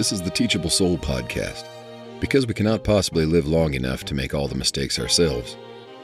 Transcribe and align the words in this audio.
This 0.00 0.12
is 0.12 0.22
the 0.22 0.30
Teachable 0.30 0.70
Soul 0.70 0.96
podcast. 0.96 1.66
Because 2.20 2.46
we 2.46 2.54
cannot 2.54 2.84
possibly 2.84 3.26
live 3.26 3.46
long 3.46 3.74
enough 3.74 4.02
to 4.04 4.14
make 4.14 4.32
all 4.32 4.48
the 4.48 4.54
mistakes 4.54 4.98
ourselves, 4.98 5.58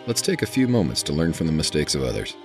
let's 0.06 0.20
take 0.20 0.42
a 0.42 0.46
few 0.46 0.68
moments 0.68 1.02
to 1.04 1.14
learn 1.14 1.32
from 1.32 1.46
the 1.46 1.52
mistakes 1.54 1.94
of 1.94 2.02
others. 2.02 2.36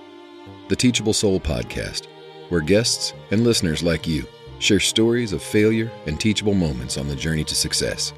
The 0.70 0.76
Teachable 0.76 1.12
Soul 1.12 1.38
podcast, 1.38 2.06
where 2.48 2.62
guests 2.62 3.12
and 3.32 3.44
listeners 3.44 3.82
like 3.82 4.06
you 4.06 4.26
share 4.60 4.80
stories 4.80 5.34
of 5.34 5.42
failure 5.42 5.90
and 6.06 6.18
teachable 6.18 6.54
moments 6.54 6.96
on 6.96 7.06
the 7.06 7.14
journey 7.14 7.44
to 7.44 7.54
success. 7.54 8.14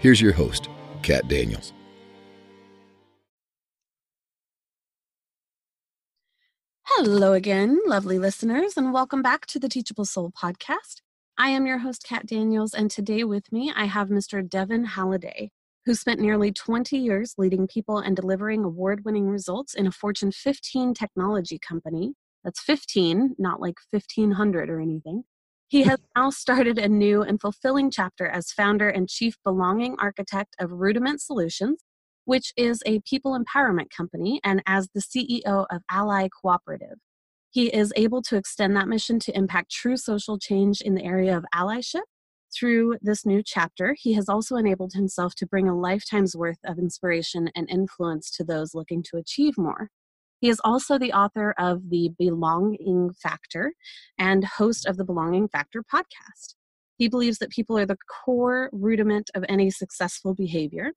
Here's 0.00 0.20
your 0.20 0.32
host, 0.32 0.68
Kat 1.02 1.28
Daniels. 1.28 1.72
Hello 6.82 7.32
again, 7.32 7.78
lovely 7.86 8.18
listeners, 8.18 8.76
and 8.76 8.92
welcome 8.92 9.22
back 9.22 9.46
to 9.46 9.60
the 9.60 9.68
Teachable 9.68 10.04
Soul 10.04 10.32
podcast. 10.32 11.02
I 11.38 11.50
am 11.50 11.66
your 11.66 11.76
host, 11.78 12.02
Kat 12.08 12.24
Daniels, 12.24 12.72
and 12.72 12.90
today 12.90 13.22
with 13.22 13.52
me 13.52 13.70
I 13.76 13.84
have 13.84 14.08
Mr. 14.08 14.48
Devin 14.48 14.84
Halliday, 14.86 15.50
who 15.84 15.94
spent 15.94 16.18
nearly 16.18 16.50
20 16.50 16.96
years 16.96 17.34
leading 17.36 17.66
people 17.66 17.98
and 17.98 18.16
delivering 18.16 18.64
award 18.64 19.04
winning 19.04 19.28
results 19.28 19.74
in 19.74 19.86
a 19.86 19.92
Fortune 19.92 20.32
15 20.32 20.94
technology 20.94 21.58
company. 21.58 22.14
That's 22.42 22.62
15, 22.62 23.34
not 23.38 23.60
like 23.60 23.74
1500 23.90 24.70
or 24.70 24.80
anything. 24.80 25.24
He 25.68 25.82
has 25.82 25.98
now 26.16 26.30
started 26.30 26.78
a 26.78 26.88
new 26.88 27.20
and 27.20 27.38
fulfilling 27.38 27.90
chapter 27.90 28.26
as 28.26 28.50
founder 28.50 28.88
and 28.88 29.06
chief 29.06 29.36
belonging 29.44 29.96
architect 29.98 30.56
of 30.58 30.72
Rudiment 30.72 31.20
Solutions, 31.20 31.84
which 32.24 32.54
is 32.56 32.82
a 32.86 33.00
people 33.00 33.38
empowerment 33.38 33.90
company, 33.94 34.40
and 34.42 34.62
as 34.64 34.88
the 34.94 35.02
CEO 35.02 35.66
of 35.68 35.82
Ally 35.90 36.28
Cooperative. 36.40 36.96
He 37.56 37.68
is 37.68 37.90
able 37.96 38.20
to 38.24 38.36
extend 38.36 38.76
that 38.76 38.86
mission 38.86 39.18
to 39.20 39.34
impact 39.34 39.70
true 39.70 39.96
social 39.96 40.38
change 40.38 40.82
in 40.82 40.94
the 40.94 41.04
area 41.04 41.34
of 41.34 41.46
allyship. 41.54 42.02
Through 42.54 42.98
this 43.00 43.24
new 43.24 43.42
chapter, 43.42 43.96
he 43.98 44.12
has 44.12 44.28
also 44.28 44.56
enabled 44.56 44.92
himself 44.92 45.34
to 45.36 45.46
bring 45.46 45.66
a 45.66 45.74
lifetime's 45.74 46.36
worth 46.36 46.58
of 46.66 46.78
inspiration 46.78 47.48
and 47.56 47.66
influence 47.70 48.30
to 48.32 48.44
those 48.44 48.74
looking 48.74 49.02
to 49.04 49.16
achieve 49.16 49.56
more. 49.56 49.88
He 50.38 50.50
is 50.50 50.60
also 50.64 50.98
the 50.98 51.14
author 51.14 51.54
of 51.58 51.88
The 51.88 52.10
Belonging 52.18 53.14
Factor 53.14 53.72
and 54.18 54.44
host 54.44 54.84
of 54.84 54.98
the 54.98 55.04
Belonging 55.06 55.48
Factor 55.48 55.82
podcast. 55.82 56.56
He 56.98 57.08
believes 57.08 57.38
that 57.38 57.48
people 57.48 57.78
are 57.78 57.86
the 57.86 57.96
core 58.22 58.68
rudiment 58.70 59.30
of 59.34 59.46
any 59.48 59.70
successful 59.70 60.34
behavior 60.34 60.92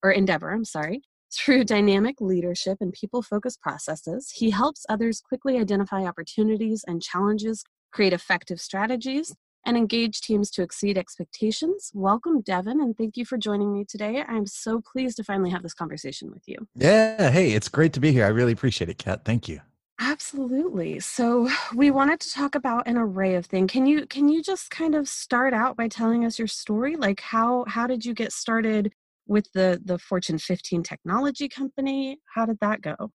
or 0.00 0.12
endeavor, 0.12 0.52
I'm 0.52 0.64
sorry, 0.64 1.02
through 1.36 1.64
dynamic 1.64 2.20
leadership 2.20 2.78
and 2.80 2.92
people 2.92 3.22
focused 3.22 3.60
processes, 3.60 4.30
he 4.30 4.50
helps 4.50 4.86
others 4.88 5.20
quickly 5.20 5.58
identify 5.58 6.02
opportunities 6.02 6.84
and 6.86 7.02
challenges, 7.02 7.64
create 7.92 8.12
effective 8.12 8.60
strategies, 8.60 9.34
and 9.66 9.76
engage 9.76 10.20
teams 10.20 10.50
to 10.50 10.62
exceed 10.62 10.98
expectations. 10.98 11.90
Welcome, 11.94 12.40
Devin, 12.42 12.80
and 12.80 12.96
thank 12.96 13.16
you 13.16 13.24
for 13.24 13.38
joining 13.38 13.72
me 13.72 13.84
today. 13.84 14.22
I'm 14.26 14.46
so 14.46 14.80
pleased 14.80 15.16
to 15.16 15.24
finally 15.24 15.50
have 15.50 15.62
this 15.62 15.74
conversation 15.74 16.30
with 16.30 16.42
you. 16.46 16.68
Yeah, 16.74 17.30
hey, 17.30 17.52
it's 17.52 17.68
great 17.68 17.92
to 17.94 18.00
be 18.00 18.12
here. 18.12 18.24
I 18.24 18.28
really 18.28 18.52
appreciate 18.52 18.90
it, 18.90 18.98
Kat. 18.98 19.24
Thank 19.24 19.48
you. 19.48 19.60
Absolutely. 20.00 20.98
So 21.00 21.48
we 21.74 21.90
wanted 21.90 22.20
to 22.20 22.32
talk 22.32 22.56
about 22.56 22.88
an 22.88 22.98
array 22.98 23.36
of 23.36 23.46
things. 23.46 23.70
Can 23.70 23.86
you 23.86 24.06
can 24.06 24.28
you 24.28 24.42
just 24.42 24.70
kind 24.70 24.94
of 24.94 25.08
start 25.08 25.54
out 25.54 25.76
by 25.76 25.86
telling 25.86 26.24
us 26.24 26.36
your 26.38 26.48
story? 26.48 26.96
Like 26.96 27.20
how 27.20 27.64
how 27.68 27.86
did 27.86 28.04
you 28.04 28.12
get 28.12 28.32
started 28.32 28.92
with 29.26 29.46
the 29.54 29.80
the 29.84 29.98
Fortune 29.98 30.38
15 30.38 30.82
technology 30.82 31.48
company? 31.48 32.18
How 32.34 32.46
did 32.46 32.58
that 32.60 32.82
go? 32.82 33.10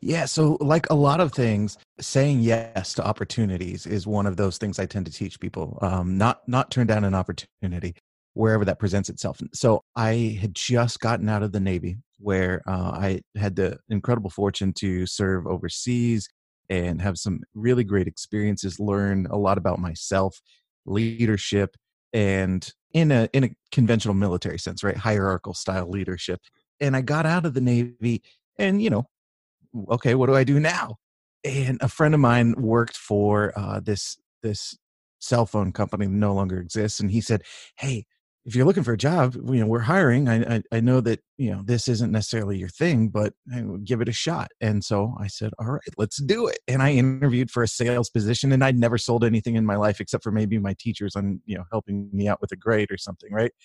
Yeah, 0.00 0.26
so 0.26 0.58
like 0.60 0.90
a 0.90 0.94
lot 0.94 1.20
of 1.20 1.32
things, 1.32 1.78
saying 2.00 2.40
yes 2.40 2.92
to 2.94 3.06
opportunities 3.06 3.86
is 3.86 4.06
one 4.06 4.26
of 4.26 4.36
those 4.36 4.58
things 4.58 4.78
I 4.78 4.86
tend 4.86 5.06
to 5.06 5.12
teach 5.12 5.40
people. 5.40 5.78
Um, 5.80 6.18
not 6.18 6.46
not 6.46 6.70
turn 6.70 6.86
down 6.86 7.04
an 7.04 7.14
opportunity 7.14 7.94
wherever 8.34 8.64
that 8.64 8.78
presents 8.78 9.08
itself. 9.08 9.40
So 9.54 9.82
I 9.96 10.36
had 10.40 10.54
just 10.54 11.00
gotten 11.00 11.28
out 11.28 11.42
of 11.42 11.52
the 11.52 11.60
Navy, 11.60 11.96
where 12.18 12.62
uh, 12.66 12.90
I 12.90 13.20
had 13.36 13.56
the 13.56 13.78
incredible 13.88 14.30
fortune 14.30 14.72
to 14.74 15.06
serve 15.06 15.46
overseas 15.46 16.28
and 16.68 17.00
have 17.00 17.16
some 17.16 17.40
really 17.54 17.84
great 17.84 18.08
experiences, 18.08 18.80
learn 18.80 19.26
a 19.30 19.36
lot 19.36 19.56
about 19.56 19.78
myself, 19.78 20.36
leadership, 20.84 21.76
and 22.12 22.68
in 22.94 23.12
a 23.12 23.28
in 23.34 23.44
a 23.44 23.50
conventional 23.72 24.14
military 24.14 24.58
sense, 24.58 24.82
right? 24.82 24.96
Hierarchical 24.96 25.54
style 25.54 25.90
leadership. 25.90 26.40
And 26.80 26.96
I 26.96 27.02
got 27.02 27.26
out 27.26 27.44
of 27.44 27.54
the 27.54 27.60
Navy 27.60 28.22
and 28.58 28.80
you 28.80 28.88
know, 28.90 29.04
okay, 29.90 30.14
what 30.14 30.26
do 30.26 30.34
I 30.34 30.44
do 30.44 30.60
now? 30.60 30.96
And 31.44 31.78
a 31.82 31.88
friend 31.88 32.14
of 32.14 32.20
mine 32.20 32.54
worked 32.56 32.96
for 32.96 33.52
uh, 33.56 33.80
this 33.80 34.16
this 34.42 34.78
cell 35.18 35.46
phone 35.46 35.72
company 35.72 36.06
that 36.06 36.12
no 36.12 36.34
longer 36.34 36.58
exists, 36.60 37.00
and 37.00 37.10
he 37.10 37.20
said, 37.20 37.42
"Hey, 37.76 38.06
if 38.46 38.54
you're 38.54 38.66
looking 38.66 38.82
for 38.82 38.92
a 38.92 38.98
job, 38.98 39.34
you 39.34 39.60
know, 39.60 39.66
we're 39.66 39.80
hiring. 39.80 40.28
I, 40.28 40.56
I, 40.56 40.62
I 40.70 40.80
know 40.80 41.00
that, 41.00 41.20
you 41.38 41.50
know, 41.50 41.62
this 41.64 41.88
isn't 41.88 42.12
necessarily 42.12 42.58
your 42.58 42.68
thing, 42.68 43.08
but 43.08 43.32
give 43.84 44.02
it 44.02 44.08
a 44.08 44.12
shot. 44.12 44.50
And 44.60 44.84
so 44.84 45.14
I 45.18 45.28
said, 45.28 45.52
all 45.58 45.70
right, 45.70 45.80
let's 45.96 46.20
do 46.22 46.48
it. 46.48 46.58
And 46.68 46.82
I 46.82 46.92
interviewed 46.92 47.50
for 47.50 47.62
a 47.62 47.68
sales 47.68 48.10
position 48.10 48.52
and 48.52 48.62
I'd 48.62 48.78
never 48.78 48.98
sold 48.98 49.24
anything 49.24 49.56
in 49.56 49.64
my 49.64 49.76
life 49.76 49.98
except 49.98 50.22
for 50.22 50.30
maybe 50.30 50.58
my 50.58 50.74
teachers 50.78 51.16
on, 51.16 51.40
you 51.46 51.56
know, 51.56 51.64
helping 51.72 52.10
me 52.12 52.28
out 52.28 52.42
with 52.42 52.52
a 52.52 52.56
grade 52.56 52.90
or 52.90 52.98
something. 52.98 53.32
Right. 53.32 53.52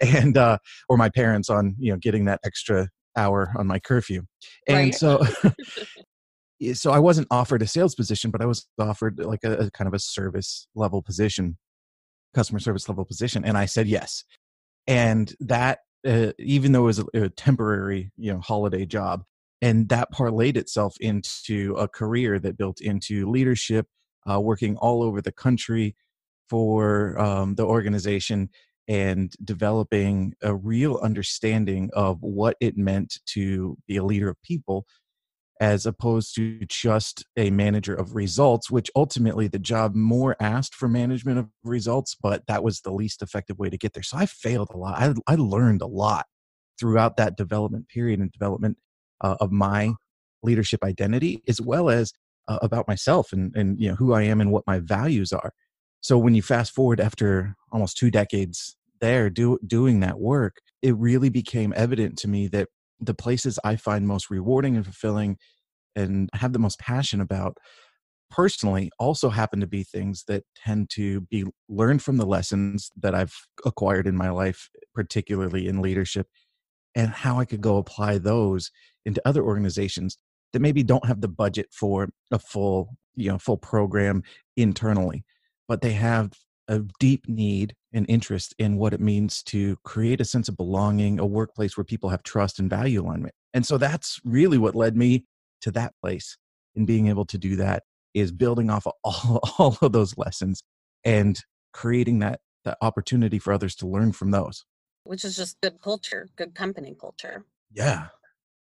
And, 0.00 0.38
uh, 0.38 0.56
or 0.88 0.96
my 0.96 1.10
parents 1.10 1.50
on, 1.50 1.76
you 1.78 1.92
know, 1.92 1.98
getting 1.98 2.24
that 2.24 2.40
extra 2.46 2.88
hour 3.14 3.52
on 3.58 3.66
my 3.66 3.78
curfew. 3.78 4.22
And 4.66 4.76
right. 4.76 4.94
so, 4.94 5.20
so 6.72 6.92
I 6.92 6.98
wasn't 6.98 7.28
offered 7.30 7.60
a 7.60 7.66
sales 7.66 7.94
position, 7.94 8.30
but 8.30 8.40
I 8.40 8.46
was 8.46 8.66
offered 8.80 9.18
like 9.18 9.44
a, 9.44 9.52
a 9.52 9.70
kind 9.70 9.86
of 9.86 9.92
a 9.92 9.98
service 9.98 10.66
level 10.74 11.02
position 11.02 11.58
customer 12.34 12.58
service 12.58 12.88
level 12.88 13.04
position 13.04 13.44
and 13.44 13.56
i 13.56 13.66
said 13.66 13.86
yes. 13.86 14.24
And 14.88 15.32
that 15.38 15.78
uh, 16.06 16.32
even 16.38 16.72
though 16.72 16.82
it 16.82 16.86
was 16.86 16.98
a, 16.98 17.04
a, 17.14 17.28
temporary 17.28 18.10
you 18.16 18.32
know 18.32 18.40
holiday 18.40 18.84
job 18.84 19.22
and 19.60 19.88
that 19.90 20.12
parlayed 20.12 20.56
itself 20.56 20.96
into 21.00 21.74
a 21.78 21.86
career 21.86 22.40
that 22.40 22.58
built 22.58 22.80
into 22.80 23.30
leadership 23.30 23.86
uh, 24.28 24.40
working 24.40 24.76
all 24.78 25.02
over 25.02 25.20
the 25.20 25.32
country 25.32 25.94
for 26.48 27.18
um, 27.18 27.54
the 27.54 27.64
organization 27.64 28.50
and 28.88 29.32
developing 29.44 30.34
a 30.42 30.54
real 30.54 30.98
understanding 31.02 31.88
of 31.92 32.18
what 32.20 32.56
it 32.60 32.76
meant 32.76 33.18
to 33.26 33.76
be 33.86 33.96
a 33.96 34.04
leader 34.04 34.28
of 34.28 34.42
people 34.42 34.84
as 35.62 35.86
opposed 35.86 36.34
to 36.34 36.58
just 36.66 37.24
a 37.36 37.48
manager 37.50 37.94
of 37.94 38.16
results, 38.16 38.68
which 38.68 38.90
ultimately 38.96 39.46
the 39.46 39.60
job 39.60 39.94
more 39.94 40.34
asked 40.40 40.74
for 40.74 40.88
management 40.88 41.38
of 41.38 41.46
results, 41.62 42.16
but 42.20 42.44
that 42.48 42.64
was 42.64 42.80
the 42.80 42.90
least 42.92 43.22
effective 43.22 43.60
way 43.60 43.70
to 43.70 43.78
get 43.78 43.92
there. 43.92 44.02
So 44.02 44.16
I 44.16 44.26
failed 44.26 44.70
a 44.74 44.76
lot. 44.76 45.00
I, 45.00 45.14
I 45.32 45.36
learned 45.36 45.80
a 45.80 45.86
lot 45.86 46.26
throughout 46.80 47.16
that 47.16 47.36
development 47.36 47.88
period 47.88 48.18
and 48.18 48.32
development 48.32 48.76
uh, 49.20 49.36
of 49.38 49.52
my 49.52 49.92
leadership 50.42 50.82
identity, 50.82 51.44
as 51.46 51.60
well 51.60 51.88
as 51.88 52.12
uh, 52.48 52.58
about 52.60 52.88
myself 52.88 53.32
and, 53.32 53.54
and 53.54 53.80
you 53.80 53.88
know 53.88 53.94
who 53.94 54.14
I 54.14 54.22
am 54.22 54.40
and 54.40 54.50
what 54.50 54.66
my 54.66 54.80
values 54.80 55.32
are. 55.32 55.52
So 56.00 56.18
when 56.18 56.34
you 56.34 56.42
fast 56.42 56.74
forward 56.74 57.00
after 57.00 57.54
almost 57.70 57.96
two 57.96 58.10
decades 58.10 58.76
there 59.00 59.30
do, 59.30 59.60
doing 59.64 60.00
that 60.00 60.18
work, 60.18 60.56
it 60.82 60.96
really 60.96 61.28
became 61.28 61.72
evident 61.76 62.18
to 62.18 62.28
me 62.28 62.48
that 62.48 62.68
the 63.02 63.14
places 63.14 63.58
I 63.64 63.76
find 63.76 64.06
most 64.06 64.30
rewarding 64.30 64.76
and 64.76 64.84
fulfilling 64.84 65.36
and 65.94 66.30
have 66.34 66.52
the 66.52 66.58
most 66.58 66.78
passion 66.78 67.20
about 67.20 67.58
personally 68.30 68.90
also 68.98 69.28
happen 69.28 69.60
to 69.60 69.66
be 69.66 69.82
things 69.82 70.24
that 70.26 70.42
tend 70.56 70.88
to 70.88 71.20
be 71.22 71.44
learned 71.68 72.02
from 72.02 72.16
the 72.16 72.24
lessons 72.26 72.90
that 72.96 73.14
I've 73.14 73.34
acquired 73.66 74.06
in 74.06 74.16
my 74.16 74.30
life, 74.30 74.70
particularly 74.94 75.68
in 75.68 75.82
leadership, 75.82 76.26
and 76.94 77.10
how 77.10 77.38
I 77.38 77.44
could 77.44 77.60
go 77.60 77.76
apply 77.76 78.18
those 78.18 78.70
into 79.04 79.20
other 79.26 79.42
organizations 79.42 80.16
that 80.54 80.60
maybe 80.60 80.82
don't 80.82 81.06
have 81.06 81.20
the 81.20 81.28
budget 81.28 81.66
for 81.72 82.08
a 82.30 82.38
full, 82.38 82.96
you 83.14 83.28
know, 83.28 83.38
full 83.38 83.58
program 83.58 84.22
internally, 84.56 85.24
but 85.68 85.82
they 85.82 85.92
have 85.92 86.32
a 86.68 86.80
deep 87.00 87.28
need 87.28 87.74
and 87.92 88.06
interest 88.08 88.54
in 88.58 88.76
what 88.76 88.94
it 88.94 89.00
means 89.00 89.42
to 89.42 89.76
create 89.84 90.20
a 90.20 90.24
sense 90.24 90.48
of 90.48 90.56
belonging, 90.56 91.18
a 91.18 91.26
workplace 91.26 91.76
where 91.76 91.84
people 91.84 92.10
have 92.10 92.22
trust 92.22 92.58
and 92.58 92.70
value 92.70 93.02
alignment. 93.02 93.34
And 93.52 93.66
so 93.66 93.78
that's 93.78 94.20
really 94.24 94.58
what 94.58 94.74
led 94.74 94.96
me 94.96 95.26
to 95.62 95.70
that 95.72 95.94
place. 96.00 96.38
And 96.74 96.86
being 96.86 97.08
able 97.08 97.26
to 97.26 97.38
do 97.38 97.56
that 97.56 97.82
is 98.14 98.32
building 98.32 98.70
off 98.70 98.86
of 98.86 98.92
all, 99.04 99.40
all 99.58 99.78
of 99.82 99.92
those 99.92 100.16
lessons 100.16 100.62
and 101.04 101.40
creating 101.72 102.20
that, 102.20 102.40
that 102.64 102.78
opportunity 102.80 103.38
for 103.38 103.52
others 103.52 103.74
to 103.76 103.86
learn 103.86 104.12
from 104.12 104.30
those. 104.30 104.64
Which 105.04 105.24
is 105.24 105.36
just 105.36 105.60
good 105.60 105.80
culture, 105.82 106.28
good 106.36 106.54
company 106.54 106.94
culture. 106.98 107.44
Yeah. 107.72 108.08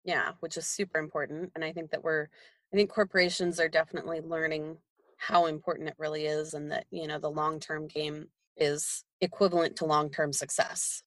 Yeah, 0.05 0.33
which 0.41 0.57
is 0.57 0.67
super 0.67 0.99
important. 0.99 1.51
And 1.55 1.65
I 1.65 1.73
think 1.73 1.91
that 1.91 2.05
we're, 2.05 2.29
I 2.73 2.77
think 2.77 2.91
corporations 2.91 3.59
are 3.59 3.69
definitely 3.69 4.21
learning 4.21 4.77
how 5.17 5.47
important 5.47 5.89
it 5.89 5.95
really 5.99 6.27
is 6.27 6.55
and 6.55 6.71
that, 6.71 6.87
you 6.91 7.07
know, 7.07 7.19
the 7.19 7.31
long 7.31 7.61
term 7.61 7.87
game 7.87 8.29
is 8.57 9.05
equivalent 9.21 9.77
to 9.77 9.85
long-term 9.85 10.33
success. 10.33 11.03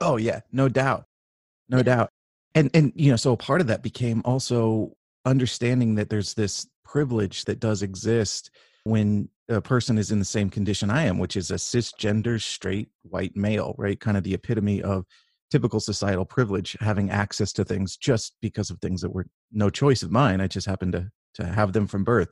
Oh 0.00 0.16
yeah, 0.16 0.40
no 0.52 0.68
doubt. 0.68 1.04
No 1.68 1.78
yeah. 1.78 1.82
doubt. 1.82 2.10
And 2.54 2.70
and 2.74 2.92
you 2.94 3.10
know, 3.10 3.16
so 3.16 3.36
part 3.36 3.60
of 3.60 3.66
that 3.68 3.82
became 3.82 4.22
also 4.24 4.96
understanding 5.24 5.94
that 5.96 6.10
there's 6.10 6.34
this 6.34 6.66
privilege 6.84 7.44
that 7.44 7.60
does 7.60 7.82
exist 7.82 8.50
when 8.84 9.28
a 9.48 9.60
person 9.60 9.98
is 9.98 10.10
in 10.10 10.18
the 10.18 10.24
same 10.24 10.48
condition 10.48 10.90
I 10.90 11.04
am, 11.04 11.18
which 11.18 11.36
is 11.36 11.50
a 11.50 11.54
cisgender, 11.54 12.40
straight, 12.40 12.88
white 13.02 13.36
male, 13.36 13.74
right? 13.78 13.98
Kind 13.98 14.16
of 14.16 14.24
the 14.24 14.34
epitome 14.34 14.82
of 14.82 15.04
typical 15.50 15.80
societal 15.80 16.24
privilege, 16.24 16.76
having 16.80 17.10
access 17.10 17.52
to 17.54 17.64
things 17.64 17.96
just 17.96 18.36
because 18.40 18.70
of 18.70 18.78
things 18.78 19.00
that 19.02 19.12
were 19.12 19.26
no 19.52 19.68
choice 19.68 20.02
of 20.02 20.10
mine. 20.10 20.40
I 20.40 20.46
just 20.46 20.66
happened 20.66 20.92
to 20.92 21.10
to 21.34 21.46
have 21.46 21.72
them 21.72 21.86
from 21.86 22.04
birth. 22.04 22.28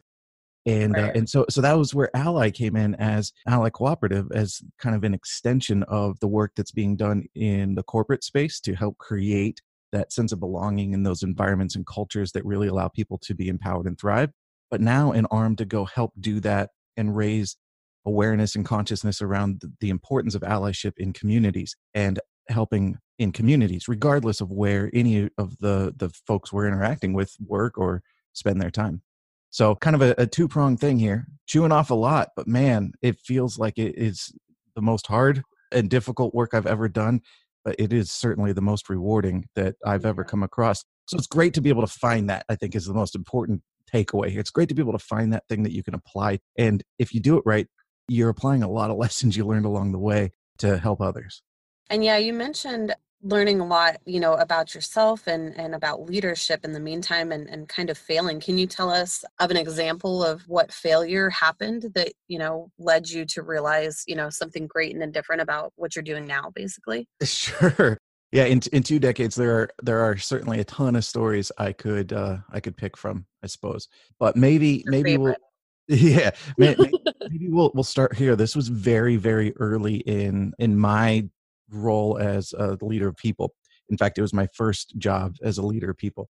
And 0.67 0.97
uh, 0.97 1.13
and 1.15 1.29
so 1.29 1.47
so 1.49 1.61
that 1.61 1.79
was 1.79 1.95
where 1.95 2.15
Ally 2.15 2.51
came 2.51 2.77
in 2.77 2.95
as 2.97 3.33
Ally 3.47 3.71
Cooperative 3.71 4.31
as 4.33 4.61
kind 4.79 4.95
of 4.95 5.05
an 5.05 5.15
extension 5.15 5.83
of 5.85 6.21
the 6.21 6.29
work 6.29 6.53
that's 6.57 6.73
being 6.73 6.97
done 6.97 7.25
in 7.35 7.75
the 7.75 7.83
corporate 7.83 8.25
space 8.25 8.61
to 8.61 8.75
help 8.75 8.99
create 8.99 9.63
that 9.93 10.13
sense 10.13 10.33
of 10.33 10.41
belonging 10.41 10.93
in 10.93 11.03
those 11.03 11.23
environments 11.23 11.75
and 11.75 11.87
cultures 11.87 12.33
that 12.33 12.45
really 12.45 12.69
allow 12.69 12.89
people 12.89 13.19
to 13.19 13.35
be 13.35 13.49
empowered 13.49 13.87
and 13.87 13.99
thrive. 13.99 14.31
But 14.71 14.83
now 14.83 15.13
an 15.13 15.27
arm 15.31 15.57
to 15.57 15.65
go 15.65 15.87
help 15.87 16.13
do 16.21 16.41
that 16.41 16.71
and 16.97 17.17
raise 17.17 17.57
awareness 18.05 18.55
and 18.55 18.65
consciousness 18.65 19.23
around 19.23 19.63
the 19.81 19.91
importance 19.91 20.35
of 20.35 20.43
allyship 20.43 20.93
in 20.97 21.13
communities 21.13 21.77
and 21.95 22.19
helping 22.49 22.99
in 23.19 23.33
communities 23.33 23.89
regardless 23.89 24.41
of 24.41 24.51
where 24.51 24.91
any 24.95 25.29
of 25.37 25.59
the 25.59 25.93
the 25.97 26.09
folks 26.27 26.53
we're 26.53 26.67
interacting 26.67 27.13
with 27.13 27.35
work 27.45 27.77
or 27.77 28.03
spend 28.33 28.61
their 28.61 28.71
time 28.71 29.03
so 29.51 29.75
kind 29.77 29.97
of 29.97 30.03
a, 30.03 30.15
a 30.19 30.27
two-pronged 30.27 30.81
thing 30.81 30.99
here 30.99 31.27
chewing 31.47 31.73
off 31.73 31.91
a 31.91 31.95
lot 31.95 32.31
but 32.37 32.47
man 32.47 32.93
it 33.03 33.19
feels 33.19 33.59
like 33.59 33.79
it 33.79 33.95
is 33.97 34.33
the 34.75 34.83
most 34.83 35.07
hard 35.07 35.43
and 35.73 35.91
difficult 35.91 36.35
work 36.35 36.55
i've 36.55 36.67
ever 36.67 36.89
done 36.89 37.21
but 37.65 37.77
it 37.79 37.93
is 37.93 38.11
certainly 38.11 38.53
the 38.53 38.63
most 38.63 38.89
rewarding 38.89 39.45
that 39.55 39.75
i've 39.85 40.07
ever 40.07 40.25
come 40.25 40.43
across. 40.43 40.85
So 41.07 41.17
it's 41.17 41.27
great 41.27 41.55
to 41.55 41.61
be 41.61 41.71
able 41.71 41.87
to 41.87 41.93
find 41.93 42.29
that 42.31 42.45
i 42.49 42.55
think 42.55 42.75
is 42.75 42.87
the 42.87 42.95
most 42.95 43.15
important 43.15 43.63
takeaway 43.93 44.29
here. 44.29 44.41
It's 44.41 44.51
great 44.51 44.69
to 44.69 44.75
be 44.75 44.83
able 44.83 44.93
to 44.93 44.99
find 44.99 45.33
that 45.33 45.45
thing 45.49 45.63
that 45.63 45.73
you 45.73 45.83
can 45.83 45.95
apply 45.95 46.41
and 46.59 46.83
if 46.99 47.15
you 47.15 47.21
do 47.21 47.37
it 47.39 47.43
right 47.47 47.67
you're 48.09 48.31
applying 48.31 48.63
a 48.63 48.71
lot 48.71 48.91
of 48.91 48.97
lessons 49.05 49.37
you 49.37 49.47
learned 49.47 49.67
along 49.67 49.93
the 49.93 49.99
way 49.99 50.31
to 50.59 50.79
help 50.79 51.01
others. 51.01 51.43
And 51.91 52.05
yeah, 52.05 52.17
you 52.17 52.33
mentioned 52.33 52.95
learning 53.23 53.61
a 53.61 53.67
lot, 53.67 53.97
you 54.05 54.21
know, 54.21 54.35
about 54.35 54.75
yourself 54.75 55.27
and 55.27 55.59
and 55.59 55.75
about 55.75 56.03
leadership 56.03 56.65
in 56.65 56.73
the 56.73 56.81
meantime 56.81 57.33
and 57.33 57.49
and 57.49 57.69
kind 57.69 57.91
of 57.91 57.99
failing. 57.99 58.41
Can 58.41 58.59
you 58.59 58.67
tell 58.67 58.91
us 58.91 59.25
of 59.41 59.51
an 59.51 59.57
example 59.57 60.23
of 60.23 60.43
what 60.49 60.73
failure 60.73 61.31
happened 61.31 61.91
that, 61.95 62.13
you 62.29 62.39
know, 62.39 62.71
led 62.79 63.09
you 63.11 63.25
to 63.27 63.43
realize, 63.43 64.05
you 64.07 64.15
know, 64.15 64.31
something 64.31 64.67
great 64.67 64.95
and 64.95 65.13
different 65.13 65.43
about 65.43 65.73
what 65.77 65.97
you're 65.97 66.03
doing 66.03 66.27
now 66.27 66.51
basically? 66.55 67.09
Sure. 67.25 67.99
Yeah, 68.31 68.45
in 68.45 68.61
in 68.73 68.83
two 68.83 68.99
decades, 68.99 69.35
there 69.37 69.57
are 69.59 69.71
there 69.83 70.01
are 70.01 70.17
certainly 70.19 70.61
a 70.61 70.65
ton 70.65 70.97
of 70.97 71.05
stories 71.05 71.51
I 71.57 71.73
could 71.73 72.13
uh, 72.13 72.39
I 72.51 72.61
could 72.61 72.77
pick 72.77 72.97
from, 72.97 73.25
I 73.43 73.47
suppose. 73.47 73.89
But 74.19 74.37
maybe 74.37 74.83
Your 74.85 74.93
maybe 74.93 75.17
we'll 75.17 75.35
yeah 75.89 76.31
may, 76.59 76.75
may- 76.79 76.93
maybe 77.31 77.49
we'll 77.49 77.71
we'll 77.75 77.85
start 77.85 78.15
here. 78.15 78.37
This 78.37 78.55
was 78.55 78.69
very 78.69 79.17
very 79.17 79.57
early 79.57 79.97
in 79.97 80.53
in 80.59 80.77
my 80.77 81.27
role 81.71 82.19
as 82.19 82.55
uh, 82.59 82.77
a 82.81 82.85
leader 82.85 83.09
of 83.09 83.17
people. 83.17 83.55
In 83.91 83.97
fact, 83.97 84.19
it 84.19 84.23
was 84.23 84.35
my 84.35 84.49
first 84.55 84.99
job 84.99 85.37
as 85.43 85.59
a 85.59 85.63
leader 85.63 85.91
of 85.91 85.97
people. 85.97 86.29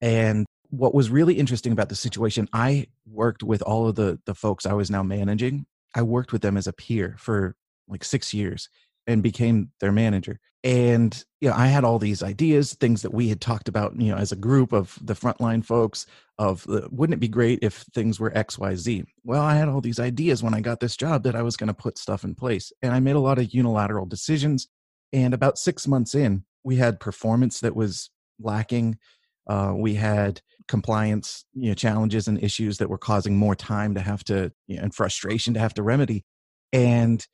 And 0.00 0.46
what 0.70 0.94
was 0.94 1.10
really 1.10 1.34
interesting 1.34 1.72
about 1.72 1.88
the 1.88 1.96
situation, 1.96 2.48
I 2.52 2.86
worked 3.06 3.42
with 3.42 3.62
all 3.62 3.88
of 3.88 3.96
the 3.96 4.20
the 4.24 4.34
folks 4.34 4.66
I 4.66 4.72
was 4.72 4.90
now 4.90 5.02
managing. 5.02 5.66
I 5.94 6.02
worked 6.02 6.32
with 6.32 6.42
them 6.42 6.56
as 6.56 6.66
a 6.66 6.72
peer 6.72 7.16
for 7.18 7.56
like 7.88 8.04
six 8.04 8.32
years 8.32 8.68
and 9.06 9.22
became 9.22 9.72
their 9.80 9.92
manager. 9.92 10.38
And 10.62 11.24
you 11.40 11.48
know, 11.48 11.56
I 11.56 11.66
had 11.66 11.84
all 11.84 11.98
these 11.98 12.22
ideas, 12.22 12.74
things 12.74 13.02
that 13.02 13.14
we 13.14 13.28
had 13.28 13.40
talked 13.40 13.68
about, 13.68 13.98
you 14.00 14.12
know, 14.12 14.18
as 14.18 14.30
a 14.30 14.36
group 14.36 14.72
of 14.72 14.98
the 15.02 15.14
frontline 15.14 15.64
folks. 15.64 16.06
Of 16.38 16.64
the, 16.64 16.88
wouldn't 16.90 17.18
it 17.18 17.20
be 17.20 17.28
great 17.28 17.58
if 17.60 17.84
things 17.94 18.18
were 18.18 18.34
X, 18.34 18.58
Y, 18.58 18.74
Z? 18.74 19.04
Well, 19.24 19.42
I 19.42 19.56
had 19.56 19.68
all 19.68 19.82
these 19.82 20.00
ideas 20.00 20.42
when 20.42 20.54
I 20.54 20.60
got 20.60 20.80
this 20.80 20.96
job 20.96 21.22
that 21.24 21.36
I 21.36 21.42
was 21.42 21.54
going 21.54 21.68
to 21.68 21.74
put 21.74 21.98
stuff 21.98 22.24
in 22.24 22.34
place, 22.34 22.72
and 22.80 22.94
I 22.94 23.00
made 23.00 23.16
a 23.16 23.20
lot 23.20 23.38
of 23.38 23.52
unilateral 23.52 24.06
decisions. 24.06 24.66
And 25.12 25.34
about 25.34 25.58
six 25.58 25.86
months 25.86 26.14
in, 26.14 26.44
we 26.62 26.76
had 26.76 27.00
performance 27.00 27.60
that 27.60 27.74
was 27.74 28.10
lacking. 28.38 28.98
Uh, 29.48 29.72
we 29.76 29.94
had 29.94 30.40
compliance, 30.68 31.44
you 31.54 31.70
know, 31.70 31.74
challenges 31.74 32.28
and 32.28 32.42
issues 32.42 32.78
that 32.78 32.88
were 32.88 32.98
causing 32.98 33.36
more 33.36 33.56
time 33.56 33.94
to 33.94 34.00
have 34.00 34.22
to, 34.24 34.52
you 34.66 34.76
know, 34.76 34.82
and 34.84 34.94
frustration 34.94 35.54
to 35.54 35.60
have 35.60 35.74
to 35.74 35.82
remedy. 35.82 36.24
And 36.72 37.26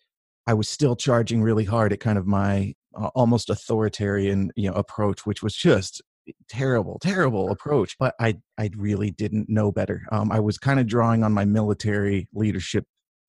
I 0.46 0.54
was 0.54 0.68
still 0.68 0.96
charging 0.96 1.42
really 1.42 1.64
hard 1.64 1.92
at 1.92 2.00
kind 2.00 2.18
of 2.18 2.26
my 2.26 2.74
uh, 2.94 3.08
almost 3.14 3.50
authoritarian, 3.50 4.52
you 4.56 4.70
know, 4.70 4.76
approach, 4.76 5.26
which 5.26 5.42
was 5.42 5.54
just 5.54 6.00
terrible, 6.48 6.98
terrible 7.02 7.50
approach. 7.50 7.96
But 7.98 8.14
I, 8.18 8.36
I 8.56 8.70
really 8.76 9.10
didn't 9.10 9.48
know 9.48 9.70
better. 9.70 10.02
Um, 10.10 10.32
I 10.32 10.40
was 10.40 10.56
kind 10.56 10.80
of 10.80 10.86
drawing 10.86 11.22
on 11.22 11.32
my 11.32 11.44
military 11.44 12.28
leadership 12.32 12.84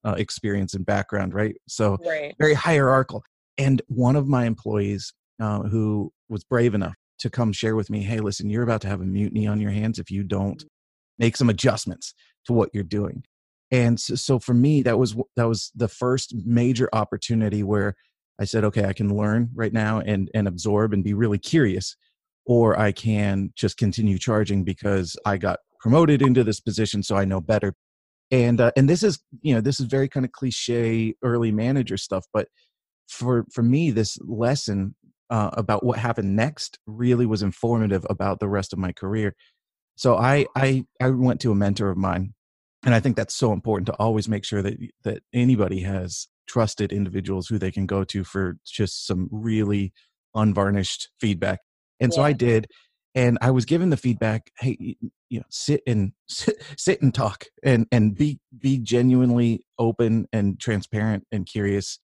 uh, 0.06 0.16
experience 0.18 0.74
and 0.74 0.86
background, 0.86 1.34
right? 1.34 1.56
So 1.68 1.98
Right. 2.06 2.36
very 2.40 2.54
hierarchical. 2.54 3.24
And 3.57 3.81
one 3.88 4.15
of 4.15 4.27
my 4.27 4.45
employees 4.45 5.13
uh, 5.39 5.63
who 5.63 6.12
was 6.30 6.44
brave 6.44 6.75
enough 6.75 6.95
to 7.19 7.30
come 7.30 7.51
share 7.51 7.75
with 7.75 7.89
me, 7.89 8.04
hey, 8.04 8.19
listen, 8.19 8.50
you're 8.50 8.63
about 8.63 8.81
to 8.81 8.88
have 8.88 9.01
a 9.01 9.06
mutiny 9.06 9.48
on 9.48 9.59
your 9.59 9.71
hands 9.71 10.00
if 10.00 10.12
you 10.12 10.24
don't 10.24 10.63
make 11.18 11.36
some 11.36 11.50
adjustments 11.50 12.13
to 12.45 12.54
what 12.54 12.69
you're 12.74 12.83
doing. 12.83 13.24
And 13.71 14.00
so, 14.00 14.15
so 14.15 14.39
for 14.39 14.54
me, 14.54 14.81
that 14.83 14.98
was 14.98 15.15
that 15.36 15.48
was 15.48 15.71
the 15.75 15.88
first 15.88 16.33
major 16.45 16.89
opportunity 16.94 17.63
where 17.63 17.95
I 18.39 18.45
said, 18.45 18.63
okay, 18.65 18.86
I 18.86 18.94
can 18.94 19.15
learn 19.15 19.50
right 19.54 19.74
now 19.74 20.00
and 20.00 20.30
and 20.33 20.48
absorb 20.48 20.94
and 20.94 21.03
be 21.03 21.13
really 21.13 21.39
curious, 21.39 21.98
or 22.45 22.80
I 22.80 22.92
can 22.92 23.51
just 23.56 23.77
continue 23.77 24.18
charging 24.18 24.63
because 24.63 25.18
I 25.25 25.38
got 25.38 25.60
promoted 25.80 26.21
into 26.21 26.44
this 26.44 26.60
position, 26.60 27.03
so 27.03 27.18
I 27.18 27.25
know 27.25 27.42
better. 27.42 27.74
And 28.31 28.62
uh, 28.62 28.71
and 28.77 28.89
this 28.89 29.03
is 29.03 29.19
you 29.42 29.53
know 29.53 29.62
this 29.62 29.80
is 29.81 29.88
very 29.88 30.07
kind 30.07 30.25
of 30.25 30.31
cliche 30.31 31.15
early 31.21 31.51
manager 31.51 31.98
stuff, 31.98 32.25
but 32.33 32.48
for 33.07 33.45
for 33.51 33.63
me, 33.63 33.92
this 33.92 34.18
lesson 34.21 34.95
uh, 35.30 35.50
about 35.54 35.83
what 35.83 36.00
happened 36.00 36.36
next 36.36 36.80
really 36.86 37.25
was 37.25 37.44
informative 37.44 38.06
about 38.09 38.39
the 38.39 38.48
rest 38.48 38.74
of 38.74 38.80
my 38.80 38.92
career. 38.92 39.36
So 39.95 40.15
I 40.15 40.45
I 40.56 40.86
I 41.01 41.09
went 41.09 41.42
to 41.42 41.51
a 41.51 41.56
mentor 41.56 41.89
of 41.89 41.98
mine, 41.98 42.33
and 42.86 42.94
I 42.94 43.00
think 43.00 43.15
that's 43.15 43.36
so 43.36 43.51
important 43.51 43.88
to 43.88 43.94
always 43.94 44.30
make 44.30 44.45
sure 44.45 44.62
that 44.62 44.77
that 45.04 45.24
anybody 45.33 45.81
has 45.81 46.27
trusted 46.48 46.94
individuals 46.94 47.48
who 47.48 47.57
they 47.57 47.71
can 47.71 47.86
go 47.86 48.04
to 48.06 48.24
for 48.24 48.57
just 48.65 49.06
some 49.06 49.27
really 49.31 49.92
unvarnished 50.33 51.10
feedback. 51.19 51.60
And 52.00 52.13
so 52.13 52.21
I 52.21 52.31
did, 52.31 52.68
and 53.15 53.38
I 53.42 53.51
was 53.51 53.65
given 53.65 53.89
the 53.89 53.98
feedback, 53.98 54.51
hey, 54.60 54.95
you 55.30 55.39
know, 55.39 55.45
sit 55.50 55.81
and 55.88 56.13
sit, 56.27 56.56
sit 56.77 57.01
and 57.01 57.13
talk 57.13 57.45
and 57.63 57.88
and 57.92 58.15
be 58.15 58.39
be 58.57 58.77
genuinely 58.77 59.65
open 59.80 60.27
and 60.31 60.60
transparent 60.60 61.25
and 61.31 61.45
curious 61.45 62.00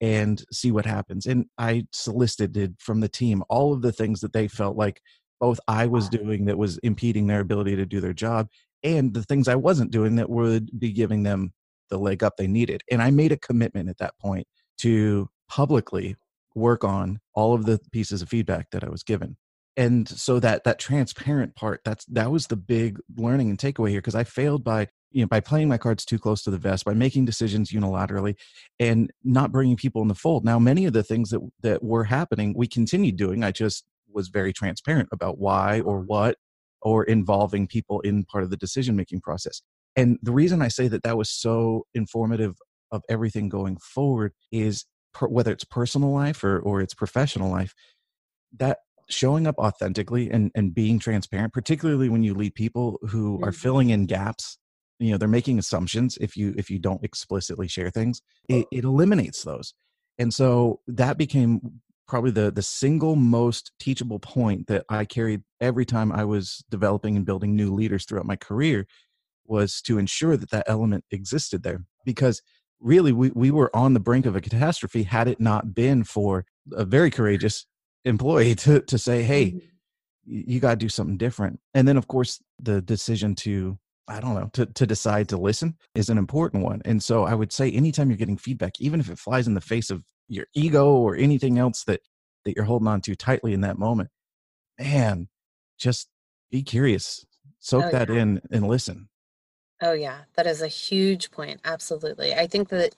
and 0.00 0.44
see 0.52 0.70
what 0.70 0.86
happens. 0.86 1.26
And 1.26 1.46
I 1.58 1.86
solicited 1.92 2.76
from 2.78 3.00
the 3.00 3.08
team 3.08 3.42
all 3.48 3.72
of 3.72 3.82
the 3.82 3.92
things 3.92 4.20
that 4.20 4.32
they 4.32 4.48
felt 4.48 4.76
like 4.76 5.00
both 5.40 5.60
I 5.68 5.86
was 5.86 6.08
doing 6.08 6.46
that 6.46 6.58
was 6.58 6.78
impeding 6.78 7.26
their 7.26 7.40
ability 7.40 7.76
to 7.76 7.86
do 7.86 8.00
their 8.00 8.14
job 8.14 8.48
and 8.82 9.14
the 9.14 9.22
things 9.22 9.48
I 9.48 9.56
wasn't 9.56 9.90
doing 9.90 10.16
that 10.16 10.30
would 10.30 10.78
be 10.78 10.92
giving 10.92 11.22
them 11.22 11.52
the 11.90 11.98
leg 11.98 12.22
up 12.22 12.36
they 12.36 12.46
needed. 12.46 12.82
And 12.90 13.02
I 13.02 13.10
made 13.10 13.32
a 13.32 13.36
commitment 13.36 13.88
at 13.88 13.98
that 13.98 14.18
point 14.20 14.46
to 14.78 15.28
publicly 15.48 16.16
work 16.54 16.84
on 16.84 17.20
all 17.34 17.54
of 17.54 17.66
the 17.66 17.80
pieces 17.92 18.22
of 18.22 18.28
feedback 18.28 18.70
that 18.70 18.84
I 18.84 18.88
was 18.88 19.02
given. 19.02 19.36
And 19.76 20.08
so 20.08 20.40
that 20.40 20.64
that 20.64 20.78
transparent 20.78 21.54
part, 21.54 21.82
that's 21.84 22.04
that 22.06 22.30
was 22.30 22.46
the 22.46 22.56
big 22.56 22.98
learning 23.16 23.50
and 23.50 23.58
takeaway 23.58 23.90
here 23.90 24.00
because 24.00 24.14
I 24.14 24.24
failed 24.24 24.64
by 24.64 24.88
you 25.16 25.22
know 25.22 25.28
by 25.28 25.40
playing 25.40 25.68
my 25.68 25.78
cards 25.78 26.04
too 26.04 26.18
close 26.18 26.42
to 26.42 26.50
the 26.50 26.58
vest, 26.58 26.84
by 26.84 26.92
making 26.94 27.24
decisions 27.24 27.72
unilaterally, 27.72 28.34
and 28.78 29.10
not 29.24 29.50
bringing 29.50 29.76
people 29.76 30.02
in 30.02 30.08
the 30.08 30.14
fold. 30.14 30.44
Now, 30.44 30.58
many 30.58 30.84
of 30.84 30.92
the 30.92 31.02
things 31.02 31.30
that 31.30 31.40
that 31.62 31.82
were 31.82 32.04
happening, 32.04 32.54
we 32.54 32.66
continued 32.66 33.16
doing. 33.16 33.42
I 33.42 33.50
just 33.50 33.86
was 34.12 34.28
very 34.28 34.52
transparent 34.52 35.08
about 35.12 35.38
why 35.38 35.80
or 35.80 36.00
what 36.00 36.36
or 36.82 37.04
involving 37.04 37.66
people 37.66 38.00
in 38.00 38.24
part 38.24 38.44
of 38.44 38.50
the 38.50 38.56
decision 38.56 38.94
making 38.94 39.20
process. 39.22 39.62
And 39.96 40.18
the 40.22 40.32
reason 40.32 40.60
I 40.60 40.68
say 40.68 40.88
that 40.88 41.02
that 41.02 41.16
was 41.16 41.30
so 41.30 41.86
informative 41.94 42.56
of 42.92 43.02
everything 43.08 43.48
going 43.48 43.78
forward 43.78 44.32
is 44.52 44.84
per, 45.14 45.26
whether 45.28 45.50
it's 45.50 45.64
personal 45.64 46.12
life 46.12 46.44
or, 46.44 46.58
or 46.60 46.82
it's 46.82 46.94
professional 46.94 47.50
life, 47.50 47.74
that 48.56 48.78
showing 49.08 49.46
up 49.46 49.56
authentically 49.58 50.30
and, 50.30 50.50
and 50.54 50.74
being 50.74 50.98
transparent, 50.98 51.52
particularly 51.52 52.08
when 52.08 52.22
you 52.22 52.34
lead 52.34 52.54
people 52.54 52.98
who 53.08 53.40
are 53.42 53.50
Mhm. 53.50 53.56
filling 53.56 53.90
in 53.90 54.06
gaps, 54.06 54.58
you 54.98 55.10
know, 55.10 55.18
they're 55.18 55.28
making 55.28 55.58
assumptions 55.58 56.16
if 56.20 56.36
you 56.36 56.54
if 56.56 56.70
you 56.70 56.78
don't 56.78 57.04
explicitly 57.04 57.68
share 57.68 57.90
things, 57.90 58.22
it, 58.48 58.66
it 58.72 58.84
eliminates 58.84 59.42
those. 59.42 59.74
And 60.18 60.32
so 60.32 60.80
that 60.86 61.18
became 61.18 61.80
probably 62.08 62.30
the 62.30 62.50
the 62.50 62.62
single 62.62 63.16
most 63.16 63.72
teachable 63.78 64.18
point 64.18 64.68
that 64.68 64.84
I 64.88 65.04
carried 65.04 65.42
every 65.60 65.84
time 65.84 66.12
I 66.12 66.24
was 66.24 66.64
developing 66.70 67.16
and 67.16 67.26
building 67.26 67.56
new 67.56 67.72
leaders 67.74 68.04
throughout 68.04 68.26
my 68.26 68.36
career 68.36 68.86
was 69.46 69.80
to 69.82 69.98
ensure 69.98 70.36
that 70.36 70.50
that 70.50 70.64
element 70.68 71.04
existed 71.10 71.62
there 71.62 71.84
because 72.04 72.42
really 72.80 73.12
we, 73.12 73.30
we 73.34 73.50
were 73.50 73.74
on 73.74 73.94
the 73.94 74.00
brink 74.00 74.26
of 74.26 74.36
a 74.36 74.40
catastrophe 74.40 75.04
had 75.04 75.28
it 75.28 75.40
not 75.40 75.74
been 75.74 76.04
for 76.04 76.44
a 76.72 76.84
very 76.84 77.10
courageous 77.10 77.66
employee 78.04 78.54
to, 78.64 78.80
to 78.82 78.98
say 78.98 79.22
hey 79.22 79.52
Mhm. 79.52 79.62
you 80.26 80.60
got 80.60 80.70
to 80.70 80.76
do 80.76 80.88
something 80.88 81.16
different 81.16 81.60
and 81.74 81.86
then 81.86 81.96
of 81.96 82.08
course 82.08 82.40
the 82.60 82.82
decision 82.82 83.34
to 83.36 83.78
I 84.08 84.20
don't 84.20 84.34
know, 84.34 84.50
to, 84.52 84.66
to 84.66 84.86
decide 84.86 85.28
to 85.30 85.36
listen 85.36 85.76
is 85.94 86.08
an 86.08 86.18
important 86.18 86.62
one. 86.62 86.80
And 86.84 87.02
so 87.02 87.24
I 87.24 87.34
would 87.34 87.52
say 87.52 87.70
anytime 87.70 88.08
you're 88.08 88.16
getting 88.16 88.36
feedback, 88.36 88.80
even 88.80 89.00
if 89.00 89.10
it 89.10 89.18
flies 89.18 89.46
in 89.46 89.54
the 89.54 89.60
face 89.60 89.90
of 89.90 90.04
your 90.28 90.46
ego 90.54 90.92
or 90.92 91.16
anything 91.16 91.58
else 91.58 91.84
that, 91.84 92.00
that 92.44 92.54
you're 92.54 92.64
holding 92.64 92.88
on 92.88 93.00
to 93.02 93.16
tightly 93.16 93.52
in 93.52 93.62
that 93.62 93.78
moment, 93.78 94.10
man, 94.78 95.28
just 95.78 96.08
be 96.50 96.62
curious, 96.62 97.26
soak 97.58 97.86
Oh, 97.86 97.90
that 97.90 98.08
yeah. 98.08 98.20
in 98.20 98.40
and 98.52 98.68
listen. 98.68 99.08
Oh, 99.82 99.92
yeah, 99.92 100.20
that 100.36 100.46
is 100.46 100.62
a 100.62 100.68
huge 100.68 101.30
point. 101.30 101.60
Absolutely. 101.64 102.32
I 102.32 102.46
think 102.46 102.68
that 102.70 102.94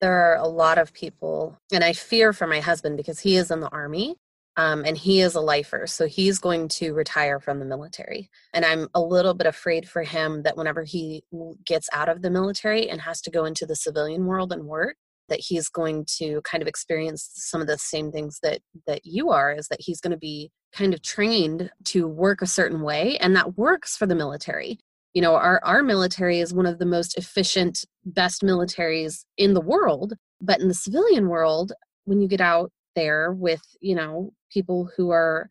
there 0.00 0.12
are 0.12 0.36
a 0.36 0.46
lot 0.46 0.78
of 0.78 0.92
people, 0.92 1.58
and 1.72 1.82
I 1.82 1.92
fear 1.92 2.32
for 2.32 2.46
my 2.46 2.60
husband 2.60 2.96
because 2.96 3.20
he 3.20 3.36
is 3.36 3.50
in 3.50 3.60
the 3.60 3.68
army 3.70 4.16
um, 4.56 4.84
and 4.84 4.96
he 4.96 5.20
is 5.20 5.34
a 5.34 5.40
lifer. 5.40 5.86
So 5.86 6.06
he's 6.06 6.38
going 6.38 6.68
to 6.68 6.92
retire 6.92 7.40
from 7.40 7.58
the 7.58 7.64
military. 7.64 8.30
And 8.52 8.64
I'm 8.64 8.88
a 8.94 9.00
little 9.00 9.34
bit 9.34 9.46
afraid 9.46 9.88
for 9.88 10.02
him 10.02 10.42
that 10.42 10.56
whenever 10.56 10.82
he 10.82 11.22
gets 11.64 11.88
out 11.92 12.08
of 12.08 12.22
the 12.22 12.30
military 12.30 12.88
and 12.88 13.00
has 13.00 13.20
to 13.22 13.30
go 13.30 13.44
into 13.44 13.66
the 13.66 13.76
civilian 13.76 14.26
world 14.26 14.52
and 14.52 14.64
work, 14.64 14.96
that 15.30 15.40
he's 15.40 15.68
going 15.68 16.04
to 16.18 16.42
kind 16.42 16.60
of 16.60 16.68
experience 16.68 17.30
some 17.34 17.60
of 17.60 17.66
the 17.66 17.78
same 17.78 18.12
things 18.12 18.40
that 18.42 18.60
that 18.86 19.06
you 19.06 19.30
are 19.30 19.52
is 19.52 19.68
that 19.68 19.80
he's 19.80 20.00
going 20.00 20.10
to 20.10 20.18
be 20.18 20.50
kind 20.72 20.92
of 20.92 21.00
trained 21.02 21.70
to 21.84 22.06
work 22.06 22.42
a 22.42 22.46
certain 22.46 22.82
way 22.82 23.16
and 23.18 23.34
that 23.34 23.56
works 23.56 23.96
for 23.96 24.06
the 24.06 24.14
military 24.14 24.78
you 25.14 25.22
know 25.22 25.34
our, 25.34 25.60
our 25.64 25.82
military 25.82 26.40
is 26.40 26.52
one 26.52 26.66
of 26.66 26.78
the 26.78 26.86
most 26.86 27.16
efficient 27.16 27.84
best 28.04 28.42
militaries 28.42 29.24
in 29.38 29.54
the 29.54 29.60
world 29.60 30.14
but 30.40 30.60
in 30.60 30.68
the 30.68 30.74
civilian 30.74 31.28
world 31.28 31.72
when 32.04 32.20
you 32.20 32.28
get 32.28 32.40
out 32.40 32.70
there 33.00 33.32
with 33.32 33.62
you 33.80 33.94
know 33.94 34.32
people 34.52 34.90
who 34.96 35.10
are 35.10 35.48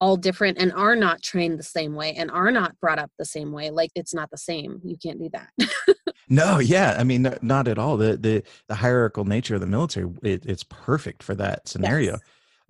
all 0.00 0.16
different 0.16 0.58
and 0.58 0.72
are 0.72 0.96
not 0.96 1.22
trained 1.22 1.58
the 1.58 1.62
same 1.78 1.94
way 1.94 2.10
and 2.14 2.30
are 2.30 2.50
not 2.50 2.78
brought 2.80 2.98
up 2.98 3.10
the 3.18 3.24
same 3.36 3.52
way 3.52 3.70
like 3.70 3.90
it's 3.94 4.14
not 4.14 4.30
the 4.30 4.38
same 4.50 4.80
you 4.84 4.96
can't 5.04 5.20
do 5.24 5.30
that 5.32 5.50
No, 6.28 6.58
yeah, 6.60 6.94
I 6.98 7.02
mean, 7.04 7.28
not 7.42 7.66
at 7.66 7.78
all. 7.78 7.96
The 7.96 8.16
the 8.16 8.42
the 8.68 8.74
hierarchical 8.76 9.24
nature 9.24 9.56
of 9.56 9.60
the 9.60 9.66
military, 9.66 10.06
it, 10.22 10.46
it's 10.46 10.62
perfect 10.64 11.22
for 11.22 11.34
that 11.34 11.66
scenario. 11.68 12.12
Yes, 12.12 12.20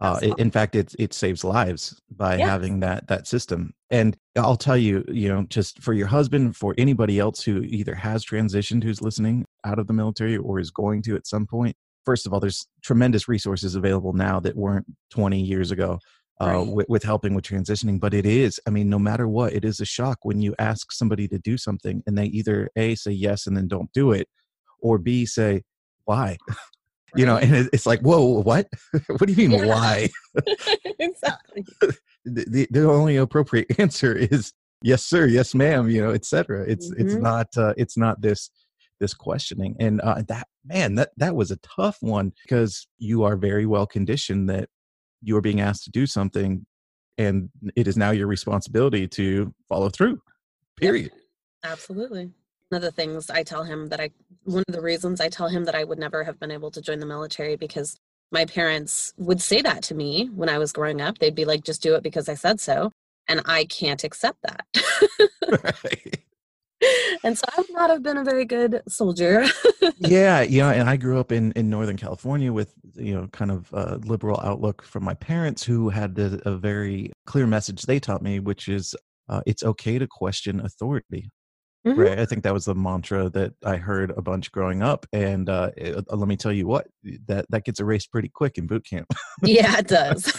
Uh, 0.01 0.19
it, 0.23 0.39
in 0.39 0.51
fact, 0.51 0.75
it 0.75 0.95
it 0.99 1.13
saves 1.13 1.45
lives 1.45 2.01
by 2.11 2.39
Yes. 2.39 2.49
having 2.49 2.81
that 2.81 3.07
that 3.09 3.27
system. 3.27 3.75
And 3.91 4.17
I'll 4.37 4.57
tell 4.57 4.79
you, 4.79 5.05
you 5.09 5.29
know, 5.29 5.43
just 5.51 5.83
for 5.83 5.93
your 5.93 6.07
husband, 6.07 6.57
for 6.57 6.75
anybody 6.79 7.19
else 7.19 7.43
who 7.43 7.61
either 7.65 7.95
has 7.95 8.25
transitioned, 8.25 8.83
who's 8.83 9.03
listening 9.03 9.45
out 9.65 9.79
of 9.79 9.87
the 9.87 9.93
military, 9.93 10.39
or 10.39 10.59
is 10.59 10.71
going 10.71 11.03
to 11.03 11.17
at 11.17 11.27
some 11.27 11.47
point. 11.47 11.77
First 12.05 12.27
of 12.27 12.33
all, 12.33 12.41
there's 12.41 12.67
tremendous 12.83 13.29
resources 13.29 13.75
available 13.75 14.13
now 14.13 14.41
that 14.41 14.57
weren't 14.57 14.87
20 15.11 15.41
years 15.41 15.71
ago 15.71 15.99
uh, 16.41 16.47
Right. 16.47 16.67
with, 16.67 16.89
with 16.89 17.03
helping 17.03 17.35
with 17.35 17.45
transitioning. 17.45 18.01
But 18.01 18.15
it 18.15 18.25
is, 18.25 18.59
I 18.67 18.71
mean, 18.71 18.89
no 18.89 18.99
matter 18.99 19.29
what, 19.29 19.53
it 19.53 19.65
is 19.65 19.81
a 19.81 19.85
shock 19.85 20.19
when 20.23 20.41
you 20.41 20.55
ask 20.59 20.93
somebody 20.93 21.29
to 21.29 21.39
do 21.39 21.59
something 21.59 22.03
and 22.07 22.17
they 22.17 22.27
either 22.27 22.71
A, 22.77 22.95
say 22.95 23.11
yes 23.13 23.47
and 23.47 23.57
then 23.57 23.69
don't 23.69 23.93
do 23.93 24.13
it, 24.13 24.29
or 24.81 24.99
B, 24.99 25.27
say, 25.27 25.63
why? 26.05 26.39
You 27.17 27.27
know, 27.27 27.39
and 27.39 27.69
it's 27.73 27.87
like, 27.87 28.03
whoa, 28.03 28.41
what? 28.41 28.69
what 29.09 29.27
do 29.27 29.33
you 29.33 29.49
mean, 29.49 29.59
Yeah. 29.59 29.67
why? 29.67 30.09
exactly 31.01 31.67
the, 32.25 32.45
the, 32.49 32.69
the 32.71 32.89
only 32.89 33.17
appropriate 33.17 33.67
answer 33.81 34.15
is 34.15 34.53
yes 34.83 35.05
sir 35.05 35.27
yes 35.27 35.55
ma'am 35.55 35.91
you 35.91 36.01
know 36.01 36.13
etc 36.13 36.65
it's 36.67 36.91
it's 36.93 37.15
Mhm. 37.15 37.21
not 37.21 37.47
uh, 37.57 37.75
it's 37.77 37.97
not 37.97 38.21
this 38.21 38.51
this 39.01 39.15
questioning 39.15 39.75
and 39.81 40.01
uh, 40.03 40.23
that 40.29 40.47
man 40.65 40.95
that 40.95 41.11
that 41.17 41.35
was 41.35 41.51
a 41.51 41.57
tough 41.57 41.97
one 42.01 42.33
because 42.43 42.87
you 42.99 43.25
are 43.25 43.37
very 43.37 43.67
well 43.67 43.87
conditioned 43.87 44.49
that 44.49 44.69
you 45.23 45.37
are 45.37 45.41
being 45.41 45.61
asked 45.61 45.85
to 45.85 45.91
do 45.91 46.07
something 46.07 46.65
and 47.19 47.49
it 47.77 47.89
is 47.89 47.97
now 47.97 48.11
your 48.11 48.27
responsibility 48.27 49.09
to 49.09 49.53
follow 49.69 49.89
through 49.89 50.21
period 50.77 51.11
Absolutely. 51.65 52.31
One 52.69 52.77
of 52.77 52.83
the 52.83 52.91
things 52.91 53.31
I 53.31 53.43
tell 53.43 53.65
him 53.65 53.89
that 53.89 54.01
I, 54.01 54.11
one 54.45 54.65
of 54.69 54.75
the 54.75 54.81
reasons 54.81 55.21
I 55.21 55.29
tell 55.29 55.49
him 55.49 55.65
that 55.65 55.75
I 55.75 55.85
would 55.85 55.99
never 55.99 56.25
have 56.25 56.39
been 56.39 56.51
able 56.51 56.71
to 56.71 56.81
join 56.81 57.01
the 57.01 57.07
military 57.07 57.57
because 57.57 57.97
my 58.33 58.45
parents 58.45 59.13
would 59.17 59.41
say 59.41 59.61
that 59.61 59.83
to 59.85 59.95
me 59.95 60.27
when 60.27 60.49
I 60.49 60.59
was 60.59 60.73
growing 60.73 61.01
up. 61.01 61.19
They'd 61.19 61.35
be 61.35 61.45
like, 61.45 61.65
just 61.65 61.83
do 61.83 61.97
it 61.97 62.03
because 62.03 62.29
I 62.29 62.35
said 62.35 62.61
so. 62.61 62.93
And 63.29 63.43
I 63.45 63.65
can't 63.65 64.05
accept 64.05 64.39
that. 64.43 64.65
Right. 65.51 66.21
and 67.25 67.37
so 67.39 67.45
I 67.49 67.61
would 67.61 67.71
not 67.73 67.91
have 67.91 68.03
been 68.03 68.17
a 68.17 68.25
very 68.25 68.45
good 68.45 68.83
soldier. 68.89 69.45
yeah 69.99 70.41
yeah, 70.43 70.71
and 70.71 70.89
i 70.89 70.97
grew 70.97 71.19
up 71.21 71.31
in 71.33 71.53
in 71.53 71.69
northern 71.69 71.97
california 71.97 72.53
with 72.53 72.73
you 72.95 73.15
know 73.15 73.27
kind 73.29 73.51
of 73.51 73.69
a 73.73 73.97
liberal 73.99 74.41
outlook 74.43 74.83
from 74.83 75.05
my 75.05 75.15
parents 75.15 75.63
who 75.63 75.89
had 75.91 76.19
a, 76.19 76.41
a 76.49 76.57
very 76.57 77.13
clear 77.27 77.47
message 77.47 77.83
they 77.83 77.99
taught 78.01 78.23
me 78.23 78.41
which 78.41 78.69
is 78.69 78.95
uh, 79.29 79.41
it's 79.47 79.63
okay 79.63 79.99
to 79.99 80.07
question 80.11 80.61
authority 80.61 81.31
Mhm. 81.87 81.97
right 81.97 82.19
i 82.19 82.27
think 82.27 82.43
that 82.45 82.53
was 82.53 82.67
the 82.67 82.75
mantra 82.75 83.31
that 83.31 83.53
i 83.65 83.77
heard 83.77 84.11
a 84.17 84.21
bunch 84.23 84.53
growing 84.53 84.83
up 84.83 85.07
and 85.15 85.49
uh, 85.49 85.71
it- 85.79 85.97
uh, 85.97 86.17
let 86.17 86.29
me 86.29 86.37
tell 86.37 86.53
you 86.53 86.67
what 86.67 86.87
that 87.27 87.47
that 87.51 87.65
gets 87.65 87.81
erased 87.81 88.11
pretty 88.13 88.29
quick 88.29 88.59
in 88.59 88.67
boot 88.67 88.85
camp 88.85 89.07
yeah, 89.43 89.79
it 89.79 89.87
does. 89.99 90.31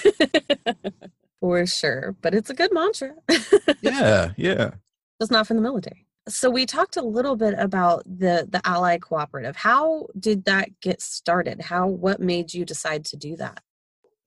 For 1.39 1.65
sure. 1.65 2.15
But 2.21 2.35
it's 2.35 2.51
a 2.51 2.53
good 2.53 2.71
mantra. 2.71 3.13
yeah 3.81 4.31
yeah 4.37 4.71
just 5.19 5.31
not 5.31 5.47
from 5.47 5.57
the 5.57 5.63
military. 5.63 6.05
So 6.27 6.49
we 6.49 6.65
talked 6.65 6.97
a 6.97 7.01
little 7.01 7.35
bit 7.35 7.55
about 7.57 8.03
the 8.05 8.47
the 8.49 8.61
Ally 8.63 8.97
Cooperative. 8.99 9.55
How 9.55 10.07
did 10.19 10.45
that 10.45 10.79
get 10.79 11.01
started? 11.01 11.61
How 11.61 11.87
what 11.87 12.19
made 12.19 12.53
you 12.53 12.65
decide 12.65 13.05
to 13.05 13.17
do 13.17 13.35
that? 13.37 13.61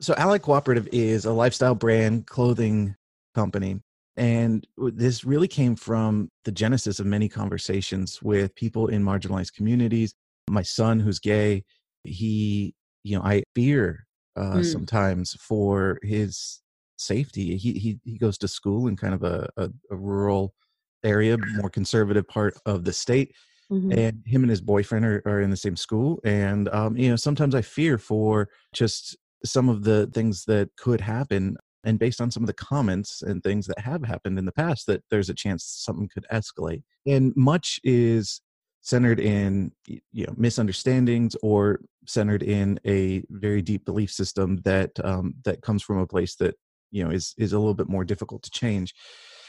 so 0.00 0.12
ally 0.16 0.38
cooperative 0.38 0.88
is 0.92 1.24
a 1.24 1.32
lifestyle 1.32 1.74
brand 1.74 2.26
clothing 2.26 2.94
company 3.34 3.80
and 4.16 4.66
this 4.76 5.24
really 5.24 5.46
came 5.48 5.76
from 5.76 6.28
the 6.44 6.52
genesis 6.52 6.98
of 6.98 7.06
many 7.06 7.28
conversations 7.28 8.20
with 8.22 8.54
people 8.56 8.88
in 8.88 9.04
marginalized 9.04 9.54
communities 9.54 10.12
my 10.50 10.62
son 10.62 10.98
who's 10.98 11.20
gay 11.20 11.62
he 12.02 12.74
you 13.04 13.16
know 13.16 13.22
i 13.24 13.42
fear 13.54 14.04
uh, 14.36 14.56
Mm. 14.56 14.64
sometimes 14.72 15.34
for 15.34 16.00
his 16.02 16.60
safety 16.98 17.56
he, 17.56 17.72
he 17.74 18.00
he 18.04 18.18
goes 18.18 18.36
to 18.38 18.48
school 18.48 18.88
in 18.88 18.96
kind 18.96 19.14
of 19.14 19.22
a, 19.22 19.48
a, 19.56 19.70
a 19.90 19.96
rural 19.96 20.54
area 21.04 21.36
more 21.56 21.70
conservative 21.70 22.26
part 22.26 22.56
of 22.66 22.84
the 22.84 22.92
state 22.92 23.34
Mhm. 23.70 23.96
and 23.96 24.22
him 24.26 24.42
and 24.42 24.50
his 24.50 24.60
boyfriend 24.60 25.04
are, 25.06 25.22
are 25.26 25.40
in 25.40 25.50
the 25.50 25.56
same 25.56 25.76
school 25.76 26.20
and 26.24 26.68
um, 26.68 26.96
you 26.96 27.08
know 27.08 27.16
sometimes 27.16 27.54
i 27.54 27.62
fear 27.62 27.96
for 27.98 28.48
just 28.72 29.16
some 29.44 29.68
of 29.68 29.84
the 29.84 30.06
things 30.08 30.44
that 30.44 30.68
could 30.76 31.00
happen 31.00 31.56
and 31.84 31.98
based 31.98 32.20
on 32.20 32.30
some 32.30 32.42
of 32.42 32.46
the 32.46 32.52
comments 32.54 33.22
and 33.22 33.42
things 33.42 33.66
that 33.66 33.78
have 33.78 34.02
happened 34.04 34.38
in 34.38 34.44
the 34.44 34.52
past 34.52 34.86
that 34.86 35.02
there's 35.10 35.30
a 35.30 35.34
chance 35.34 35.64
something 35.64 36.08
could 36.12 36.26
escalate 36.32 36.82
and 37.06 37.32
much 37.36 37.80
is 37.84 38.40
centered 38.82 39.18
in 39.18 39.72
you 39.86 40.26
know 40.26 40.34
misunderstandings 40.36 41.34
or 41.42 41.80
centered 42.06 42.42
in 42.42 42.78
a 42.86 43.22
very 43.30 43.62
deep 43.62 43.84
belief 43.86 44.10
system 44.10 44.58
that 44.64 44.90
um, 45.02 45.34
that 45.44 45.62
comes 45.62 45.82
from 45.82 45.98
a 45.98 46.06
place 46.06 46.36
that 46.36 46.54
you 46.90 47.02
know 47.02 47.10
is 47.10 47.34
is 47.38 47.54
a 47.54 47.58
little 47.58 47.74
bit 47.74 47.88
more 47.88 48.04
difficult 48.04 48.42
to 48.42 48.50
change 48.50 48.94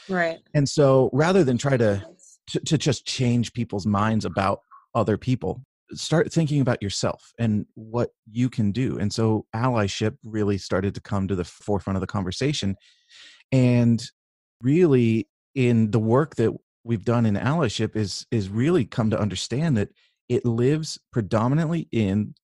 Right. 0.08 0.38
and 0.54 0.68
so 0.68 1.10
rather 1.12 1.44
than 1.44 1.58
try 1.58 1.76
to 1.76 2.06
to, 2.48 2.60
to 2.60 2.78
just 2.78 3.06
change 3.06 3.52
people's 3.52 3.86
minds 3.86 4.24
about 4.24 4.60
other 4.94 5.16
people 5.18 5.62
start 5.92 6.32
thinking 6.32 6.60
about 6.60 6.82
yourself 6.82 7.32
and 7.38 7.66
what 7.74 8.10
you 8.30 8.48
can 8.48 8.72
do 8.72 8.98
and 8.98 9.12
so 9.12 9.46
allyship 9.54 10.16
really 10.24 10.58
started 10.58 10.94
to 10.94 11.00
come 11.00 11.28
to 11.28 11.36
the 11.36 11.44
forefront 11.44 11.96
of 11.96 12.00
the 12.00 12.06
conversation 12.06 12.76
and 13.52 14.10
really 14.62 15.28
in 15.54 15.90
the 15.90 15.98
work 15.98 16.34
that 16.36 16.52
we've 16.84 17.04
done 17.04 17.26
in 17.26 17.34
allyship 17.34 17.94
is 17.96 18.26
is 18.30 18.48
really 18.48 18.84
come 18.84 19.10
to 19.10 19.18
understand 19.18 19.76
that 19.76 19.88
it 20.28 20.44
lives 20.44 20.98
predominantly 21.12 21.88
in 21.92 22.34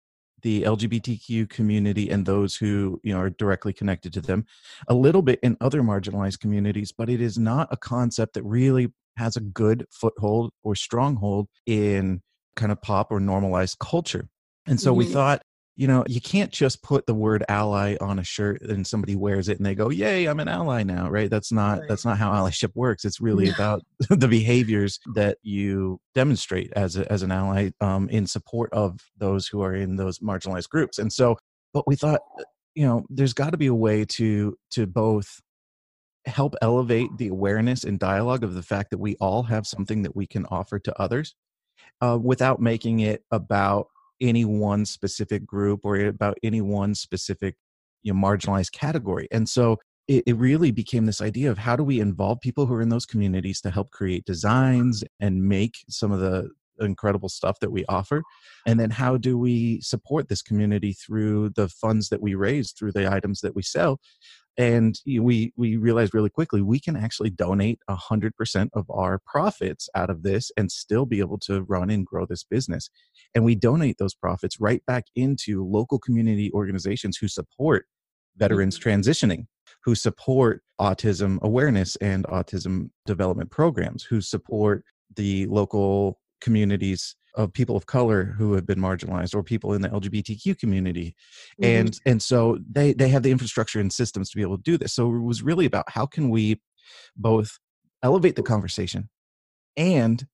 the 0.43 0.63
lgbtq 0.63 1.49
community 1.49 2.11
and 2.11 2.27
those 2.27 2.57
who 2.57 3.01
you 3.03 3.13
know 3.13 3.21
are 3.21 3.31
directly 3.31 3.73
connected 3.73 4.13
to 4.13 4.21
them 4.21 4.45
a 4.89 4.95
little 4.95 5.23
bit 5.23 5.39
in 5.43 5.57
other 5.61 5.83
marginalized 5.83 6.41
communities 6.41 6.93
but 6.97 7.09
it 7.09 7.21
is 7.21 7.39
not 7.39 7.69
a 7.71 7.77
concept 7.77 8.35
that 8.35 8.43
really 8.43 8.89
has 9.17 9.37
a 9.37 9.41
good 9.41 9.87
foothold 9.91 10.51
or 10.63 10.75
stronghold 10.75 11.49
in 11.67 12.21
kind 12.57 12.73
of 12.73 12.81
pop 12.83 13.11
or 13.11 13.21
normalized 13.21 13.79
culture 13.79 14.29
and 14.67 14.81
so 14.81 14.93
we 14.93 15.05
Mhm. 15.07 15.13
thought 15.13 15.43
you 15.77 15.87
know 15.87 16.05
you 16.07 16.21
can't 16.21 16.51
just 16.51 16.83
put 16.83 17.07
the 17.07 17.15
word 17.15 17.43
ally 17.49 17.97
on 18.01 18.19
a 18.19 18.25
shirt 18.25 18.61
and 18.63 18.87
somebody 18.87 19.17
wears 19.17 19.49
it 19.49 19.57
and 19.57 19.65
they 19.67 19.75
go 19.75 19.89
yay 19.91 20.27
i'm 20.27 20.39
an 20.41 20.49
ally 20.49 20.83
now 20.83 21.09
right 21.09 21.31
that's 21.31 21.51
not 21.51 21.79
Right. 21.79 21.89
that's 21.89 22.05
not 22.05 22.19
how 22.19 22.31
allyship 22.33 22.73
works 22.75 23.05
it's 23.05 23.21
really 23.21 23.47
No. 23.47 23.53
about 23.53 23.83
the 24.11 24.29
behaviors 24.29 24.99
that 25.15 25.39
you 25.43 25.99
demonstrate 26.15 26.73
as 26.77 26.97
a, 26.97 27.11
as 27.11 27.23
an 27.23 27.33
ally 27.33 27.71
um, 27.81 28.09
in 28.11 28.27
support 28.27 28.71
of 28.73 29.01
those 29.17 29.47
who 29.49 29.63
are 29.63 29.75
in 29.75 29.97
those 29.97 30.19
marginalized 30.19 30.69
groups 30.69 30.99
and 30.99 31.13
so 31.13 31.37
but 31.73 31.87
we 31.87 31.97
thought 31.97 32.21
you 32.75 32.87
know 32.87 33.05
there's 33.09 33.33
got 33.35 33.51
to 33.51 33.57
be 33.59 33.67
a 33.67 33.75
way 33.75 34.05
to 34.05 34.57
to 34.71 34.87
both 34.87 35.41
help 36.27 36.55
elevate 36.63 37.09
the 37.19 37.29
awareness 37.29 37.83
and 37.83 37.99
dialogue 37.99 38.45
of 38.45 38.55
the 38.55 38.63
fact 38.63 38.91
that 38.91 38.99
we 38.99 39.17
all 39.21 39.43
have 39.43 39.67
something 39.67 40.03
that 40.03 40.15
we 40.15 40.27
can 40.27 40.47
offer 40.47 40.79
to 40.79 40.97
others 41.01 41.35
uh, 42.01 42.17
without 42.23 42.61
making 42.61 43.01
it 43.01 43.25
about 43.33 43.89
any 44.23 44.45
one 44.45 44.87
specific 44.87 45.45
group 45.45 45.81
or 45.85 45.97
about 45.97 46.39
any 46.43 46.61
one 46.63 46.95
specific 46.95 47.57
you 48.03 48.13
know 48.13 48.19
marginalized 48.19 48.73
category. 48.73 49.29
And 49.31 49.49
so 49.49 49.79
it, 50.09 50.25
it 50.27 50.37
really 50.37 50.71
became 50.71 51.07
this 51.07 51.21
idea 51.21 51.51
of 51.51 51.59
how 51.59 51.77
do 51.77 51.85
we 51.85 52.01
involve 52.01 52.41
people 52.41 52.67
who 52.67 52.75
are 52.75 52.83
in 52.83 52.89
those 52.89 53.07
communities 53.07 53.61
to 53.61 53.71
help 53.71 53.91
create 53.91 54.25
designs 54.25 55.05
and 55.21 55.49
make 55.49 55.77
some 55.89 56.13
of 56.13 56.21
the 56.21 56.51
incredible 56.81 57.29
stuff 57.29 57.59
that 57.61 57.71
we 57.71 57.85
offer 57.89 58.23
and 58.67 58.81
then 58.81 58.91
how 58.91 59.17
do 59.17 59.39
we 59.39 59.81
support 59.81 60.29
this 60.29 60.43
community 60.43 60.93
through 60.93 61.51
the 61.51 61.69
funds 61.69 62.09
that 62.09 62.23
we 62.23 62.35
raise 62.35 62.73
through 62.73 62.93
the 62.93 63.11
items 63.11 63.41
that 63.41 63.55
we 63.55 63.63
sell 63.63 63.99
and 64.59 65.01
we 65.07 65.53
we 65.57 65.77
realized 65.77 66.15
really 66.15 66.29
quickly 66.29 66.61
we 66.61 66.79
can 66.79 66.97
actually 66.97 67.31
donate 67.31 67.79
100% 67.89 68.69
of 68.75 68.87
our 68.91 69.19
profits 69.25 69.89
out 69.95 70.11
of 70.11 70.23
this 70.23 70.51
and 70.57 70.71
still 70.71 71.07
be 71.07 71.21
able 71.21 71.39
to 71.39 71.63
run 71.63 71.91
and 71.91 72.07
grow 72.07 72.27
this 72.27 72.45
business 72.45 72.91
and 73.35 73.45
we 73.45 73.55
donate 73.55 73.97
those 73.99 74.15
profits 74.15 74.61
right 74.61 74.85
back 74.87 75.05
into 75.17 75.65
local 75.67 75.99
community 75.99 76.51
organizations 76.53 77.17
who 77.17 77.29
support 77.29 77.87
veterans 78.37 78.79
mm-hmm. 78.79 78.89
transitioning 78.89 79.47
who 79.85 79.95
support 79.95 80.63
autism 80.81 81.41
awareness 81.43 81.97
and 81.97 82.25
autism 82.27 82.91
development 83.07 83.51
programs 83.51 84.05
who 84.05 84.21
support 84.21 84.85
the 85.17 85.47
local 85.47 86.19
communities 86.43 87.17
of 87.35 87.53
people 87.53 87.77
of 87.77 87.87
color 87.87 88.35
who 88.37 88.53
have 88.53 88.67
been 88.67 88.79
marginalized 88.79 89.35
or 89.35 89.43
people 89.43 89.73
in 89.73 89.81
the 89.81 89.89
lgbtq 89.89 90.59
community. 90.59 91.15
Mm-hmm. 91.61 91.65
and 91.65 92.01
and 92.05 92.23
so 92.23 92.59
they 92.71 92.93
they 92.93 93.09
have 93.09 93.23
the 93.23 93.31
infrastructure 93.31 93.81
and 93.81 93.93
systems 93.93 94.31
to 94.31 94.37
be 94.37 94.43
able 94.43 94.59
to 94.59 94.63
do 94.63 94.77
this. 94.77 94.93
So 94.93 95.15
it 95.15 95.23
was 95.23 95.43
really 95.43 95.65
about 95.65 95.89
how 95.89 96.07
can 96.07 96.29
we 96.29 96.61
both 97.17 97.59
elevate 98.03 98.37
the 98.37 98.43
conversation 98.43 99.09
and 99.77 100.27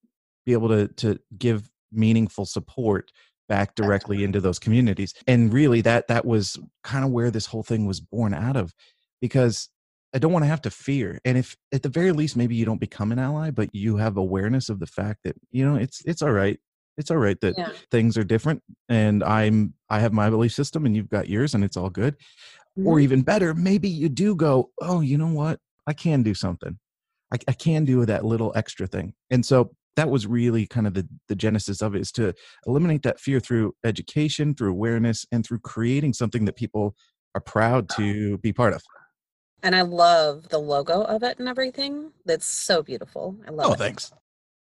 be 0.45 0.53
able 0.53 0.69
to 0.69 0.87
to 0.87 1.19
give 1.37 1.69
meaningful 1.91 2.45
support 2.45 3.11
back 3.47 3.75
directly 3.75 4.23
into 4.23 4.39
those 4.39 4.59
communities. 4.59 5.13
And 5.25 5.51
really 5.51 5.81
that 5.81 6.07
that 6.07 6.25
was 6.25 6.59
kind 6.83 7.03
of 7.03 7.11
where 7.11 7.31
this 7.31 7.47
whole 7.47 7.63
thing 7.63 7.85
was 7.85 7.99
born 7.99 8.33
out 8.33 8.55
of 8.55 8.73
because 9.21 9.69
I 10.13 10.19
don't 10.19 10.31
want 10.31 10.43
to 10.43 10.49
have 10.49 10.61
to 10.63 10.71
fear. 10.71 11.19
And 11.23 11.37
if 11.37 11.55
at 11.71 11.83
the 11.83 11.89
very 11.89 12.11
least 12.11 12.35
maybe 12.35 12.55
you 12.55 12.65
don't 12.65 12.79
become 12.79 13.11
an 13.11 13.19
ally, 13.19 13.51
but 13.51 13.73
you 13.73 13.97
have 13.97 14.17
awareness 14.17 14.69
of 14.69 14.79
the 14.79 14.87
fact 14.87 15.19
that, 15.23 15.35
you 15.51 15.65
know, 15.65 15.75
it's 15.75 16.01
it's 16.05 16.21
all 16.21 16.31
right. 16.31 16.59
It's 16.97 17.11
all 17.11 17.17
right 17.17 17.39
that 17.41 17.55
yeah. 17.57 17.69
things 17.91 18.17
are 18.17 18.23
different 18.23 18.61
and 18.89 19.23
I'm 19.23 19.73
I 19.89 19.99
have 19.99 20.11
my 20.11 20.29
belief 20.29 20.53
system 20.53 20.85
and 20.85 20.95
you've 20.95 21.09
got 21.09 21.29
yours 21.29 21.53
and 21.53 21.63
it's 21.63 21.77
all 21.77 21.89
good. 21.89 22.15
Mm-hmm. 22.77 22.87
Or 22.87 22.99
even 22.99 23.21
better, 23.21 23.53
maybe 23.53 23.89
you 23.89 24.09
do 24.09 24.35
go, 24.35 24.71
"Oh, 24.81 25.01
you 25.01 25.17
know 25.17 25.27
what? 25.27 25.59
I 25.87 25.93
can 25.93 26.23
do 26.23 26.33
something. 26.33 26.77
I, 27.33 27.37
I 27.47 27.53
can 27.53 27.83
do 27.83 28.05
that 28.05 28.25
little 28.25 28.51
extra 28.55 28.85
thing." 28.85 29.13
And 29.31 29.45
so 29.45 29.71
that 29.95 30.09
was 30.09 30.27
really 30.27 30.65
kind 30.65 30.87
of 30.87 30.93
the, 30.93 31.07
the 31.27 31.35
genesis 31.35 31.81
of 31.81 31.95
it 31.95 32.01
is 32.01 32.11
to 32.13 32.33
eliminate 32.65 33.03
that 33.03 33.19
fear 33.19 33.39
through 33.39 33.73
education, 33.83 34.53
through 34.53 34.71
awareness, 34.71 35.25
and 35.31 35.45
through 35.45 35.59
creating 35.59 36.13
something 36.13 36.45
that 36.45 36.55
people 36.55 36.95
are 37.35 37.41
proud 37.41 37.89
to 37.89 38.37
be 38.37 38.53
part 38.53 38.73
of. 38.73 38.81
And 39.63 39.75
I 39.75 39.81
love 39.81 40.49
the 40.49 40.59
logo 40.59 41.01
of 41.01 41.23
it 41.23 41.39
and 41.39 41.47
everything. 41.47 42.11
That's 42.25 42.45
so 42.45 42.81
beautiful. 42.81 43.35
I 43.47 43.51
love 43.51 43.69
oh, 43.69 43.73
it. 43.73 43.77
thanks. 43.77 44.11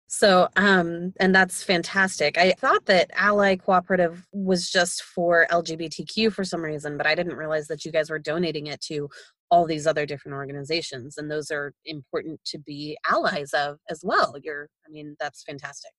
So, 0.09 0.47
um, 0.55 1.13
and 1.19 1.35
that's 1.35 1.63
fantastic. 1.63 2.37
I 2.37 2.53
thought 2.53 2.85
that 2.85 3.11
Ally 3.13 3.57
Cooperative 3.57 4.25
was 4.31 4.69
just 4.69 5.03
for 5.03 5.45
LGBTQ 5.51 6.31
for 6.31 6.45
some 6.45 6.61
reason, 6.61 6.97
but 6.97 7.05
I 7.05 7.13
didn't 7.13 7.35
realize 7.35 7.67
that 7.67 7.83
you 7.83 7.91
guys 7.91 8.09
were 8.09 8.19
donating 8.19 8.67
it 8.67 8.79
to 8.83 9.09
all 9.51 9.65
these 9.65 9.85
other 9.85 10.05
different 10.05 10.35
organizations, 10.35 11.17
and 11.17 11.29
those 11.29 11.51
are 11.51 11.73
important 11.85 12.39
to 12.45 12.57
be 12.57 12.97
allies 13.09 13.53
of 13.53 13.77
as 13.89 14.01
well. 14.03 14.35
You're, 14.41 14.69
I 14.85 14.89
mean, 14.89 15.15
that's 15.19 15.43
fantastic. 15.43 15.91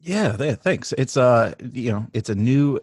Yeah, 0.00 0.32
thanks. 0.54 0.92
It's 0.96 1.16
uh, 1.16 1.54
you 1.72 1.92
know, 1.92 2.06
it's 2.12 2.30
a 2.30 2.34
new 2.34 2.80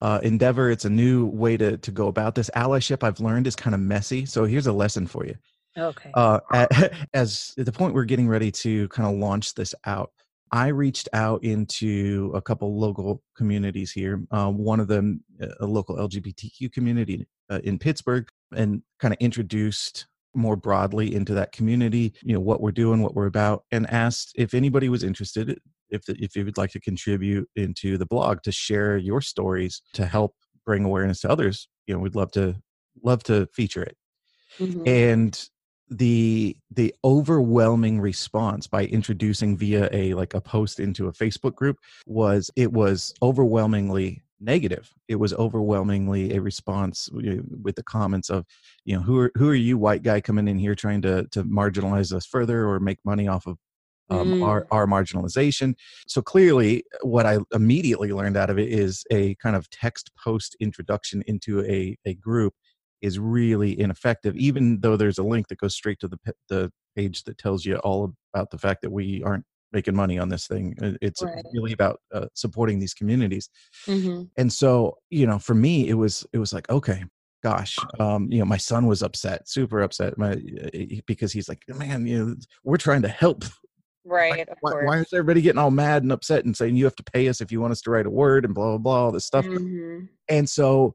uh, 0.00 0.20
endeavor. 0.22 0.70
It's 0.70 0.84
a 0.84 0.90
new 0.90 1.26
way 1.26 1.56
to 1.56 1.76
to 1.76 1.90
go 1.90 2.08
about 2.08 2.34
this. 2.34 2.50
Allyship, 2.56 3.02
I've 3.02 3.20
learned, 3.20 3.46
is 3.46 3.56
kind 3.56 3.74
of 3.74 3.80
messy. 3.80 4.26
So 4.26 4.44
here's 4.44 4.66
a 4.66 4.72
lesson 4.72 5.06
for 5.06 5.26
you. 5.26 5.34
Okay. 5.78 6.10
Uh, 6.14 6.40
at, 6.52 6.92
as 7.14 7.54
at 7.58 7.66
the 7.66 7.72
point 7.72 7.94
we're 7.94 8.04
getting 8.04 8.28
ready 8.28 8.50
to 8.50 8.88
kind 8.88 9.08
of 9.08 9.18
launch 9.18 9.54
this 9.54 9.74
out, 9.84 10.10
I 10.52 10.68
reached 10.68 11.08
out 11.12 11.44
into 11.44 12.32
a 12.34 12.42
couple 12.42 12.78
local 12.78 13.22
communities 13.36 13.92
here. 13.92 14.22
Uh, 14.30 14.50
one 14.50 14.80
of 14.80 14.88
them, 14.88 15.22
a 15.60 15.66
local 15.66 15.96
LGBTQ 15.96 16.72
community 16.72 17.26
uh, 17.50 17.60
in 17.64 17.78
Pittsburgh, 17.78 18.28
and 18.56 18.82
kind 18.98 19.14
of 19.14 19.18
introduced 19.20 20.06
more 20.34 20.56
broadly 20.56 21.14
into 21.14 21.34
that 21.34 21.52
community. 21.52 22.14
You 22.22 22.34
know 22.34 22.40
what 22.40 22.60
we're 22.60 22.72
doing, 22.72 23.02
what 23.02 23.14
we're 23.14 23.26
about, 23.26 23.64
and 23.70 23.88
asked 23.90 24.32
if 24.36 24.54
anybody 24.54 24.88
was 24.88 25.04
interested 25.04 25.60
if 25.90 26.04
the, 26.04 26.16
if 26.18 26.36
you 26.36 26.44
would 26.44 26.58
like 26.58 26.70
to 26.70 26.80
contribute 26.80 27.48
into 27.56 27.98
the 27.98 28.06
blog 28.06 28.42
to 28.42 28.52
share 28.52 28.96
your 28.96 29.20
stories 29.20 29.82
to 29.92 30.06
help 30.06 30.34
bring 30.64 30.84
awareness 30.84 31.20
to 31.20 31.30
others 31.30 31.68
you 31.86 31.94
know 31.94 32.00
we'd 32.00 32.14
love 32.14 32.30
to 32.32 32.54
love 33.02 33.22
to 33.22 33.46
feature 33.52 33.82
it 33.82 33.96
mm-hmm. 34.58 34.86
and 34.86 35.48
the 35.90 36.56
the 36.70 36.94
overwhelming 37.04 38.00
response 38.00 38.66
by 38.66 38.84
introducing 38.86 39.56
via 39.56 39.88
a 39.92 40.14
like 40.14 40.34
a 40.34 40.40
post 40.40 40.78
into 40.78 41.08
a 41.08 41.12
facebook 41.12 41.54
group 41.54 41.76
was 42.06 42.50
it 42.54 42.72
was 42.72 43.12
overwhelmingly 43.22 44.22
negative 44.40 44.94
it 45.08 45.16
was 45.16 45.34
overwhelmingly 45.34 46.34
a 46.34 46.40
response 46.40 47.08
with 47.12 47.74
the 47.74 47.82
comments 47.82 48.30
of 48.30 48.46
you 48.84 48.94
know 48.94 49.02
who 49.02 49.18
are 49.18 49.32
who 49.36 49.48
are 49.48 49.54
you 49.54 49.76
white 49.76 50.02
guy 50.02 50.20
coming 50.20 50.48
in 50.48 50.58
here 50.58 50.74
trying 50.74 51.02
to 51.02 51.26
to 51.32 51.42
marginalize 51.44 52.12
us 52.12 52.24
further 52.24 52.66
or 52.66 52.78
make 52.78 52.98
money 53.04 53.26
off 53.26 53.46
of 53.46 53.58
um, 54.10 54.34
mm. 54.34 54.46
our, 54.46 54.66
our 54.70 54.86
marginalization. 54.86 55.74
So 56.06 56.22
clearly, 56.22 56.84
what 57.02 57.26
I 57.26 57.38
immediately 57.52 58.12
learned 58.12 58.36
out 58.36 58.50
of 58.50 58.58
it 58.58 58.68
is 58.68 59.04
a 59.10 59.34
kind 59.36 59.56
of 59.56 59.68
text 59.70 60.10
post 60.22 60.56
introduction 60.60 61.22
into 61.26 61.64
a, 61.64 61.96
a 62.04 62.14
group 62.14 62.54
is 63.00 63.18
really 63.18 63.78
ineffective, 63.78 64.36
even 64.36 64.80
though 64.80 64.96
there's 64.96 65.18
a 65.18 65.22
link 65.22 65.48
that 65.48 65.58
goes 65.58 65.74
straight 65.74 65.98
to 66.00 66.08
the, 66.08 66.18
the 66.48 66.70
page 66.94 67.24
that 67.24 67.38
tells 67.38 67.64
you 67.64 67.76
all 67.76 68.14
about 68.34 68.50
the 68.50 68.58
fact 68.58 68.82
that 68.82 68.90
we 68.90 69.22
aren't 69.22 69.44
making 69.72 69.94
money 69.94 70.18
on 70.18 70.28
this 70.28 70.46
thing. 70.46 70.74
It's 71.00 71.22
right. 71.22 71.44
really 71.54 71.72
about 71.72 72.00
uh, 72.12 72.26
supporting 72.34 72.78
these 72.78 72.92
communities. 72.92 73.48
Mm-hmm. 73.86 74.24
And 74.36 74.52
so, 74.52 74.98
you 75.10 75.26
know, 75.26 75.38
for 75.38 75.54
me, 75.54 75.88
it 75.88 75.94
was, 75.94 76.26
it 76.32 76.38
was 76.38 76.52
like, 76.52 76.68
okay, 76.68 77.04
gosh 77.42 77.78
um, 77.98 78.30
you 78.30 78.38
know 78.38 78.44
my 78.44 78.56
son 78.56 78.86
was 78.86 79.02
upset 79.02 79.48
super 79.48 79.80
upset 79.80 80.16
my, 80.18 80.36
because 81.06 81.32
he's 81.32 81.48
like 81.48 81.62
man 81.68 82.06
you 82.06 82.22
know 82.22 82.36
we're 82.64 82.76
trying 82.76 83.02
to 83.02 83.08
help 83.08 83.44
Right. 84.04 84.48
Why, 84.60 84.72
why, 84.84 84.98
is 84.98 85.12
everybody 85.12 85.42
getting 85.42 85.58
all 85.58 85.70
mad 85.70 86.02
and 86.02 86.12
upset 86.12 86.44
and 86.44 86.56
saying 86.56 86.76
you 86.76 86.84
have 86.84 86.96
to 86.96 87.02
pay 87.02 87.28
us 87.28 87.40
if 87.40 87.52
you 87.52 87.60
want 87.60 87.72
us 87.72 87.82
to 87.82 87.90
write 87.90 88.06
a 88.06 88.10
word 88.10 88.44
and 88.44 88.54
blah 88.54 88.68
blah 88.68 88.78
blah 88.78 89.04
all 89.04 89.12
this 89.12 89.26
stuff? 89.26 89.44
Mm-hmm. 89.44 90.06
And 90.28 90.48
so, 90.48 90.94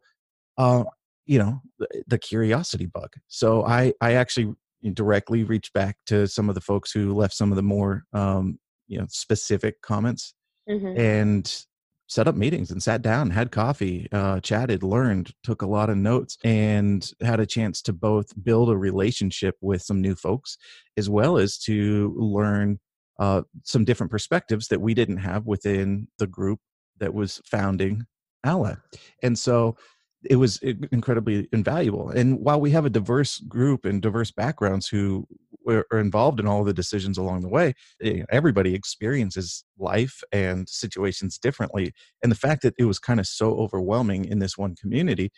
uh, 0.58 0.86
you 1.26 1.38
know, 1.38 1.62
the, 1.78 1.88
the, 2.08 2.18
curiosity 2.18 2.88
bug. 2.88 3.10
So 3.28 3.64
I 3.64 3.94
I 4.02 4.14
actually 4.14 4.56
directly 4.94 5.44
reached 5.44 5.74
back 5.74 5.98
to 6.08 6.28
some 6.28 6.50
of 6.50 6.56
the 6.56 6.62
folks 6.62 6.92
who 6.92 7.14
left 7.14 7.36
some 7.36 7.52
of 7.52 7.56
the 7.56 7.64
more 7.64 8.04
um, 8.14 8.60
you 8.88 8.98
know 8.98 9.06
specific 9.10 9.82
comments 9.82 10.34
mm-hmm. 10.70 11.00
and 11.00 11.66
set 12.08 12.28
up 12.28 12.36
meetings 12.36 12.70
and 12.70 12.84
sat 12.84 13.02
down 13.02 13.32
had 13.32 13.52
coffee 13.52 14.08
uh, 14.12 14.40
chatted 14.40 14.84
learned 14.84 15.32
took 15.44 15.64
a 15.64 15.68
lot 15.68 15.90
of 15.90 15.98
notes 15.98 16.38
and 16.44 17.12
had 17.22 17.40
a 17.40 17.46
chance 17.46 17.82
to 17.82 17.92
both 17.92 18.28
build 18.44 18.70
a 18.70 18.78
relationship 18.78 19.56
with 19.62 19.82
some 19.82 20.02
new 20.02 20.16
folks 20.16 20.58
as 20.98 21.10
well 21.10 21.38
as 21.38 21.58
to 21.58 22.14
learn 22.16 22.80
uh, 23.20 23.42
some 23.64 23.86
different 23.86 24.12
perspectives 24.12 24.68
that 24.68 24.82
we 24.82 24.94
didn't 24.94 25.18
have 25.18 25.46
within 25.46 26.08
the 26.18 26.28
group 26.28 26.60
that 27.00 27.14
was 27.14 27.42
founding 27.46 28.06
Ally. 28.44 28.76
And 29.24 29.38
so 29.38 29.76
it 30.24 30.38
was 30.38 30.58
incredibly 30.92 31.48
invaluable. 31.52 32.10
And 32.10 32.40
while 32.40 32.60
we 32.60 32.72
have 32.72 32.86
a 32.86 32.90
diverse 32.90 33.40
group 33.40 33.86
and 33.86 34.02
diverse 34.02 34.32
backgrounds 34.32 34.88
who 34.88 35.28
are 35.68 36.00
involved 36.00 36.40
in 36.40 36.48
all 36.48 36.64
the 36.64 36.74
decisions 36.74 37.18
along 37.18 37.42
the 37.42 37.50
way, 37.50 37.74
eh, 38.02 38.24
everybody 38.30 38.74
experiences 38.74 39.64
life 39.78 40.24
and 40.32 40.68
situations 40.70 41.38
differently. 41.38 41.92
And 42.24 42.32
the 42.32 42.38
fact 42.38 42.62
that 42.64 42.76
it 42.78 42.86
was 42.86 43.00
kind 43.00 43.20
of 43.20 43.28
so 43.28 43.56
overwhelming 43.56 44.26
in 44.26 44.40
this 44.40 44.58
one 44.58 44.76
community 44.76 45.32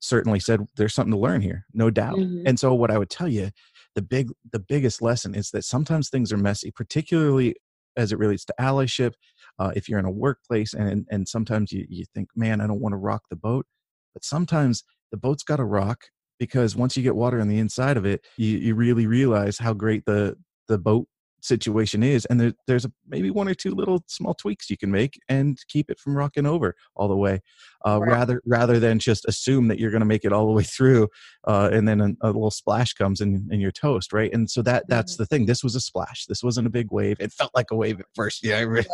certainly 0.00 0.38
said 0.38 0.60
there's 0.76 0.94
something 0.94 1.12
to 1.12 1.18
learn 1.18 1.40
here, 1.40 1.66
no 1.72 1.90
doubt. 1.90 2.18
Mm-hmm. 2.18 2.46
And 2.46 2.60
so 2.60 2.74
what 2.74 2.90
I 2.90 2.98
would 2.98 3.10
tell 3.10 3.28
you 3.28 3.50
the 3.94 4.02
big 4.02 4.30
the 4.52 4.58
biggest 4.58 5.00
lesson 5.02 5.34
is 5.34 5.50
that 5.50 5.64
sometimes 5.64 6.08
things 6.08 6.32
are 6.32 6.36
messy 6.38 6.70
particularly 6.70 7.54
as 7.96 8.12
it 8.12 8.18
relates 8.18 8.44
to 8.44 8.54
allyship 8.60 9.12
uh, 9.58 9.70
if 9.76 9.88
you're 9.88 9.98
in 9.98 10.04
a 10.04 10.10
workplace 10.10 10.74
and 10.74 11.06
and 11.10 11.28
sometimes 11.28 11.72
you, 11.72 11.86
you 11.88 12.04
think 12.14 12.28
man 12.34 12.60
i 12.60 12.66
don't 12.66 12.80
want 12.80 12.92
to 12.92 12.98
rock 12.98 13.22
the 13.30 13.36
boat. 13.36 13.66
But 14.12 14.24
sometimes 14.24 14.84
the 15.10 15.16
boat's 15.16 15.42
got 15.42 15.56
to 15.56 15.64
rock 15.64 16.04
because 16.38 16.76
once 16.76 16.96
you 16.96 17.02
get 17.02 17.16
water 17.16 17.40
on 17.40 17.48
the 17.48 17.58
inside 17.58 17.96
of 17.96 18.04
it 18.04 18.24
you, 18.36 18.58
you 18.58 18.74
really 18.74 19.06
realize 19.06 19.58
how 19.58 19.72
great 19.72 20.04
the 20.04 20.36
the 20.68 20.78
boat 20.78 21.06
situation 21.44 22.02
is 22.02 22.24
and 22.26 22.40
there, 22.40 22.52
there's 22.66 22.84
a, 22.84 22.92
maybe 23.06 23.30
one 23.30 23.48
or 23.48 23.54
two 23.54 23.70
little 23.72 24.02
small 24.06 24.34
tweaks 24.34 24.70
you 24.70 24.76
can 24.76 24.90
make 24.90 25.20
and 25.28 25.58
keep 25.68 25.90
it 25.90 25.98
from 25.98 26.16
rocking 26.16 26.46
over 26.46 26.74
all 26.96 27.06
the 27.06 27.16
way 27.16 27.40
uh, 27.86 28.00
right. 28.00 28.10
rather 28.10 28.42
rather 28.46 28.80
than 28.80 28.98
just 28.98 29.26
assume 29.26 29.68
that 29.68 29.78
you're 29.78 29.90
going 29.90 30.00
to 30.00 30.06
make 30.06 30.24
it 30.24 30.32
all 30.32 30.46
the 30.46 30.52
way 30.52 30.62
through 30.62 31.06
uh, 31.46 31.68
and 31.70 31.86
then 31.86 32.00
a, 32.00 32.08
a, 32.22 32.28
little 32.28 32.50
splash 32.50 32.94
comes 32.94 33.20
in 33.20 33.46
in 33.50 33.60
your 33.60 33.70
toast 33.70 34.12
right 34.12 34.32
and 34.32 34.50
so 34.50 34.62
that 34.62 34.84
that's 34.88 35.14
mm-hmm. 35.14 35.22
the 35.22 35.26
thing 35.26 35.46
this 35.46 35.62
was 35.62 35.74
a 35.74 35.80
splash 35.80 36.24
this 36.26 36.42
wasn't 36.42 36.66
a 36.66 36.70
big 36.70 36.90
wave 36.90 37.16
it 37.20 37.32
felt 37.32 37.50
like 37.54 37.70
a 37.70 37.76
wave 37.76 38.00
at 38.00 38.06
first 38.14 38.44
yeah 38.44 38.62
right. 38.62 38.86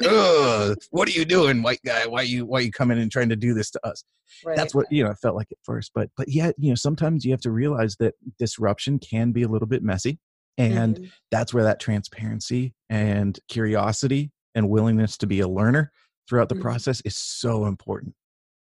what 0.90 1.08
are 1.08 1.12
you 1.12 1.24
doing 1.24 1.62
white 1.62 1.82
guy 1.84 2.06
why 2.06 2.22
you 2.22 2.46
why 2.46 2.60
you 2.60 2.70
coming 2.70 2.98
and 2.98 3.10
trying 3.10 3.28
to 3.28 3.36
do 3.36 3.52
this 3.52 3.70
to 3.70 3.84
us 3.84 4.04
right. 4.44 4.56
that's 4.56 4.74
what 4.74 4.86
you 4.90 5.02
know 5.02 5.10
it 5.10 5.18
felt 5.18 5.34
like 5.34 5.50
at 5.50 5.58
first 5.64 5.90
but 5.94 6.08
but 6.16 6.28
yet 6.28 6.54
you 6.58 6.68
know 6.68 6.76
sometimes 6.76 7.24
you 7.24 7.32
have 7.32 7.40
to 7.40 7.50
realize 7.50 7.96
that 7.96 8.14
disruption 8.38 8.98
can 8.98 9.32
be 9.32 9.42
a 9.42 9.48
little 9.48 9.68
bit 9.68 9.82
messy 9.82 10.18
and 10.58 10.96
mm-hmm. 10.96 11.04
that's 11.30 11.52
where 11.52 11.64
that 11.64 11.80
transparency 11.80 12.74
and 12.88 13.38
curiosity 13.48 14.30
and 14.54 14.68
willingness 14.68 15.16
to 15.18 15.26
be 15.26 15.40
a 15.40 15.48
learner 15.48 15.92
throughout 16.28 16.48
the 16.48 16.54
mm-hmm. 16.54 16.62
process 16.62 17.00
is 17.02 17.16
so 17.16 17.66
important 17.66 18.14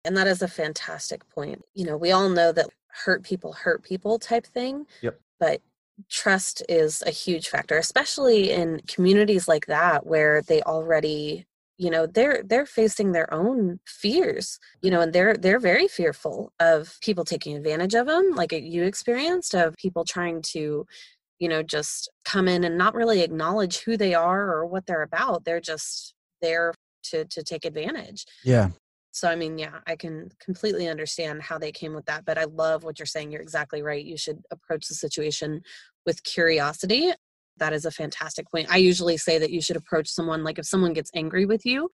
and 0.05 0.17
that 0.17 0.27
is 0.27 0.43
a 0.43 0.49
fantastic 0.49 1.29
point 1.29 1.63
you 1.75 1.85
know 1.85 1.97
we 1.97 2.11
all 2.11 2.29
know 2.29 2.53
that 2.53 2.69
hurt 3.05 3.23
people 3.23 3.53
hurt 3.53 3.83
people 3.83 4.19
type 4.19 4.47
thing 4.47 4.87
yep 5.03 5.21
but 5.41 5.61
trust 6.09 6.63
is 6.69 7.03
a 7.07 7.11
huge 7.11 7.49
factor 7.49 7.77
especially 7.77 8.53
in 8.53 8.81
communities 8.87 9.49
like 9.49 9.67
that 9.67 10.07
where 10.07 10.43
they 10.43 10.63
already 10.63 11.45
you 11.77 11.91
know 11.91 12.07
they're 12.07 12.43
they're 12.45 12.67
facing 12.67 13.13
their 13.13 13.33
own 13.33 13.81
fears 13.87 14.59
you 14.83 14.91
know 14.91 15.01
and 15.01 15.13
they're 15.13 15.37
they're 15.37 15.61
very 15.61 15.89
fearful 15.89 16.53
of 16.61 16.99
people 17.01 17.25
taking 17.25 17.57
advantage 17.57 17.95
of 17.95 18.07
them 18.07 18.31
like 18.35 18.53
you 18.53 18.85
experienced 18.85 19.55
of 19.55 19.77
people 19.77 20.05
trying 20.05 20.43
to 20.43 20.87
you 21.39 21.49
know 21.49 21.63
just 21.63 22.11
come 22.25 22.49
in 22.49 22.65
and 22.65 22.77
not 22.77 22.95
really 22.95 23.23
acknowledge 23.23 23.79
who 23.81 23.97
they 23.97 24.15
are 24.15 24.53
or 24.53 24.67
what 24.67 24.87
they're 24.87 25.03
about 25.03 25.45
they're 25.45 25.61
just 25.61 26.15
there 26.43 26.73
to 27.03 27.25
to 27.27 27.43
take 27.43 27.65
advantage 27.65 28.25
yeah 28.45 28.69
so 29.13 29.29
i 29.29 29.35
mean 29.35 29.59
yeah 29.59 29.79
i 29.87 29.97
can 29.97 30.31
completely 30.41 30.89
understand 30.89 31.43
how 31.43 31.59
they 31.59 31.73
came 31.73 31.95
with 31.95 32.05
that 32.07 32.25
but 32.25 32.39
i 32.39 32.45
love 32.45 32.85
what 32.85 32.99
you're 32.99 33.07
saying 33.07 33.31
you're 33.31 33.43
exactly 33.43 33.83
right 33.83 34.05
you 34.05 34.17
should 34.17 34.41
approach 34.51 34.87
the 34.89 34.95
situation 34.95 35.61
with 36.07 36.23
curiosity 36.25 37.13
that 37.59 37.73
is 37.73 37.85
a 37.85 37.91
fantastic 37.91 38.51
point. 38.51 38.69
I 38.71 38.79
usually 38.79 39.17
say 39.17 39.39
that 39.39 39.51
you 39.51 39.61
should 39.61 39.77
approach 39.77 40.09
someone 40.09 40.45
like 40.45 40.59
if 40.59 40.67
someone 40.67 40.93
gets 40.93 41.11
angry 41.15 41.47
with 41.47 41.67
you, 41.67 41.91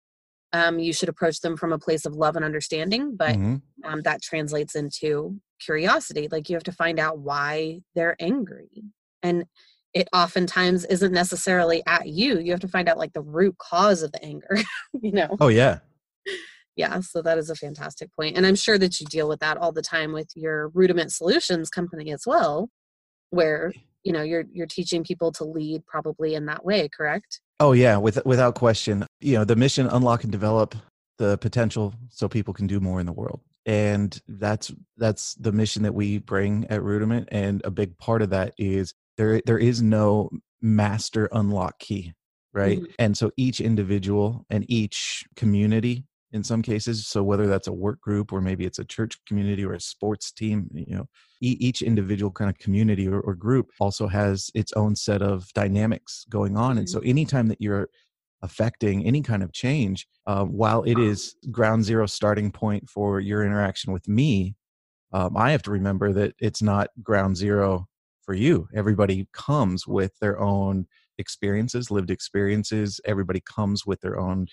um, 0.53 0.79
you 0.79 0.93
should 0.93 1.09
approach 1.09 1.41
them 1.41 1.57
from 1.57 1.73
a 1.73 1.79
place 1.79 2.07
of 2.07 2.15
love 2.15 2.37
and 2.37 2.45
understanding, 2.45 3.17
but 3.17 3.35
mm-hmm. 3.35 3.57
um, 3.85 4.03
that 4.03 4.23
translates 4.23 4.77
into 4.77 5.41
curiosity. 5.59 6.29
Like 6.31 6.49
you 6.49 6.55
have 6.55 6.65
to 6.65 6.73
find 6.73 7.01
out 7.01 7.19
why 7.19 7.81
they're 7.95 8.17
angry. 8.21 8.85
And 9.25 9.45
it 9.93 10.09
oftentimes 10.13 10.85
isn't 10.85 11.13
necessarily 11.13 11.83
at 11.87 12.07
you. 12.09 12.39
You 12.39 12.53
have 12.53 12.61
to 12.61 12.69
find 12.69 12.89
out 12.89 12.99
like 12.99 13.13
the 13.13 13.23
root 13.23 13.57
cause 13.59 14.03
of 14.03 14.13
the 14.13 14.25
anger, 14.25 14.59
you 15.03 15.11
know? 15.11 15.37
Oh, 15.41 15.49
yeah. 15.49 15.81
Yeah, 16.77 17.01
so 17.01 17.23
that 17.23 17.39
is 17.39 17.51
a 17.51 17.55
fantastic. 17.55 18.11
And 18.21 18.47
I'm 18.47 18.57
sure 18.57 18.79
that 18.79 19.01
you 19.01 19.07
deal 19.07 19.29
with 19.29 19.41
that 19.41 19.57
all 19.57 19.73
the 19.73 19.83
time 19.83 20.13
with 20.13 20.31
your 20.35 20.69
Rudiment 20.69 21.13
Solutions 21.13 21.71
company 21.71 22.13
as 22.13 22.25
well, 22.27 22.69
where 23.31 23.73
you 24.05 24.13
know 24.13 24.23
you're 24.23 24.45
you're 24.53 24.67
teaching 24.67 25.03
people 25.03 25.33
to 25.33 25.45
lead 25.45 25.85
probably 25.87 26.35
in 26.35 26.47
that 26.47 26.65
way 26.65 26.89
correct 26.89 27.41
oh 27.59 27.73
yeah 27.73 27.97
with, 27.97 28.25
without 28.25 28.55
question 28.55 29.05
you 29.21 29.35
know 29.35 29.45
the 29.45 29.57
mission 29.57 29.87
unlock 29.89 30.23
and 30.23 30.31
develop 30.31 30.75
the 31.19 31.37
potential 31.39 31.95
so 32.11 32.29
people 32.29 32.55
can 32.55 32.67
do 32.67 32.81
more 32.81 33.01
in 33.01 33.07
the 33.07 33.13
world 33.13 33.41
and 33.67 34.21
that's 34.29 34.71
that's 34.99 35.35
the 35.37 35.53
mission 35.53 35.83
that 35.83 35.95
we 35.95 36.19
bring 36.19 36.67
at 36.69 36.83
rudiment 36.83 37.29
and 37.33 37.63
a 37.65 37.71
big 37.71 37.97
part 37.99 38.21
of 38.21 38.31
that 38.31 38.53
is 38.59 38.95
there 39.17 39.41
there 39.47 39.59
is 39.59 39.83
no 39.83 40.31
master 40.63 41.29
unlock 41.33 41.79
key 41.79 42.13
right 42.53 42.79
mm-hmm. 42.79 42.93
and 42.99 43.17
so 43.17 43.31
each 43.37 43.61
individual 43.61 44.47
and 44.51 44.65
each 44.69 45.25
community 45.37 46.05
in 46.33 46.43
some 46.43 46.63
cases 46.63 47.07
so 47.07 47.23
whether 47.23 47.47
that's 47.47 47.69
a 47.69 47.73
work 47.73 48.01
group 48.01 48.33
or 48.33 48.41
maybe 48.41 48.65
it's 48.65 48.79
a 48.79 48.85
church 48.85 49.19
community 49.27 49.65
or 49.65 49.75
a 49.75 49.81
sports 49.81 50.33
team 50.33 50.69
you 50.75 50.97
know 50.97 51.07
each 51.41 51.83
individual 51.83 52.31
kind 52.31 52.49
of 52.49 52.57
community 52.59 53.07
or, 53.07 53.21
or 53.21 53.35
group 53.35 53.71
also 53.79 54.07
has 54.07 54.51
its 54.55 54.73
own 54.73 54.97
set 54.97 55.21
of 55.21 55.53
dynamics 55.53 56.25
going 56.31 56.57
on 56.57 56.79
and 56.79 56.89
so 56.89 56.99
mm-hmm. 56.99 57.11
anytime 57.11 57.49
that 57.49 57.61
you're 57.61 57.89
affecting 58.43 59.07
any 59.07 59.23
kind 59.23 59.43
of 59.43 59.53
change 59.53 60.07
uh, 60.27 60.45
while 60.45 60.83
it 60.83 60.99
is 60.99 61.35
ground 61.51 61.85
zero 61.85 62.05
starting 62.05 62.51
point 62.51 62.89
for 62.89 63.21
your 63.21 63.45
interaction 63.45 63.93
with 63.93 64.09
me 64.09 64.55
um, 65.13 65.37
i 65.37 65.51
have 65.51 65.63
to 65.63 65.71
remember 65.71 66.13
that 66.13 66.35
it's 66.39 66.63
not 66.63 66.89
ground 67.03 67.37
zero 67.37 67.87
for 68.25 68.35
you 68.35 68.67
everybody 68.75 69.29
comes 69.33 69.87
with 69.87 70.13
their 70.21 70.41
own 70.41 70.87
experiences 71.19 71.91
lived 71.91 72.11
experiences 72.11 73.01
everybody 73.05 73.41
comes 73.41 73.87
with 73.87 74.01
their 74.01 74.19
own 74.19 74.47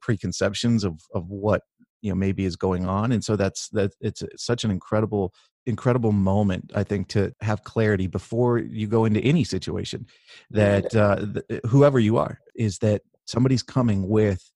preconceptions 0.00 0.84
of 0.84 1.00
of 1.14 1.28
what 1.28 1.62
you 2.02 2.10
know 2.10 2.14
maybe 2.14 2.44
is 2.44 2.56
going 2.56 2.86
on 2.86 3.12
and 3.12 3.24
so 3.24 3.36
that's 3.36 3.68
that 3.70 3.92
it's 4.00 4.22
such 4.36 4.64
an 4.64 4.70
incredible 4.70 5.32
incredible 5.66 6.12
moment 6.12 6.70
i 6.74 6.82
think 6.82 7.08
to 7.08 7.32
have 7.40 7.64
clarity 7.64 8.06
before 8.06 8.58
you 8.58 8.86
go 8.86 9.04
into 9.04 9.20
any 9.20 9.44
situation 9.44 10.06
that 10.50 10.94
uh, 10.94 11.24
th- 11.48 11.60
whoever 11.66 11.98
you 11.98 12.18
are 12.18 12.38
is 12.54 12.78
that 12.78 13.02
somebody's 13.24 13.62
coming 13.62 14.08
with 14.08 14.50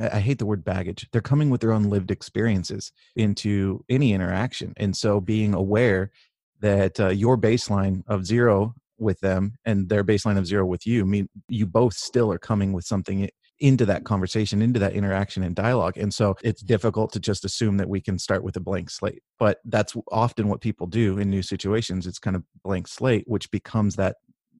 I 0.00 0.20
hate 0.20 0.38
the 0.38 0.46
word 0.46 0.64
baggage. 0.64 1.08
They're 1.10 1.20
coming 1.20 1.50
with 1.50 1.60
their 1.60 1.72
own 1.72 1.90
lived 1.90 2.12
experiences 2.12 2.92
into 3.16 3.84
any 3.88 4.12
interaction. 4.12 4.72
And 4.76 4.96
so 4.96 5.20
being 5.20 5.54
aware 5.54 6.12
that 6.60 6.98
uh, 7.00 7.08
your 7.08 7.36
baseline 7.36 8.02
of 8.06 8.26
zero 8.26 8.74
with 8.98 9.20
them 9.20 9.54
and 9.64 9.88
their 9.88 10.04
baseline 10.04 10.38
of 10.38 10.46
zero 10.46 10.66
with 10.66 10.86
you 10.86 11.06
mean 11.06 11.28
you 11.48 11.66
both 11.66 11.94
still 11.94 12.32
are 12.32 12.38
coming 12.38 12.72
with 12.72 12.84
something 12.84 13.28
into 13.60 13.84
that 13.86 14.04
conversation, 14.04 14.62
into 14.62 14.78
that 14.78 14.92
interaction 14.92 15.42
and 15.42 15.54
dialogue. 15.54 15.96
And 15.96 16.14
so 16.14 16.36
it's 16.42 16.62
difficult 16.62 17.12
to 17.12 17.20
just 17.20 17.44
assume 17.44 17.76
that 17.78 17.88
we 17.88 18.00
can 18.00 18.18
start 18.18 18.44
with 18.44 18.56
a 18.56 18.60
blank 18.60 18.90
slate. 18.90 19.22
But 19.38 19.58
that's 19.64 19.96
often 20.12 20.48
what 20.48 20.60
people 20.60 20.86
do 20.86 21.18
in 21.18 21.30
new 21.30 21.42
situations. 21.42 22.06
It's 22.06 22.18
kind 22.18 22.36
of 22.36 22.44
blank 22.64 22.86
slate, 22.88 23.24
which 23.26 23.50
becomes 23.50 23.96
that 23.96 24.16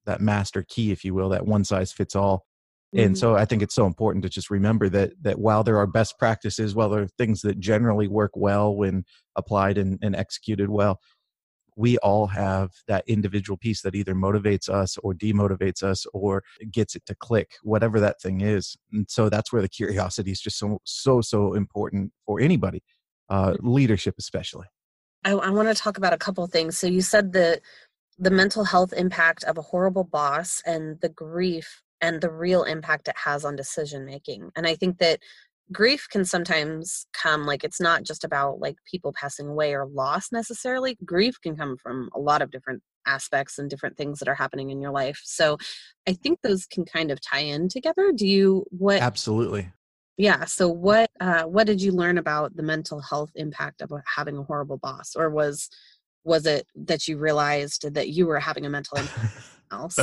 that 0.07 0.21
master 0.21 0.65
key, 0.69 0.91
if 0.91 1.05
you 1.05 1.15
will, 1.15 1.29
that 1.29 1.47
one 1.47 1.65
size 1.65 1.93
fits 1.93 2.17
all. 2.17 2.47
Mm-hmm. 2.95 3.07
And 3.07 3.19
so 3.19 3.37
I 3.37 3.45
think 3.45 3.63
it's 3.63 3.75
so 3.75 3.87
important 3.87 4.23
to 4.23 4.31
just 4.31 4.51
remember 4.51 4.89
that 4.89 5.13
that 5.21 5.39
while 5.39 5.63
there 5.63 5.77
are 5.77 5.87
best 5.87 6.19
practices, 6.19 6.75
while 6.75 6.89
there 6.89 7.03
are 7.03 7.09
things 7.19 7.43
that 7.43 7.61
generally 7.61 8.09
work 8.09 8.33
well 8.35 8.75
when 8.75 9.05
applied 9.37 9.79
and, 9.79 9.99
and 10.03 10.17
executed 10.17 10.71
well, 10.71 10.99
we 11.79 11.97
all 11.99 12.27
have 12.27 12.73
that 12.89 13.05
individual 13.07 13.57
piece 13.57 13.83
that 13.83 13.95
either 13.95 14.13
motivates 14.13 14.69
us 14.69 14.99
or 14.99 15.15
demotivates 15.15 15.85
us 15.85 16.07
or 16.13 16.43
gets 16.73 16.97
it 16.97 17.07
to 17.07 17.15
click 17.15 17.53
whatever 17.63 18.01
that 18.01 18.21
thing 18.21 18.41
is. 18.41 18.77
And 18.93 19.09
so 19.09 19.29
that's 19.29 19.53
where 19.53 19.63
the 19.63 19.69
curiosity 19.69 20.33
is 20.33 20.41
just 20.41 20.59
so 20.59 20.81
so 20.85 21.21
so 21.21 21.55
important 21.55 22.13
for 22.27 22.41
anybody 22.41 22.83
uh, 23.31 23.55
leadership 23.61 24.17
especially. 24.19 24.67
I, 25.25 25.33
I 25.33 25.51
want 25.51 25.69
to 25.69 25.75
talk 25.75 25.99
about 25.99 26.13
a 26.13 26.19
couple 26.19 26.45
things. 26.49 26.77
So 26.77 26.89
you 26.89 27.01
said 27.01 27.33
the 27.33 27.61
the 28.19 28.31
mental 28.33 28.65
health 28.65 28.93
impact 28.93 29.45
of 29.45 29.57
a 29.57 29.63
horrible 29.63 30.03
boss 30.03 30.61
and 30.67 31.01
the 31.01 31.09
grief 31.09 31.83
and 32.01 32.21
the 32.21 32.31
real 32.31 32.65
impact 32.65 33.07
it 33.07 33.15
has 33.25 33.45
on 33.45 33.55
decision 33.55 34.05
making 34.05 34.51
and 34.57 34.67
i 34.67 34.75
think 34.75 34.99
that 34.99 35.21
grief 35.73 36.07
can 36.11 36.25
sometimes 36.25 37.07
come 37.13 37.47
like 37.47 37.65
it's 37.65 37.81
not 37.81 38.03
just 38.03 38.25
about 38.25 38.61
like 38.61 38.77
people 38.91 39.13
passing 39.13 39.49
away 39.49 39.75
or 39.75 39.87
loss 39.87 40.33
necessarily. 40.33 40.97
Grief 41.05 41.41
can 41.41 41.57
come 41.57 41.77
from 41.77 42.11
a 42.15 42.19
lot 42.19 42.43
of 42.43 42.51
different 42.51 42.83
aspects 43.07 43.59
and 43.59 43.71
different 43.71 43.97
things 43.97 44.19
that 44.19 44.29
are 44.29 44.35
happening 44.35 44.71
in 44.71 44.81
your 44.81 44.91
life. 44.91 45.21
So 45.25 45.59
i 46.07 46.13
think 46.13 46.41
those 46.43 46.67
can 46.67 46.85
kind 46.85 47.11
of 47.11 47.21
tie 47.21 47.41
in 47.41 47.69
together. 47.69 48.13
Do 48.15 48.27
you 48.27 48.65
what 48.71 49.01
absolutely. 49.01 49.71
Yeah 50.17 50.45
so 50.45 50.69
what 50.69 51.11
uh 51.21 51.45
what 51.45 51.67
did 51.67 51.81
you 51.81 51.93
learn 51.93 52.19
about 52.19 52.57
the 52.57 52.63
mental 52.63 53.01
health 53.01 53.31
impact 53.35 53.83
of 53.83 53.91
having 54.17 54.37
a 54.37 54.43
horrible 54.43 54.79
boss? 54.79 55.15
Or 55.17 55.31
was 55.31 55.69
was 56.25 56.47
it 56.47 56.67
that 56.75 57.09
you 57.09 57.17
realized 57.17 57.95
that 57.95 58.09
you 58.11 58.27
were 58.27 58.41
having 58.41 58.67
a 58.67 58.71
mental 58.71 58.99
impact 59.03 59.33
else? 59.73 59.99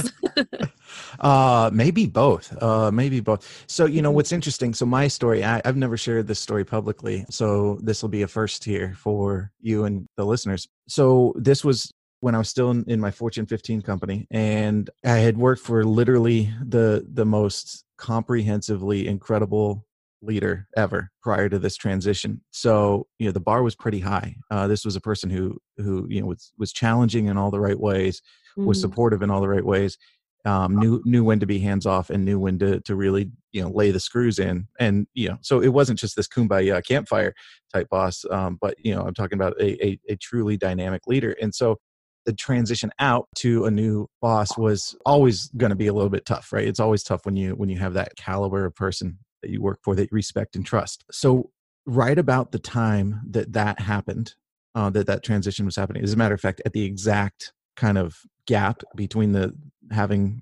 uh, 1.19 1.69
maybe 1.73 2.05
both. 2.05 2.55
Uh, 2.61 2.91
maybe 2.91 3.19
both. 3.19 3.65
So, 3.67 3.85
you 3.85 4.01
know, 4.01 4.09
mm-hmm. 4.09 4.15
what's 4.15 4.31
interesting? 4.31 4.73
So, 4.73 4.85
my 4.85 5.07
story, 5.07 5.43
I, 5.43 5.61
I've 5.65 5.77
never 5.77 5.97
shared 5.97 6.27
this 6.27 6.39
story 6.39 6.65
publicly. 6.65 7.25
So, 7.29 7.79
this 7.81 8.01
will 8.01 8.09
be 8.09 8.21
a 8.21 8.27
first 8.27 8.63
here 8.63 8.93
for 8.97 9.51
you 9.61 9.85
and 9.85 10.07
the 10.17 10.25
listeners. 10.25 10.67
So, 10.87 11.33
this 11.37 11.63
was 11.63 11.91
when 12.21 12.33
I 12.35 12.39
was 12.39 12.49
still 12.49 12.71
in, 12.71 12.83
in, 12.87 12.99
my 12.99 13.11
Fortune 13.11 13.45
15 13.45 13.81
company, 13.81 14.25
and 14.31 14.89
I 15.03 15.17
had 15.17 15.37
worked 15.37 15.61
for 15.61 15.83
literally 15.83 16.51
the 16.65 17.05
the 17.13 17.25
most 17.25 17.83
comprehensively 17.97 19.07
incredible 19.07 19.85
leader 20.21 20.67
ever 20.75 21.11
prior 21.21 21.47
to 21.49 21.59
this 21.59 21.75
transition. 21.75 22.41
So 22.51 23.07
you 23.19 23.27
know 23.27 23.31
the 23.31 23.39
bar 23.39 23.63
was 23.63 23.75
pretty 23.75 23.99
high. 23.99 24.35
Uh, 24.49 24.67
this 24.67 24.83
was 24.83 24.95
a 24.95 25.01
person 25.01 25.29
who 25.29 25.57
who 25.77 26.07
you 26.09 26.21
know 26.21 26.27
was 26.27 26.51
was 26.57 26.73
challenging 26.73 27.27
in 27.27 27.37
all 27.37 27.51
the 27.51 27.59
right 27.59 27.79
ways, 27.79 28.21
mm-hmm. 28.57 28.65
was 28.65 28.79
supportive 28.79 29.21
in 29.21 29.29
all 29.29 29.41
the 29.41 29.49
right 29.49 29.65
ways, 29.65 29.97
um, 30.45 30.77
knew 30.77 31.01
knew 31.05 31.23
when 31.23 31.39
to 31.39 31.45
be 31.45 31.59
hands 31.59 31.85
off 31.85 32.09
and 32.09 32.23
knew 32.23 32.39
when 32.39 32.59
to 32.59 32.79
to 32.81 32.95
really 32.95 33.31
you 33.51 33.61
know 33.61 33.69
lay 33.69 33.91
the 33.91 33.99
screws 33.99 34.39
in. 34.39 34.67
And 34.79 35.07
you 35.13 35.29
know, 35.29 35.37
so 35.41 35.61
it 35.61 35.69
wasn't 35.69 35.99
just 35.99 36.15
this 36.15 36.27
kumbaya 36.27 36.85
campfire 36.85 37.33
type 37.73 37.89
boss, 37.89 38.23
um, 38.31 38.57
but 38.61 38.75
you 38.83 38.93
know, 38.93 39.01
I'm 39.01 39.13
talking 39.13 39.37
about 39.37 39.59
a, 39.59 39.85
a, 39.85 39.99
a 40.09 40.15
truly 40.17 40.57
dynamic 40.57 41.07
leader. 41.07 41.35
And 41.41 41.53
so 41.53 41.77
the 42.25 42.33
transition 42.33 42.91
out 42.99 43.27
to 43.35 43.65
a 43.65 43.71
new 43.71 44.07
boss 44.21 44.57
was 44.57 44.95
always 45.05 45.47
going 45.57 45.69
to 45.69 45.75
be 45.75 45.87
a 45.87 45.93
little 45.93 46.09
bit 46.09 46.25
tough 46.25 46.51
right 46.51 46.67
it's 46.67 46.79
always 46.79 47.03
tough 47.03 47.25
when 47.25 47.35
you 47.35 47.51
when 47.51 47.69
you 47.69 47.77
have 47.77 47.93
that 47.93 48.15
caliber 48.15 48.65
of 48.65 48.75
person 48.75 49.17
that 49.41 49.51
you 49.51 49.61
work 49.61 49.79
for 49.83 49.95
that 49.95 50.03
you 50.03 50.09
respect 50.11 50.55
and 50.55 50.65
trust 50.65 51.05
so 51.11 51.51
right 51.85 52.17
about 52.17 52.51
the 52.51 52.59
time 52.59 53.21
that 53.29 53.53
that 53.53 53.79
happened 53.79 54.33
uh, 54.73 54.89
that 54.89 55.07
that 55.07 55.23
transition 55.23 55.65
was 55.65 55.75
happening 55.75 56.03
as 56.03 56.13
a 56.13 56.17
matter 56.17 56.35
of 56.35 56.41
fact 56.41 56.61
at 56.65 56.73
the 56.73 56.83
exact 56.83 57.53
kind 57.75 57.97
of 57.97 58.17
gap 58.47 58.81
between 58.95 59.31
the 59.31 59.53
having 59.91 60.41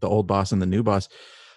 the 0.00 0.08
old 0.08 0.26
boss 0.26 0.52
and 0.52 0.60
the 0.60 0.66
new 0.66 0.82
boss 0.82 1.08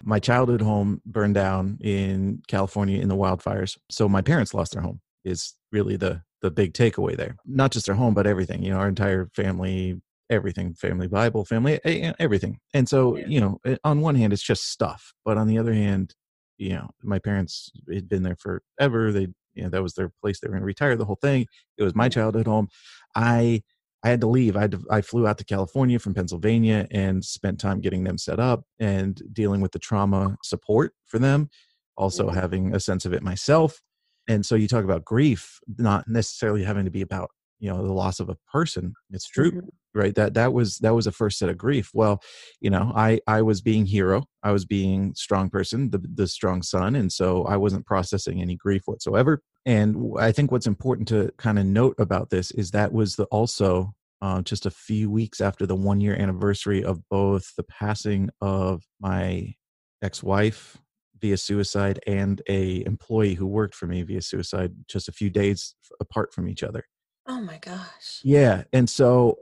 my 0.04 0.18
childhood 0.18 0.62
home 0.62 1.02
burned 1.04 1.34
down 1.34 1.78
in 1.80 2.40
california 2.48 3.00
in 3.00 3.08
the 3.08 3.16
wildfires 3.16 3.76
so 3.90 4.08
my 4.08 4.22
parents 4.22 4.54
lost 4.54 4.72
their 4.72 4.82
home 4.82 5.00
is 5.24 5.54
really 5.72 5.96
the 5.96 6.22
the 6.40 6.50
big 6.50 6.72
takeaway 6.72 7.16
there. 7.16 7.36
Not 7.44 7.72
just 7.72 7.86
their 7.86 7.94
home, 7.94 8.14
but 8.14 8.26
everything. 8.26 8.62
You 8.62 8.70
know, 8.70 8.78
our 8.78 8.88
entire 8.88 9.28
family, 9.34 10.00
everything, 10.30 10.74
family 10.74 11.08
Bible, 11.08 11.44
family, 11.44 11.80
everything. 12.18 12.58
And 12.74 12.88
so, 12.88 13.16
you 13.16 13.40
know, 13.40 13.60
eh, 13.64 13.76
on 13.84 14.00
one 14.00 14.14
hand, 14.14 14.32
it's 14.32 14.42
just 14.42 14.70
stuff, 14.70 15.12
but 15.24 15.36
on 15.36 15.46
the 15.46 15.58
other 15.58 15.72
hand, 15.72 16.14
you 16.58 16.70
know, 16.70 16.90
my 17.02 17.18
parents 17.18 17.70
had 17.92 18.08
been 18.08 18.22
there 18.22 18.36
forever. 18.36 19.12
They, 19.12 19.28
you 19.54 19.62
know, 19.62 19.68
that 19.70 19.82
was 19.82 19.94
their 19.94 20.10
place. 20.20 20.40
They 20.40 20.48
were 20.48 20.52
going 20.52 20.62
to 20.62 20.66
retire. 20.66 20.96
The 20.96 21.04
whole 21.04 21.18
thing. 21.20 21.46
It 21.76 21.84
was 21.84 21.94
my 21.94 22.08
childhood 22.08 22.46
home. 22.46 22.68
I 23.14 23.62
I 24.04 24.10
had 24.10 24.20
to 24.20 24.28
leave. 24.28 24.56
I, 24.56 24.68
to, 24.68 24.80
I 24.90 25.00
flew 25.00 25.26
out 25.26 25.38
to 25.38 25.44
California 25.44 25.98
from 25.98 26.14
Pennsylvania 26.14 26.86
and 26.90 27.24
spent 27.24 27.58
time 27.58 27.80
getting 27.80 28.04
them 28.04 28.16
set 28.16 28.38
up 28.38 28.62
and 28.78 29.20
dealing 29.32 29.60
with 29.60 29.72
the 29.72 29.78
trauma 29.78 30.36
support 30.42 30.92
for 31.06 31.18
them. 31.18 31.50
Also 31.96 32.28
having 32.28 32.74
a 32.74 32.80
sense 32.80 33.04
of 33.04 33.12
it 33.12 33.22
myself 33.22 33.80
and 34.28 34.44
so 34.44 34.54
you 34.54 34.68
talk 34.68 34.84
about 34.84 35.04
grief 35.04 35.58
not 35.78 36.06
necessarily 36.06 36.62
having 36.62 36.84
to 36.84 36.90
be 36.90 37.00
about 37.00 37.30
you 37.58 37.70
know 37.70 37.84
the 37.84 37.92
loss 37.92 38.20
of 38.20 38.28
a 38.28 38.36
person 38.50 38.94
it's 39.10 39.28
true 39.28 39.50
mm-hmm. 39.50 39.68
right? 39.94 40.14
That 40.14 40.34
that 40.34 40.52
was 40.52 40.78
that 40.78 40.94
was 40.94 41.06
a 41.06 41.12
first 41.12 41.38
set 41.38 41.48
of 41.48 41.58
grief. 41.58 41.90
Well 41.94 42.20
you 42.60 42.70
know 42.70 42.92
i 42.94 43.20
i 43.26 43.42
was 43.42 43.60
being 43.60 43.86
hero 43.86 44.24
i 44.42 44.50
was 44.50 44.64
being 44.64 45.14
strong 45.14 45.50
person 45.50 45.90
the 45.90 46.02
the 46.14 46.26
strong 46.26 46.62
son 46.62 46.94
and 46.96 47.12
so 47.12 47.44
i 47.44 47.56
wasn't 47.56 47.86
processing 47.86 48.40
any 48.40 48.56
grief 48.56 48.82
whatsoever 48.86 49.42
and 49.66 50.14
i 50.18 50.32
think 50.32 50.50
what's 50.50 50.66
important 50.66 51.08
to 51.08 51.30
kind 51.38 51.58
of 51.58 51.66
note 51.66 51.94
about 51.98 52.30
this 52.30 52.50
is 52.52 52.70
that 52.70 52.92
was 52.92 53.16
the 53.16 53.24
also 53.26 53.92
uh, 54.20 54.42
just 54.42 54.66
a 54.66 54.70
few 54.70 55.08
weeks 55.08 55.40
after 55.40 55.64
the 55.64 55.76
one 55.76 56.00
year 56.00 56.16
anniversary 56.16 56.82
of 56.82 57.00
both 57.08 57.54
the 57.56 57.62
passing 57.62 58.28
of 58.40 58.82
my 59.00 59.54
ex-wife 60.02 60.76
via 61.20 61.36
suicide 61.36 62.00
and 62.04 62.42
a 62.48 62.84
employee 62.84 63.34
who 63.34 63.46
worked 63.46 63.76
for 63.76 63.86
me 63.86 64.02
via 64.02 64.20
suicide 64.20 64.72
just 64.88 65.08
a 65.08 65.12
few 65.12 65.30
days 65.30 65.76
apart 66.00 66.32
from 66.32 66.48
each 66.48 66.64
other 66.64 66.84
oh 67.28 67.40
my 67.40 67.58
gosh 67.58 68.20
yeah 68.22 68.62
and 68.72 68.88
so 68.88 69.36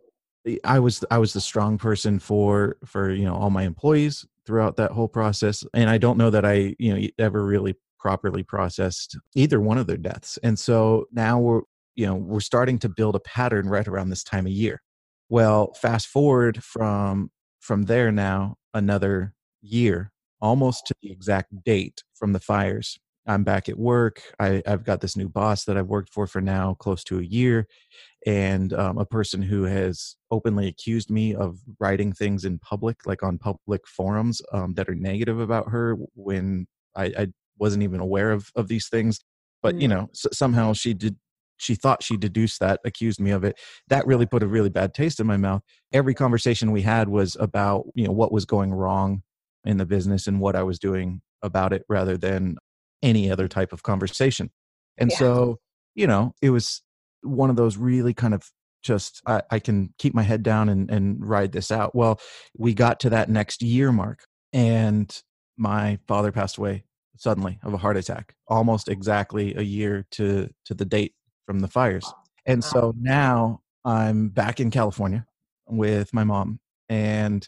eh, 0.46 0.56
i 0.64 0.78
was 0.78 1.04
i 1.10 1.18
was 1.18 1.32
the 1.32 1.40
strong 1.40 1.78
person 1.78 2.18
for 2.18 2.76
for 2.84 3.10
you 3.10 3.24
know 3.24 3.34
all 3.34 3.50
my 3.50 3.62
employees 3.62 4.26
throughout 4.44 4.76
that 4.76 4.92
whole 4.92 5.08
process 5.08 5.64
and 5.74 5.88
i 5.88 5.98
don't 5.98 6.18
know 6.18 6.30
that 6.30 6.44
i 6.44 6.74
you 6.78 6.94
know 6.94 7.08
ever 7.18 7.44
really 7.44 7.74
properly 7.98 8.42
processed 8.42 9.16
either 9.34 9.60
one 9.60 9.78
of 9.78 9.86
their 9.86 9.96
deaths 9.96 10.38
and 10.42 10.58
so 10.58 11.06
now 11.12 11.38
we're 11.38 11.62
you 11.94 12.06
know 12.06 12.14
we're 12.14 12.40
starting 12.40 12.78
to 12.78 12.88
build 12.88 13.14
a 13.14 13.20
pattern 13.20 13.68
right 13.68 13.88
around 13.88 14.10
this 14.10 14.22
time 14.22 14.46
of 14.46 14.52
year 14.52 14.82
well 15.28 15.72
fast 15.74 16.06
forward 16.06 16.62
from 16.62 17.30
from 17.60 17.84
there 17.84 18.12
now 18.12 18.56
another 18.74 19.34
year 19.62 20.12
almost 20.40 20.86
to 20.86 20.94
the 21.02 21.10
exact 21.10 21.64
date 21.64 22.02
from 22.14 22.32
the 22.32 22.40
fires. 22.40 22.98
I'm 23.26 23.44
back 23.44 23.68
at 23.68 23.78
work. 23.78 24.22
I, 24.38 24.62
have 24.66 24.84
got 24.84 25.00
this 25.00 25.16
new 25.16 25.28
boss 25.28 25.64
that 25.64 25.76
I've 25.76 25.88
worked 25.88 26.12
for 26.12 26.26
for 26.26 26.40
now 26.40 26.74
close 26.74 27.02
to 27.04 27.18
a 27.18 27.22
year, 27.22 27.66
and 28.24 28.72
um, 28.72 28.98
a 28.98 29.04
person 29.04 29.42
who 29.42 29.64
has 29.64 30.16
openly 30.30 30.68
accused 30.68 31.10
me 31.10 31.34
of 31.34 31.58
writing 31.80 32.12
things 32.12 32.44
in 32.44 32.58
public, 32.58 33.06
like 33.06 33.22
on 33.22 33.38
public 33.38 33.86
forums, 33.86 34.40
um, 34.52 34.74
that 34.74 34.88
are 34.88 34.94
negative 34.94 35.40
about 35.40 35.70
her 35.70 35.96
when 36.14 36.66
I, 36.94 37.04
I, 37.18 37.26
wasn't 37.58 37.82
even 37.82 38.00
aware 38.00 38.32
of 38.32 38.50
of 38.54 38.68
these 38.68 38.88
things. 38.88 39.20
But 39.62 39.80
you 39.80 39.88
mm. 39.88 39.92
know, 39.92 40.10
somehow 40.12 40.72
she 40.72 40.94
did. 40.94 41.16
She 41.58 41.74
thought 41.74 42.02
she 42.02 42.18
deduced 42.18 42.60
that, 42.60 42.80
accused 42.84 43.18
me 43.18 43.30
of 43.30 43.42
it. 43.42 43.58
That 43.88 44.06
really 44.06 44.26
put 44.26 44.42
a 44.42 44.46
really 44.46 44.68
bad 44.68 44.92
taste 44.92 45.20
in 45.20 45.26
my 45.26 45.38
mouth. 45.38 45.62
Every 45.90 46.12
conversation 46.12 46.70
we 46.70 46.82
had 46.82 47.08
was 47.08 47.34
about 47.40 47.86
you 47.94 48.04
know 48.06 48.12
what 48.12 48.30
was 48.30 48.44
going 48.44 48.74
wrong 48.74 49.22
in 49.64 49.78
the 49.78 49.86
business 49.86 50.26
and 50.26 50.38
what 50.38 50.54
I 50.54 50.62
was 50.62 50.78
doing 50.78 51.22
about 51.42 51.72
it 51.72 51.82
rather 51.88 52.16
than 52.16 52.56
any 53.02 53.30
other 53.30 53.48
type 53.48 53.72
of 53.72 53.82
conversation. 53.82 54.50
And 54.98 55.10
yeah. 55.10 55.18
so, 55.18 55.58
you 55.94 56.06
know, 56.06 56.34
it 56.42 56.50
was 56.50 56.82
one 57.22 57.50
of 57.50 57.56
those 57.56 57.76
really 57.76 58.14
kind 58.14 58.34
of 58.34 58.50
just 58.82 59.20
I, 59.26 59.42
I, 59.50 59.58
can 59.58 59.92
keep 59.98 60.14
my 60.14 60.22
head 60.22 60.42
down 60.42 60.68
and, 60.68 60.88
and 60.90 61.26
ride 61.26 61.52
this 61.52 61.70
out. 61.70 61.94
Well, 61.94 62.20
we 62.56 62.72
got 62.72 63.00
to 63.00 63.10
that 63.10 63.28
next 63.28 63.62
year 63.62 63.90
mark 63.90 64.20
and 64.52 65.14
my 65.56 65.98
father 66.06 66.30
passed 66.30 66.56
away 66.56 66.84
suddenly 67.16 67.58
of 67.62 67.74
a 67.74 67.78
heart 67.78 67.96
attack, 67.96 68.34
almost 68.46 68.88
exactly 68.88 69.54
a 69.54 69.62
year 69.62 70.06
to 70.12 70.48
to 70.66 70.74
the 70.74 70.84
date 70.84 71.14
from 71.46 71.60
the 71.60 71.68
fires. 71.68 72.12
And 72.44 72.62
so 72.62 72.94
now 72.98 73.60
I'm 73.84 74.28
back 74.28 74.60
in 74.60 74.70
California 74.70 75.26
with 75.68 76.12
my 76.12 76.24
mom 76.24 76.60
and 76.88 77.46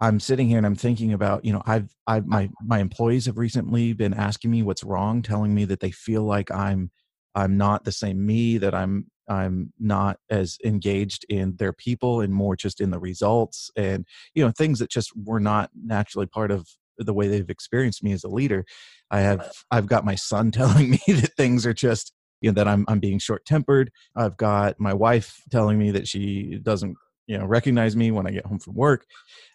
I'm 0.00 0.18
sitting 0.18 0.48
here 0.48 0.56
and 0.56 0.66
I'm 0.66 0.76
thinking 0.76 1.12
about, 1.12 1.44
you 1.44 1.52
know, 1.52 1.62
I've, 1.66 1.94
I've, 2.06 2.26
my, 2.26 2.48
my 2.64 2.78
employees 2.78 3.26
have 3.26 3.36
recently 3.36 3.92
been 3.92 4.14
asking 4.14 4.50
me 4.50 4.62
what's 4.62 4.82
wrong, 4.82 5.20
telling 5.22 5.54
me 5.54 5.64
that 5.66 5.80
they 5.80 5.90
feel 5.90 6.22
like 6.22 6.50
I'm, 6.50 6.90
I'm 7.34 7.56
not 7.56 7.84
the 7.84 7.92
same 7.92 8.24
me, 8.24 8.58
that 8.58 8.74
I'm, 8.74 9.06
I'm 9.28 9.72
not 9.78 10.18
as 10.30 10.56
engaged 10.64 11.24
in 11.28 11.56
their 11.56 11.72
people 11.72 12.20
and 12.20 12.32
more 12.32 12.56
just 12.56 12.80
in 12.80 12.90
the 12.90 12.98
results 12.98 13.70
and, 13.76 14.06
you 14.34 14.44
know, 14.44 14.50
things 14.50 14.78
that 14.78 14.90
just 14.90 15.12
were 15.14 15.38
not 15.38 15.70
naturally 15.74 16.26
part 16.26 16.50
of 16.50 16.66
the 16.98 17.14
way 17.14 17.28
they've 17.28 17.50
experienced 17.50 18.02
me 18.02 18.12
as 18.12 18.24
a 18.24 18.28
leader. 18.28 18.64
I 19.10 19.20
have, 19.20 19.52
I've 19.70 19.86
got 19.86 20.04
my 20.04 20.14
son 20.14 20.50
telling 20.50 20.90
me 20.90 21.00
that 21.08 21.34
things 21.36 21.66
are 21.66 21.74
just, 21.74 22.12
you 22.40 22.50
know, 22.50 22.54
that 22.54 22.68
I'm, 22.68 22.86
I'm 22.88 23.00
being 23.00 23.18
short 23.18 23.44
tempered. 23.44 23.92
I've 24.16 24.38
got 24.38 24.80
my 24.80 24.94
wife 24.94 25.42
telling 25.50 25.78
me 25.78 25.90
that 25.90 26.08
she 26.08 26.58
doesn't 26.62 26.96
you 27.30 27.38
know 27.38 27.46
recognize 27.46 27.94
me 27.94 28.10
when 28.10 28.26
i 28.26 28.30
get 28.30 28.44
home 28.44 28.58
from 28.58 28.74
work 28.74 29.06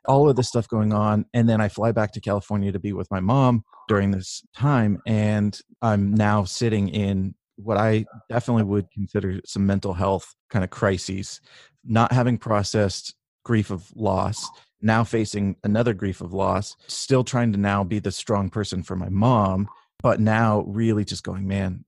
all 0.06 0.30
of 0.30 0.38
this 0.38 0.48
stuff 0.48 0.68
going 0.70 0.94
on 0.94 1.26
and 1.34 1.50
then 1.50 1.60
i 1.60 1.68
fly 1.68 1.92
back 1.92 2.14
to 2.14 2.22
california 2.22 2.72
to 2.72 2.80
be 2.80 2.94
with 2.94 3.12
my 3.12 3.20
mom 3.20 3.64
during 3.90 4.12
this 4.12 4.42
time 4.56 4.98
and 5.06 5.60
i'm 5.82 6.14
now 6.14 6.46
sitting 6.46 6.88
in 6.88 7.36
what 7.58 7.78
i 7.78 8.06
definitely 8.30 8.64
would 8.64 8.90
consider 8.92 9.42
some 9.46 9.66
mental 9.66 9.94
health 9.94 10.34
kind 10.50 10.64
of 10.64 10.70
crises 10.70 11.42
not 11.84 12.14
having 12.14 12.38
processed 12.38 13.14
grief 13.44 13.70
of 13.70 13.92
loss 13.94 14.50
now 14.82 15.04
facing 15.04 15.58
another 15.66 15.94
grief 15.94 16.22
of 16.22 16.32
loss 16.32 16.78
still 16.88 17.26
trying 17.26 17.52
to 17.52 17.60
now 17.60 17.84
be 17.84 18.00
the 18.00 18.12
strong 18.12 18.50
person 18.50 18.84
for 18.84 18.96
my 18.96 19.10
mom 19.10 19.68
but 20.02 20.22
now 20.22 20.64
really 20.66 21.04
just 21.04 21.26
going 21.26 21.46
man 21.46 21.84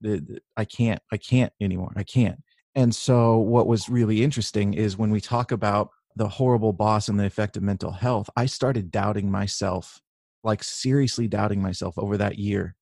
i 0.58 0.66
can't 0.66 1.00
i 1.10 1.16
can't 1.16 1.52
anymore 1.62 1.92
i 1.96 2.02
can't 2.02 2.40
and 2.78 2.94
so, 2.94 3.38
what 3.38 3.66
was 3.66 3.88
really 3.88 4.22
interesting 4.22 4.72
is 4.72 4.96
when 4.96 5.10
we 5.10 5.20
talk 5.20 5.50
about 5.50 5.90
the 6.14 6.28
horrible 6.28 6.72
boss 6.72 7.08
and 7.08 7.18
the 7.18 7.26
effect 7.26 7.56
of 7.56 7.62
mental 7.64 7.90
health, 7.90 8.30
I 8.36 8.46
started 8.46 8.92
doubting 8.92 9.32
myself, 9.32 10.00
like 10.44 10.62
seriously 10.62 11.26
doubting 11.26 11.60
myself 11.60 11.98
over 11.98 12.16
that 12.18 12.38
year, 12.38 12.76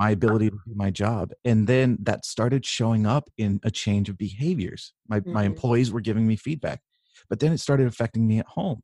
my 0.00 0.10
ability 0.10 0.50
to 0.50 0.56
do 0.66 0.74
my 0.74 0.90
job. 0.90 1.30
And 1.44 1.68
then 1.68 1.96
that 2.02 2.24
started 2.24 2.66
showing 2.66 3.06
up 3.06 3.30
in 3.38 3.60
a 3.62 3.70
change 3.70 4.08
of 4.08 4.18
behaviors. 4.18 4.92
My, 5.06 5.20
mm-hmm. 5.20 5.32
my 5.32 5.44
employees 5.44 5.92
were 5.92 6.00
giving 6.00 6.26
me 6.26 6.34
feedback, 6.34 6.80
but 7.28 7.38
then 7.38 7.52
it 7.52 7.58
started 7.58 7.86
affecting 7.86 8.26
me 8.26 8.40
at 8.40 8.46
home. 8.46 8.82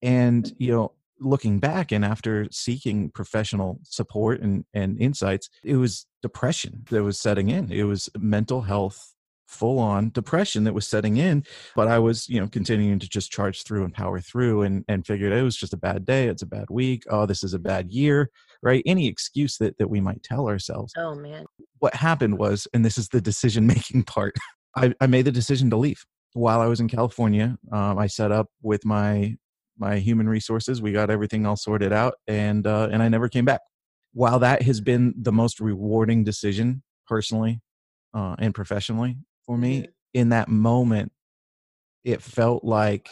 And, 0.00 0.54
you 0.58 0.70
know, 0.70 0.92
looking 1.18 1.58
back 1.58 1.90
and 1.90 2.04
after 2.04 2.46
seeking 2.52 3.10
professional 3.10 3.80
support 3.82 4.42
and, 4.42 4.64
and 4.72 4.96
insights, 5.02 5.50
it 5.64 5.74
was 5.74 6.06
depression 6.22 6.84
that 6.90 7.02
was 7.02 7.18
setting 7.18 7.48
in. 7.48 7.72
It 7.72 7.82
was 7.82 8.08
mental 8.16 8.62
health 8.62 9.16
full 9.48 9.78
on 9.78 10.10
depression 10.10 10.64
that 10.64 10.74
was 10.74 10.86
setting 10.86 11.16
in 11.16 11.42
but 11.74 11.88
i 11.88 11.98
was 11.98 12.28
you 12.28 12.38
know 12.38 12.46
continuing 12.46 12.98
to 12.98 13.08
just 13.08 13.32
charge 13.32 13.64
through 13.64 13.82
and 13.84 13.94
power 13.94 14.20
through 14.20 14.62
and 14.62 14.84
and 14.88 15.06
figured 15.06 15.32
it 15.32 15.42
was 15.42 15.56
just 15.56 15.72
a 15.72 15.78
bad 15.78 16.04
day 16.04 16.28
it's 16.28 16.42
a 16.42 16.46
bad 16.46 16.66
week 16.70 17.02
oh 17.10 17.26
this 17.26 17.42
is 17.42 17.54
a 17.54 17.58
bad 17.58 17.90
year 17.90 18.30
right? 18.62 18.82
Any 18.86 19.06
excuse 19.06 19.56
that 19.58 19.78
that 19.78 19.88
we 19.88 20.00
might 20.00 20.22
tell 20.22 20.48
ourselves. 20.48 20.92
Oh 20.96 21.14
man. 21.14 21.44
What 21.78 21.94
happened 21.94 22.38
was 22.38 22.66
and 22.72 22.84
this 22.84 22.98
is 22.98 23.08
the 23.08 23.20
decision 23.20 23.66
making 23.66 24.02
part 24.04 24.36
I, 24.76 24.94
I 25.00 25.06
made 25.06 25.24
the 25.24 25.32
decision 25.32 25.70
to 25.70 25.76
leave. 25.76 26.04
While 26.34 26.60
i 26.60 26.66
was 26.66 26.78
in 26.78 26.88
california 26.88 27.56
um, 27.72 27.98
i 27.98 28.06
set 28.06 28.30
up 28.30 28.48
with 28.62 28.84
my 28.84 29.36
my 29.78 29.96
human 29.98 30.28
resources 30.28 30.82
we 30.82 30.92
got 30.92 31.10
everything 31.10 31.46
all 31.46 31.56
sorted 31.56 31.92
out 31.92 32.14
and 32.26 32.66
uh, 32.66 32.88
and 32.92 33.02
i 33.02 33.08
never 33.08 33.28
came 33.28 33.44
back. 33.44 33.60
While 34.12 34.38
that 34.40 34.62
has 34.62 34.80
been 34.80 35.14
the 35.16 35.32
most 35.32 35.60
rewarding 35.60 36.24
decision 36.24 36.82
personally 37.06 37.60
uh, 38.14 38.36
and 38.38 38.54
professionally 38.54 39.16
for 39.48 39.56
me 39.56 39.80
mm-hmm. 39.80 39.90
in 40.12 40.28
that 40.28 40.48
moment 40.48 41.10
it 42.04 42.22
felt 42.22 42.62
like 42.62 43.08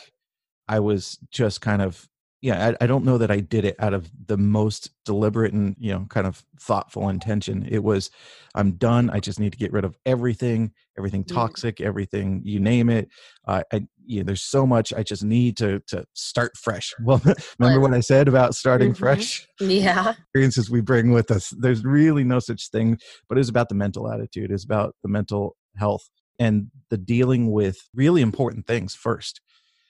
i 0.69 0.79
was 0.79 1.19
just 1.33 1.61
kind 1.63 1.81
of 1.81 2.09
yeah 2.43 2.69
I, 2.81 2.85
I 2.85 2.87
don't 2.87 3.05
know 3.05 3.17
that 3.19 3.31
i 3.31 3.41
did 3.41 3.65
it 3.65 3.77
out 3.79 3.95
of 3.95 4.11
the 4.27 4.37
most 4.37 4.91
deliberate 5.07 5.55
and 5.55 5.75
you 5.79 5.93
know 5.93 6.07
kind 6.11 6.27
of 6.27 6.45
thoughtful 6.61 7.09
intention. 7.09 7.67
It 7.69 7.83
was 7.83 8.11
i'm 8.55 8.73
done 8.73 9.09
i 9.11 9.21
just 9.21 9.41
need 9.41 9.53
to 9.53 9.59
get 9.59 9.73
rid 9.73 9.85
of 9.85 9.97
everything 10.05 10.73
everything 10.99 11.25
toxic 11.25 11.81
everything 11.81 12.43
you 12.45 12.61
name 12.61 12.91
it 12.91 13.09
uh, 13.49 13.63
i 13.73 13.87
you 14.09 14.21
know, 14.21 14.25
there's 14.27 14.43
so 14.43 14.67
much 14.67 14.93
i 14.93 15.03
just 15.03 15.25
need 15.25 15.57
to 15.57 15.81
to 15.89 16.05
start 16.15 16.53
fresh. 16.57 16.95
Well 17.05 17.21
remember 17.59 17.81
what 17.81 17.95
i 17.95 18.01
said 18.01 18.29
about 18.29 18.55
starting 18.55 18.93
Mhm. 18.93 18.99
fresh? 18.99 19.49
Yeah. 19.61 20.13
experiences 20.35 20.71
we 20.71 20.81
bring 20.81 21.11
with 21.11 21.31
us. 21.31 21.53
There's 21.59 21.85
really 21.85 22.25
no 22.25 22.39
such 22.39 22.69
thing 22.71 22.99
but 23.29 23.39
it's 23.39 23.49
about 23.49 23.69
the 23.69 23.75
mental 23.75 24.11
attitude 24.11 24.51
it's 24.51 24.65
about 24.65 24.95
the 25.03 25.09
mental 25.09 25.57
health 25.77 26.09
and 26.39 26.71
the 26.91 26.99
dealing 26.99 27.51
with 27.51 27.79
really 27.95 28.23
important 28.23 28.67
things 28.67 28.95
first 28.95 29.41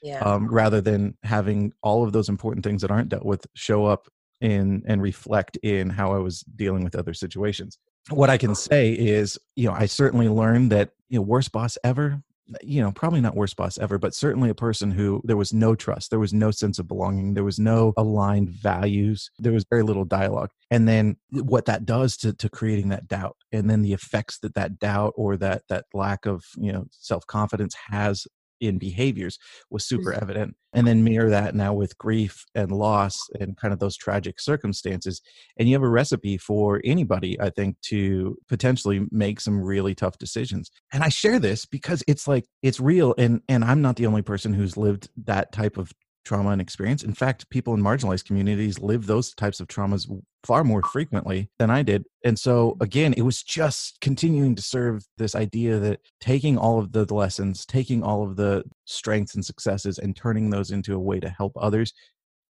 Yeah. 0.02 0.20
um, 0.20 0.48
rather 0.48 0.80
than 0.80 1.16
having 1.22 1.72
all 1.82 2.04
of 2.04 2.12
those 2.12 2.28
important 2.28 2.64
things 2.64 2.82
that 2.82 2.90
aren't 2.90 3.09
dealt 3.09 3.24
with 3.24 3.46
show 3.54 3.87
up 3.87 4.09
in 4.40 4.82
and 4.87 5.02
reflect 5.02 5.56
in 5.62 5.90
how 5.90 6.12
I 6.12 6.18
was 6.18 6.40
dealing 6.42 6.85
with 6.85 6.94
other 6.94 7.14
situations. 7.14 7.78
What 8.11 8.30
I 8.30 8.38
can 8.38 8.54
say 8.54 8.92
is, 8.92 9.38
you 9.56 9.66
know, 9.66 9.74
I 9.74 9.87
certainly 9.87 10.28
learned 10.28 10.70
that, 10.72 10.90
you 11.09 11.18
know, 11.18 11.22
worst 11.22 11.50
boss 11.52 11.76
ever, 11.82 12.22
you 12.62 12.80
know, 12.80 12.92
probably 12.92 13.20
not 13.20 13.37
worst 13.37 13.56
boss 13.56 13.78
ever, 13.78 13.98
but 13.98 14.14
certainly 14.14 14.50
a 14.50 14.54
person 14.54 14.90
who 14.90 15.20
there 15.24 15.37
was 15.37 15.52
no 15.52 15.74
trust, 15.74 16.11
there 16.11 16.18
was 16.18 16.32
no 16.32 16.50
sense 16.50 16.78
of 16.78 16.88
belonging, 16.88 17.35
there 17.35 17.44
was 17.44 17.59
no 17.59 17.92
aligned 17.96 18.50
values, 18.50 19.30
there 19.38 19.52
was 19.52 19.64
very 19.68 19.82
little 19.82 20.04
dialogue. 20.04 20.50
And 20.70 20.88
then 20.88 21.16
what 21.30 21.66
that 21.66 21.85
does 21.87 22.16
to, 22.18 22.32
to 22.35 22.48
creating 22.48 22.88
that 22.88 23.09
doubt 23.09 23.37
and 23.52 23.70
then 23.70 23.82
the 23.82 23.92
effects 23.92 24.38
that 24.40 24.54
that 24.54 24.78
doubt 24.78 25.12
or 25.16 25.37
that 25.37 25.62
that 25.68 25.87
lack 25.94 26.26
of, 26.26 26.44
you 26.56 26.72
know, 26.72 26.87
self-confidence 26.90 27.74
has 27.88 28.26
in 28.61 28.79
behaviors 28.79 29.38
was 29.71 29.85
super 29.87 30.12
Mhm. 30.12 30.23
evident 30.23 30.57
and 30.73 30.87
then 30.87 31.05
mirror 31.05 31.31
that 31.31 31.55
now 31.55 31.73
with 31.73 31.97
grief 31.99 32.45
and 32.55 32.71
loss 32.71 33.16
and 33.40 33.57
kind 33.57 33.73
of 33.73 33.81
those 33.81 33.97
tragic 33.97 34.40
circumstances 34.40 35.21
and 35.57 35.69
you 35.69 35.75
have 35.75 35.83
a 35.83 35.88
recipe 35.88 36.37
for 36.38 36.81
anybody 36.85 37.40
i 37.40 37.51
think 37.51 37.81
to 37.83 38.37
potentially 38.49 39.07
make 39.11 39.40
some 39.40 39.61
really 39.61 39.95
tough 39.95 40.19
decisions 40.19 40.71
and 40.92 41.03
i 41.03 41.09
share 41.09 41.38
this 41.38 41.64
because 41.66 42.03
it's 42.07 42.27
like 42.29 42.45
it's 42.62 42.81
real 42.81 43.14
and 43.19 43.40
and 43.49 43.64
i'm 43.64 43.81
not 43.83 43.97
the 43.97 44.07
only 44.07 44.23
person 44.23 44.53
who's 44.53 44.77
lived 44.77 45.09
that 45.25 45.53
type 45.53 45.77
of 45.77 45.92
trauma 46.27 46.51
and 46.51 46.61
experience. 46.61 47.05
In 47.05 47.15
fact 47.15 47.49
people 47.51 47.73
in 47.73 47.81
marginalized 47.81 48.25
communities 48.25 48.81
live 48.81 49.07
those 49.07 49.33
types 49.35 49.61
of 49.61 49.69
traumas 49.69 50.11
far 50.43 50.65
more 50.65 50.83
frequently 50.83 51.49
than 51.59 51.71
i 51.71 51.83
did. 51.83 52.05
And 52.25 52.39
so 52.39 52.73
mm-hmm. 52.73 52.83
again 52.83 53.15
it 53.17 53.23
was 53.23 53.43
just 53.43 54.01
continuing 54.01 54.55
to 54.57 54.62
serve 54.62 55.07
this 55.17 55.35
idea 55.35 55.79
that 55.79 56.01
taking 56.21 56.59
all 56.59 56.81
of 56.81 56.93
the 56.93 57.05
lessons 57.15 57.65
taking 57.65 58.03
all 58.03 58.25
of 58.25 58.37
the 58.37 58.65
strengths 58.85 59.37
and 59.37 59.45
successes 59.45 59.99
and 59.99 60.17
turning 60.17 60.51
those 60.51 60.73
into 60.73 60.95
a 60.95 60.99
way 61.01 61.21
to 61.21 61.29
help 61.29 61.53
others 61.57 61.93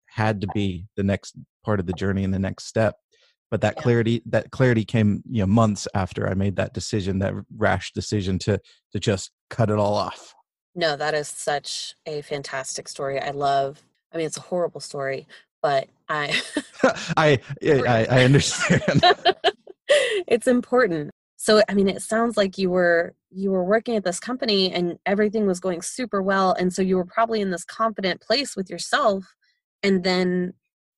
had 0.07 0.39
to 0.39 0.47
be 0.53 0.87
the 0.95 1.03
next 1.03 1.35
part 1.65 1.79
of 1.81 1.85
the 1.85 1.93
journey 1.93 2.23
and 2.23 2.33
the 2.33 2.39
next 2.39 2.65
step. 2.65 2.95
But 3.51 3.61
that 3.61 3.75
clarity 3.75 4.21
that 4.27 4.51
clarity 4.51 4.85
came 4.85 5.21
you 5.29 5.41
know 5.41 5.47
months 5.47 5.87
after 5.93 6.27
i 6.27 6.33
made 6.33 6.55
that 6.55 6.73
decision 6.73 7.19
that 7.19 7.33
rash 7.57 7.91
decision 7.93 8.39
to 8.39 8.59
to 8.91 8.99
just 8.99 9.31
cut 9.49 9.69
it 9.69 9.77
all 9.77 9.95
off 9.95 10.34
No, 10.75 10.97
that 10.97 11.13
is 11.13 11.29
such 11.29 11.95
a 12.05 12.21
fantastic 12.21 12.87
story. 12.89 13.19
I 13.19 13.31
love. 13.31 13.81
I 14.13 14.17
mean, 14.17 14.25
it's 14.25 14.37
a 14.37 14.41
horrible 14.41 14.81
story, 14.81 15.25
but 15.61 15.87
I. 16.09 16.39
I, 17.17 17.39
eh, 17.61 17.81
I 17.87 18.05
i 18.09 18.23
understand 18.23 19.01
it's 20.27 20.47
important. 20.47 21.11
So, 21.37 21.61
I 21.69 21.73
mean, 21.73 21.87
it 21.87 22.01
sounds 22.01 22.37
like 22.37 22.57
you 22.57 22.69
were 22.69 23.13
you 23.31 23.51
were 23.51 23.63
working 23.63 23.95
at 23.95 24.03
this 24.03 24.19
company 24.19 24.71
and 24.71 24.97
everything 25.05 25.45
was 25.45 25.59
going 25.59 25.81
super 25.81 26.21
well, 26.21 26.53
and 26.53 26.73
so 26.73 26.81
you 26.81 26.97
were 26.97 27.05
probably 27.05 27.41
in 27.41 27.51
this 27.51 27.63
confident 27.63 28.21
place 28.21 28.55
with 28.55 28.69
yourself, 28.69 29.35
and 29.81 30.03
then 30.03 30.53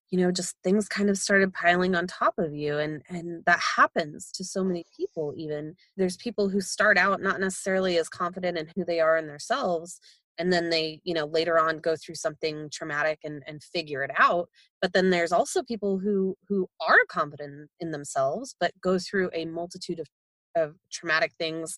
you 0.09 0.19
know 0.19 0.31
just 0.31 0.55
things 0.63 0.87
kind 0.87 1.09
of 1.09 1.17
started 1.17 1.53
piling 1.53 1.95
on 1.95 2.07
top 2.07 2.35
of 2.37 2.53
you 2.53 2.77
and 2.77 3.01
and 3.09 3.43
that 3.45 3.59
happens 3.59 4.31
to 4.31 4.43
so 4.43 4.63
many 4.63 4.85
people 4.95 5.33
even. 5.37 5.75
There's 5.97 6.17
people 6.17 6.49
who 6.49 6.61
start 6.61 6.97
out 6.97 7.21
not 7.21 7.39
necessarily 7.39 7.97
as 7.97 8.09
confident 8.09 8.57
in 8.57 8.69
who 8.75 8.85
they 8.85 8.99
are 8.99 9.17
in 9.17 9.27
themselves 9.27 9.99
and 10.37 10.51
then 10.53 10.69
they 10.69 10.99
you 11.03 11.13
know 11.13 11.25
later 11.25 11.59
on 11.59 11.79
go 11.79 11.95
through 11.95 12.15
something 12.15 12.69
traumatic 12.71 13.19
and 13.23 13.43
and 13.47 13.63
figure 13.63 14.03
it 14.03 14.11
out 14.17 14.49
but 14.81 14.93
then 14.93 15.09
there's 15.09 15.31
also 15.31 15.63
people 15.63 15.99
who 15.99 16.35
who 16.47 16.67
are 16.87 16.99
confident 17.09 17.69
in 17.79 17.91
themselves 17.91 18.55
but 18.59 18.71
go 18.81 18.97
through 18.99 19.29
a 19.33 19.45
multitude 19.45 19.99
of 19.99 20.07
of 20.55 20.75
traumatic 20.91 21.31
things 21.37 21.75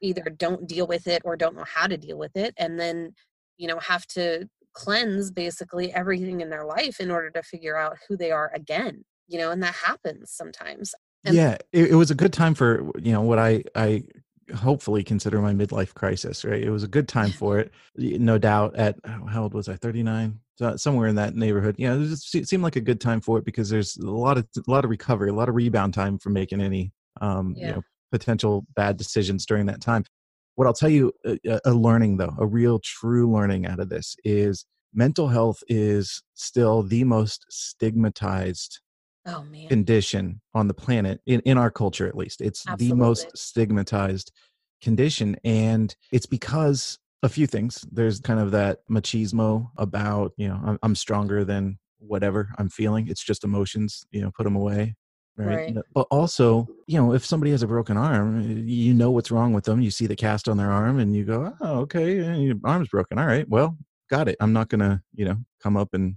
either 0.00 0.22
don't 0.36 0.66
deal 0.66 0.86
with 0.86 1.06
it 1.06 1.22
or 1.24 1.36
don't 1.36 1.56
know 1.56 1.64
how 1.66 1.86
to 1.86 1.96
deal 1.96 2.18
with 2.18 2.36
it 2.36 2.54
and 2.56 2.78
then 2.78 3.12
you 3.56 3.68
know 3.68 3.78
have 3.78 4.06
to 4.06 4.48
cleanse 4.72 5.30
basically 5.30 5.92
everything 5.92 6.40
in 6.40 6.50
their 6.50 6.64
life 6.64 7.00
in 7.00 7.10
order 7.10 7.30
to 7.30 7.42
figure 7.42 7.76
out 7.76 7.96
who 8.08 8.16
they 8.16 8.30
are 8.30 8.50
again 8.54 9.04
you 9.28 9.38
know 9.38 9.50
and 9.50 9.62
that 9.62 9.74
happens 9.74 10.30
sometimes 10.30 10.94
And- 11.24 11.34
yeah 11.34 11.56
it, 11.72 11.90
it 11.90 11.94
was 11.94 12.10
a 12.10 12.14
good 12.14 12.32
time 12.32 12.54
for 12.54 12.90
you 12.98 13.12
know 13.12 13.22
what 13.22 13.38
i 13.38 13.62
i 13.74 14.04
hopefully 14.54 15.02
consider 15.02 15.40
my 15.40 15.54
midlife 15.54 15.94
crisis 15.94 16.44
right? 16.44 16.62
It 16.62 16.70
was 16.70 16.82
a 16.82 16.88
good 16.88 17.08
time 17.08 17.30
for 17.40 17.58
it 17.58 17.72
no 17.96 18.38
doubt 18.38 18.76
at 18.76 18.96
oh, 19.06 19.26
how 19.26 19.44
old 19.44 19.54
was 19.54 19.68
i 19.68 19.76
39 19.76 20.38
so 20.56 20.76
somewhere 20.76 21.08
in 21.08 21.16
that 21.16 21.34
neighborhood 21.34 21.76
yeah 21.78 21.94
it, 21.94 22.06
just 22.06 22.30
seemed 22.48 22.62
like 22.62 22.76
a 22.76 22.80
good 22.80 23.00
time 23.00 23.20
for 23.20 23.38
it 23.38 23.44
because 23.44 23.70
there's 23.70 23.96
a 23.96 24.10
lot 24.10 24.36
of 24.36 24.46
a 24.56 24.70
lot 24.70 24.84
of 24.84 24.90
recovery 24.90 25.30
a 25.30 25.34
lot 25.34 25.48
of 25.48 25.54
rebound 25.54 25.94
time 25.94 26.18
from 26.18 26.32
making 26.32 26.60
any 26.60 26.92
um 27.20 27.54
you 27.56 27.68
know 27.68 27.82
potential 28.10 28.66
bad 28.76 28.96
decisions 28.96 29.46
during 29.46 29.66
that 29.66 29.80
time 29.80 30.04
what 30.56 30.66
i'll 30.66 30.72
tell 30.72 30.88
you 30.90 31.12
a, 31.24 31.38
a- 31.46 31.60
a 31.66 31.72
learning 31.72 32.16
though 32.16 32.34
a 32.38 32.46
real 32.46 32.78
true 32.82 33.30
learning 33.30 33.66
out 33.66 33.80
of 33.80 33.88
this 33.88 34.16
is 34.24 34.64
mental 34.94 35.28
health 35.28 35.62
is 35.68 36.22
still 36.34 36.82
the 36.82 37.04
most 37.04 37.46
stigmatized 37.50 38.80
oh 39.26 39.42
man. 39.44 39.68
condition 39.68 40.40
on 40.54 40.68
the 40.68 40.74
planet 40.74 41.20
in, 41.26 41.40
in 41.40 41.56
our 41.56 41.70
culture 41.70 42.06
at 42.06 42.16
least. 42.16 42.40
It's 42.40 42.64
the 42.76 42.92
most 42.92 43.26
stigmatized 43.36 44.32
condition 44.82 45.36
and 45.44 45.94
it's 46.10 46.26
because 46.26 46.98
a 47.22 47.28
few 47.28 47.46
things. 47.46 47.84
There's 47.92 48.20
kind 48.20 48.40
of 48.40 48.50
that 48.50 48.80
machismo 48.90 49.68
about 49.78 50.32
you 50.36 50.48
know 50.48 50.60
i'm, 50.64 50.78
I'm 50.82 50.94
stronger 50.94 51.44
than 51.44 51.78
whatever 51.98 52.50
i'm 52.58 52.68
feeling. 52.68 53.08
It's 53.08 53.24
just 53.24 53.44
emotions 53.44 54.04
you 54.10 54.20
know 54.20 54.30
put 54.36 54.44
them 54.44 54.56
away 54.56 54.94
right? 55.36 55.74
Right. 55.74 55.76
but 55.94 56.06
also 56.10 56.68
you 56.86 57.00
know 57.00 57.12
if 57.12 57.24
somebody 57.24 57.50
has 57.52 57.62
a 57.62 57.66
broken 57.66 57.96
arm 57.96 58.66
you 58.66 58.92
know 58.92 59.10
what's 59.10 59.30
wrong 59.30 59.52
with 59.52 59.64
them 59.64 59.80
you 59.80 59.90
see 59.90 60.06
the 60.06 60.16
cast 60.16 60.48
on 60.48 60.56
their 60.56 60.70
arm 60.70 60.98
and 60.98 61.16
you 61.16 61.24
go 61.24 61.54
oh 61.60 61.80
okay 61.80 62.38
your 62.38 62.56
arm's 62.64 62.88
broken 62.88 63.18
all 63.18 63.26
right 63.26 63.48
well 63.48 63.76
got 64.10 64.28
it 64.28 64.36
i'm 64.40 64.52
not 64.52 64.68
gonna 64.68 65.02
you 65.14 65.24
know 65.24 65.36
come 65.62 65.76
up 65.76 65.94
and 65.94 66.16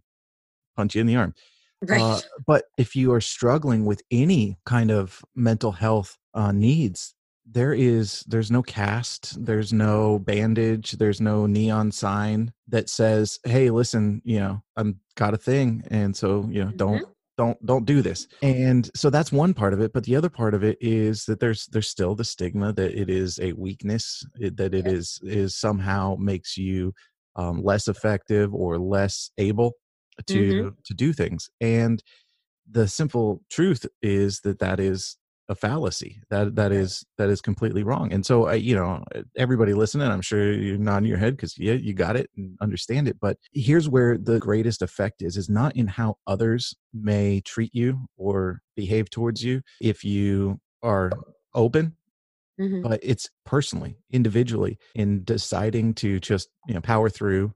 punch 0.75 0.95
you 0.95 1.01
in 1.01 1.07
the 1.07 1.15
arm 1.15 1.33
right 1.81 2.01
uh, 2.01 2.19
but 2.47 2.65
if 2.77 2.95
you 2.95 3.13
are 3.13 3.21
struggling 3.21 3.85
with 3.85 4.01
any 4.11 4.57
kind 4.65 4.91
of 4.91 5.23
mental 5.33 5.71
health 5.71 6.17
uh, 6.35 6.51
needs, 6.51 7.15
there 7.49 7.73
is 7.73 8.23
there's 8.27 8.51
no 8.51 8.61
cast, 8.61 9.43
there's 9.43 9.71
no 9.71 10.19
bandage, 10.19 10.93
there's 10.93 11.21
no 11.21 11.45
neon 11.45 11.91
sign 11.91 12.51
that 12.67 12.89
says, 12.89 13.39
"Hey, 13.43 13.69
listen, 13.69 14.21
you 14.25 14.39
know, 14.39 14.61
I'm 14.75 14.99
got 15.15 15.33
a 15.33 15.37
thing, 15.37 15.83
and 15.89 16.15
so 16.15 16.47
you 16.51 16.65
know, 16.65 16.71
don't 16.71 17.07
don't 17.37 17.63
don't 17.65 17.85
do 17.85 18.01
this." 18.01 18.27
And 18.41 18.89
so 18.95 19.09
that's 19.09 19.31
one 19.31 19.53
part 19.53 19.73
of 19.73 19.81
it. 19.81 19.93
But 19.93 20.03
the 20.03 20.15
other 20.15 20.29
part 20.29 20.53
of 20.53 20.63
it 20.63 20.77
is 20.81 21.25
that 21.25 21.39
there's 21.39 21.65
there's 21.67 21.89
still 21.89 22.15
the 22.15 22.23
stigma 22.23 22.73
that 22.73 22.99
it 22.99 23.09
is 23.09 23.39
a 23.39 23.53
weakness, 23.53 24.25
that 24.39 24.73
it 24.73 24.87
is 24.87 25.19
is 25.23 25.55
somehow 25.55 26.15
makes 26.19 26.57
you 26.57 26.93
um, 27.35 27.63
less 27.63 27.87
effective 27.87 28.53
or 28.53 28.77
less 28.77 29.31
able 29.37 29.73
to 30.27 30.73
to 30.85 30.93
do 30.93 31.11
things 31.11 31.49
and 31.59 32.01
the 32.69 32.87
simple 32.87 33.41
truth 33.49 33.85
is 34.01 34.41
that 34.41 34.59
that 34.59 34.79
is 34.79 35.17
a 35.47 35.55
fallacy 35.55 36.19
that 36.29 36.55
that 36.55 36.71
is 36.71 37.05
that 37.17 37.29
is 37.29 37.39
completely 37.41 37.83
wrong 37.83 38.11
and 38.11 38.25
so 38.25 38.47
i 38.47 38.53
you 38.55 38.75
know 38.75 39.03
everybody 39.37 39.73
listening 39.73 40.07
i'm 40.07 40.21
sure 40.21 40.51
you're 40.53 40.77
nodding 40.77 41.07
your 41.07 41.17
head 41.19 41.35
because 41.35 41.57
yeah 41.57 41.73
you 41.73 41.93
got 41.93 42.15
it 42.15 42.29
and 42.35 42.57
understand 42.61 43.07
it 43.07 43.19
but 43.19 43.37
here's 43.53 43.87
where 43.87 44.17
the 44.17 44.39
greatest 44.39 44.81
effect 44.81 45.21
is 45.21 45.37
is 45.37 45.49
not 45.49 45.75
in 45.75 45.87
how 45.87 46.15
others 46.25 46.75
may 46.93 47.41
treat 47.41 47.73
you 47.75 47.99
or 48.17 48.61
behave 48.75 49.09
towards 49.09 49.43
you 49.43 49.61
if 49.79 50.03
you 50.03 50.59
are 50.81 51.11
open 51.53 51.95
Mhm. 52.59 52.81
but 52.83 52.99
it's 53.03 53.29
personally 53.45 53.97
individually 54.11 54.77
in 54.93 55.23
deciding 55.23 55.93
to 55.95 56.19
just 56.19 56.49
you 56.67 56.73
know 56.73 56.81
power 56.81 57.09
through 57.09 57.53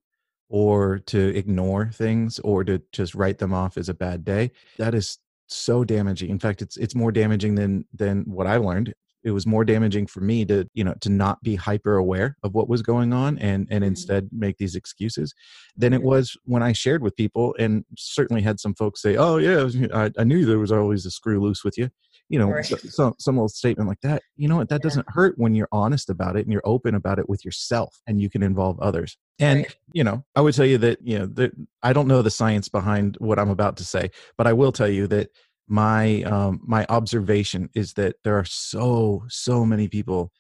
or 0.50 1.00
to 1.00 1.36
ignore 1.38 1.92
things 1.92 2.40
or 2.40 2.64
to 2.64 2.82
just 2.92 3.16
write 3.16 3.38
them 3.38 3.54
off 3.54 3.78
as 3.78 3.88
a 3.90 3.94
bad 3.94 4.26
day 4.26 4.52
that 4.78 4.94
is 4.96 5.20
so 5.50 5.84
damaging 5.84 6.30
in 6.30 6.40
fact 6.40 6.62
it's 6.62 6.78
it's 6.78 6.96
more 6.96 7.12
damaging 7.12 7.56
than 7.56 7.84
than 7.94 8.24
what 8.26 8.48
i 8.48 8.58
learned. 8.58 8.94
It 9.22 9.32
was 9.32 9.46
more 9.46 9.66
damaging 9.66 10.08
for 10.08 10.22
me 10.22 10.46
to 10.46 10.66
you 10.74 10.84
know 10.86 10.94
to 11.02 11.10
not 11.10 11.44
be 11.44 11.56
hyper 11.56 11.98
aware 11.98 12.38
of 12.44 12.54
what 12.56 12.70
was 12.70 12.82
going 12.82 13.12
on 13.12 13.38
and 13.40 13.68
and 13.70 13.84
Mhm. 13.84 13.88
instead 13.88 14.30
make 14.32 14.58
these 14.58 14.76
excuses 14.76 15.34
than 15.76 15.92
it 15.94 16.02
was 16.04 16.38
when 16.46 16.64
i 16.64 16.72
shared 16.72 17.02
with 17.04 17.18
people 17.18 17.54
and 17.60 17.84
certainly 17.98 18.42
had 18.42 18.60
some 18.62 18.74
folks 18.76 19.02
say 19.02 19.18
oh 19.18 19.36
yeah 19.38 19.68
I, 19.94 20.12
I 20.18 20.24
knew 20.24 20.46
there 20.46 20.58
was 20.60 20.72
always 20.72 21.06
a 21.06 21.12
screw 21.12 21.42
loose 21.42 21.66
with 21.66 21.78
you 21.78 21.90
you 22.30 22.40
know 22.40 22.48
Right. 22.50 22.66
so, 22.66 22.78
so, 22.78 23.16
some 23.20 23.36
little 23.36 23.50
statement 23.50 23.90
like 23.90 24.02
that 24.02 24.22
you 24.38 24.48
know 24.48 24.58
what 24.58 24.70
that 24.70 24.82
Yeah. 24.82 24.84
doesn't 24.84 25.06
hurt 25.10 25.38
when 25.38 25.56
you're 25.56 25.68
honest 25.72 26.10
about 26.10 26.36
it 26.38 26.46
and 26.46 26.52
you're 26.54 26.62
open 26.66 26.96
about 26.96 27.20
it 27.20 27.28
with 27.28 27.44
yourself 27.44 28.02
and 28.08 28.22
you 28.22 28.30
can 28.30 28.44
involve 28.44 28.80
others 28.80 29.18
and 29.40 29.60
Right. 29.60 29.76
you 29.94 30.04
know 30.04 30.24
i 30.36 30.42
would 30.42 30.54
tell 30.54 30.66
you 30.66 30.78
that 30.78 31.00
you 31.02 31.20
know 31.20 31.26
that 31.26 31.52
i 31.84 31.92
don't 31.92 32.08
know 32.08 32.22
the 32.22 32.32
science 32.32 32.70
behind 32.70 33.18
what 33.20 33.40
i'm 33.40 33.50
about 33.50 33.78
to 33.78 33.84
say 33.84 34.10
but 34.38 34.48
i 34.48 34.54
will 34.54 34.72
tell 34.72 34.88
you 34.90 35.08
that 35.08 35.30
my 35.68 36.24
um 36.24 36.60
my 36.66 36.86
observation 36.90 37.70
is 37.76 37.94
that 37.94 38.16
there 38.24 38.38
are 38.38 38.46
so 38.46 39.24
so 39.30 39.66
many 39.66 39.88
people 39.88 40.32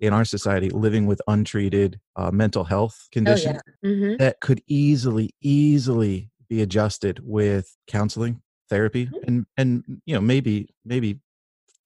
in 0.00 0.12
our 0.12 0.24
society 0.24 0.68
living 0.70 1.06
with 1.06 1.20
untreated 1.28 2.00
uh, 2.16 2.30
mental 2.30 2.64
health 2.64 2.96
Oh 3.04 3.08
conditions 3.12 3.60
yeah. 3.82 3.90
hmm 3.90 4.14
that 4.18 4.40
could 4.40 4.62
easily 4.66 5.30
easily 5.40 6.30
be 6.48 6.60
adjusted 6.62 7.20
with 7.22 7.76
counseling 7.88 8.40
therapy 8.70 9.06
Mhm. 9.06 9.18
and 9.26 9.46
and 9.56 10.02
you 10.06 10.14
know 10.14 10.20
maybe 10.20 10.68
maybe 10.84 11.20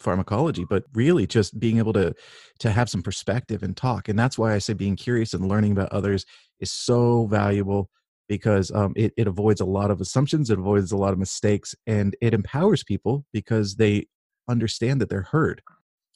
pharmacology 0.01 0.65
but 0.65 0.85
really 0.95 1.27
just 1.27 1.59
being 1.59 1.79
able 1.79 1.93
to 1.93 2.15
to 2.59 2.71
have 2.71 2.89
some 2.89 3.03
perspective 3.03 3.63
and 3.63 3.77
talk 3.77 4.09
and 4.09 4.19
that's 4.19 4.39
why 4.39 4.55
i 4.55 4.59
say 4.59 4.73
being 4.73 4.97
curious 4.97 5.35
and 5.35 5.49
learning 5.49 5.73
about 5.73 5.93
others 5.93 6.25
is 6.61 6.73
so 6.73 7.27
valuable 7.27 7.91
because 8.29 8.71
um, 8.73 8.93
it, 8.95 9.13
it 9.17 9.27
avoids 9.27 9.61
a 9.61 9.65
lot 9.65 9.91
of 9.91 10.01
assumptions 10.01 10.51
it 10.51 10.59
avoids 10.59 10.93
a 10.93 10.97
lot 10.97 11.13
of 11.13 11.19
mistakes 11.19 11.75
and 11.87 12.17
it 12.21 12.35
empowers 12.35 12.85
people 12.85 13.25
because 13.33 13.77
they 13.77 14.07
understand 14.49 15.01
that 15.01 15.09
they're 15.09 15.23
heard 15.23 15.63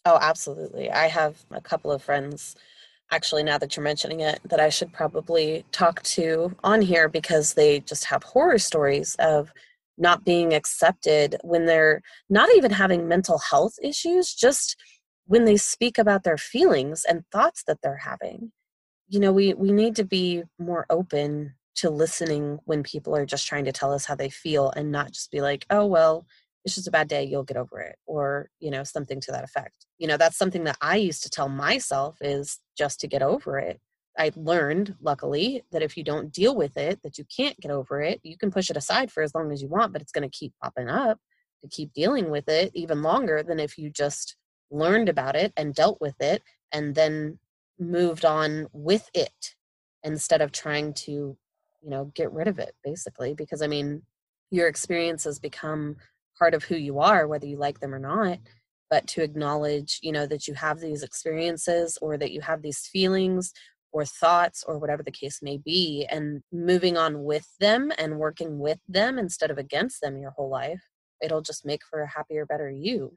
Oh, 0.04 0.18
absolutely. 0.20 0.90
I 0.90 1.06
have 1.06 1.44
a 1.52 1.60
couple 1.60 1.92
of 1.92 2.02
friends, 2.02 2.56
actually, 3.10 3.44
now 3.44 3.58
that 3.58 3.76
you're 3.76 3.84
mentioning 3.84 4.20
it, 4.20 4.40
that 4.44 4.58
I 4.58 4.68
should 4.68 4.92
probably 4.92 5.64
talk 5.70 6.02
to 6.02 6.56
on 6.64 6.82
here 6.82 7.08
because 7.08 7.54
they 7.54 7.80
just 7.80 8.06
have 8.06 8.24
horror 8.24 8.58
stories 8.58 9.14
of 9.20 9.52
not 9.98 10.24
being 10.24 10.54
accepted 10.54 11.36
when 11.42 11.66
they're 11.66 12.02
not 12.28 12.48
even 12.54 12.70
having 12.70 13.08
mental 13.08 13.38
health 13.38 13.74
issues, 13.82 14.34
just 14.34 14.76
when 15.26 15.44
they 15.44 15.56
speak 15.56 15.98
about 15.98 16.24
their 16.24 16.38
feelings 16.38 17.04
and 17.08 17.24
thoughts 17.30 17.62
that 17.66 17.78
they're 17.82 17.98
having. 17.98 18.52
You 19.08 19.20
know, 19.20 19.32
we, 19.32 19.54
we 19.54 19.72
need 19.72 19.96
to 19.96 20.04
be 20.04 20.44
more 20.58 20.86
open 20.90 21.54
to 21.76 21.90
listening 21.90 22.58
when 22.64 22.82
people 22.82 23.16
are 23.16 23.26
just 23.26 23.46
trying 23.46 23.64
to 23.64 23.72
tell 23.72 23.92
us 23.92 24.04
how 24.04 24.14
they 24.14 24.30
feel 24.30 24.70
and 24.76 24.90
not 24.90 25.12
just 25.12 25.30
be 25.30 25.40
like, 25.40 25.66
oh, 25.70 25.86
well, 25.86 26.26
it's 26.64 26.74
just 26.74 26.88
a 26.88 26.92
bad 26.92 27.08
day 27.08 27.24
you'll 27.24 27.42
get 27.42 27.56
over 27.56 27.80
it 27.80 27.96
or 28.06 28.48
you 28.60 28.70
know 28.70 28.84
something 28.84 29.20
to 29.20 29.32
that 29.32 29.44
effect 29.44 29.86
you 29.98 30.06
know 30.06 30.16
that's 30.16 30.36
something 30.36 30.64
that 30.64 30.76
i 30.80 30.96
used 30.96 31.22
to 31.22 31.30
tell 31.30 31.48
myself 31.48 32.16
is 32.20 32.58
just 32.76 33.00
to 33.00 33.06
get 33.06 33.22
over 33.22 33.58
it 33.58 33.80
i 34.18 34.30
learned 34.36 34.94
luckily 35.00 35.62
that 35.72 35.82
if 35.82 35.96
you 35.96 36.04
don't 36.04 36.32
deal 36.32 36.54
with 36.54 36.76
it 36.76 37.00
that 37.02 37.18
you 37.18 37.24
can't 37.34 37.58
get 37.60 37.70
over 37.70 38.00
it 38.00 38.20
you 38.22 38.36
can 38.36 38.50
push 38.50 38.70
it 38.70 38.76
aside 38.76 39.10
for 39.10 39.22
as 39.22 39.34
long 39.34 39.52
as 39.52 39.62
you 39.62 39.68
want 39.68 39.92
but 39.92 40.02
it's 40.02 40.12
going 40.12 40.28
to 40.28 40.38
keep 40.38 40.52
popping 40.62 40.88
up 40.88 41.18
to 41.62 41.68
keep 41.68 41.92
dealing 41.92 42.30
with 42.30 42.48
it 42.48 42.70
even 42.74 43.02
longer 43.02 43.42
than 43.42 43.58
if 43.58 43.78
you 43.78 43.90
just 43.90 44.36
learned 44.70 45.08
about 45.08 45.36
it 45.36 45.52
and 45.56 45.74
dealt 45.74 45.98
with 46.00 46.20
it 46.20 46.42
and 46.72 46.94
then 46.94 47.38
moved 47.78 48.24
on 48.24 48.66
with 48.72 49.08
it 49.14 49.54
instead 50.02 50.40
of 50.40 50.52
trying 50.52 50.92
to 50.94 51.36
you 51.82 51.90
know 51.90 52.10
get 52.14 52.32
rid 52.32 52.48
of 52.48 52.58
it 52.58 52.74
basically 52.84 53.34
because 53.34 53.62
i 53.62 53.66
mean 53.66 54.02
your 54.50 54.68
experiences 54.68 55.38
become 55.38 55.96
part 56.38 56.54
of 56.54 56.64
who 56.64 56.76
you 56.76 56.98
are 56.98 57.26
whether 57.26 57.46
you 57.46 57.56
like 57.56 57.80
them 57.80 57.94
or 57.94 57.98
not 57.98 58.38
but 58.90 59.06
to 59.06 59.22
acknowledge 59.22 59.98
you 60.02 60.12
know 60.12 60.26
that 60.26 60.46
you 60.46 60.54
have 60.54 60.80
these 60.80 61.02
experiences 61.02 61.98
or 62.00 62.16
that 62.16 62.32
you 62.32 62.40
have 62.40 62.62
these 62.62 62.86
feelings 62.86 63.52
or 63.92 64.04
thoughts 64.04 64.64
or 64.66 64.78
whatever 64.78 65.02
the 65.02 65.10
case 65.10 65.40
may 65.42 65.58
be 65.58 66.06
and 66.10 66.42
moving 66.52 66.96
on 66.96 67.22
with 67.24 67.46
them 67.60 67.92
and 67.98 68.18
working 68.18 68.58
with 68.58 68.78
them 68.88 69.18
instead 69.18 69.50
of 69.50 69.58
against 69.58 70.00
them 70.00 70.18
your 70.18 70.30
whole 70.30 70.48
life 70.48 70.82
it'll 71.22 71.40
just 71.40 71.64
make 71.64 71.82
for 71.88 72.02
a 72.02 72.08
happier 72.08 72.44
better 72.44 72.70
you. 72.70 73.16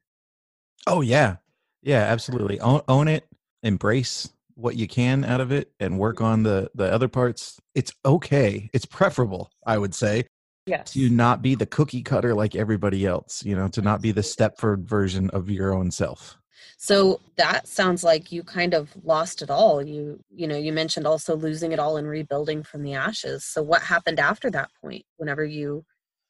Oh 0.87 1.01
yeah. 1.01 1.37
Yeah 1.81 2.01
absolutely. 2.01 2.59
Own, 2.59 2.81
own 2.87 3.07
it 3.07 3.25
embrace 3.63 4.29
what 4.53 4.77
you 4.77 4.87
can 4.87 5.25
out 5.25 5.41
of 5.41 5.51
it 5.51 5.71
and 5.79 5.99
work 5.99 6.21
on 6.21 6.43
the 6.43 6.69
the 6.75 6.91
other 6.91 7.07
parts. 7.07 7.59
It's 7.73 7.91
okay. 8.05 8.69
It's 8.73 8.85
preferable 8.85 9.49
i 9.65 9.77
would 9.77 9.95
say 9.95 10.25
yes. 10.65 10.93
to 10.93 11.09
not 11.09 11.41
be 11.41 11.55
the 11.55 11.65
cookie 11.65 12.03
cutter 12.03 12.33
like 12.33 12.55
everybody 12.55 13.05
else 13.05 13.43
you 13.43 13.55
know 13.55 13.67
to 13.69 13.81
not 13.81 14.01
be 14.01 14.11
the 14.11 14.21
stepford 14.21 14.83
version 14.85 15.29
of 15.31 15.49
your 15.49 15.73
own 15.73 15.91
self 15.91 16.37
so 16.77 17.21
that 17.37 17.67
sounds 17.67 18.03
like 18.03 18.31
you 18.31 18.43
kind 18.43 18.73
of 18.73 18.95
lost 19.03 19.41
it 19.41 19.49
all. 19.49 19.81
You 19.81 20.19
you 20.29 20.47
know 20.47 20.57
you 20.57 20.73
mentioned 20.73 21.07
also 21.07 21.35
losing 21.35 21.71
it 21.71 21.79
all 21.79 21.97
and 21.97 22.07
rebuilding 22.07 22.63
from 22.63 22.83
the 22.83 22.93
ashes. 22.93 23.45
So 23.45 23.61
what 23.61 23.81
happened 23.81 24.19
after 24.19 24.49
that 24.51 24.69
point 24.81 25.03
whenever 25.17 25.43
you 25.43 25.85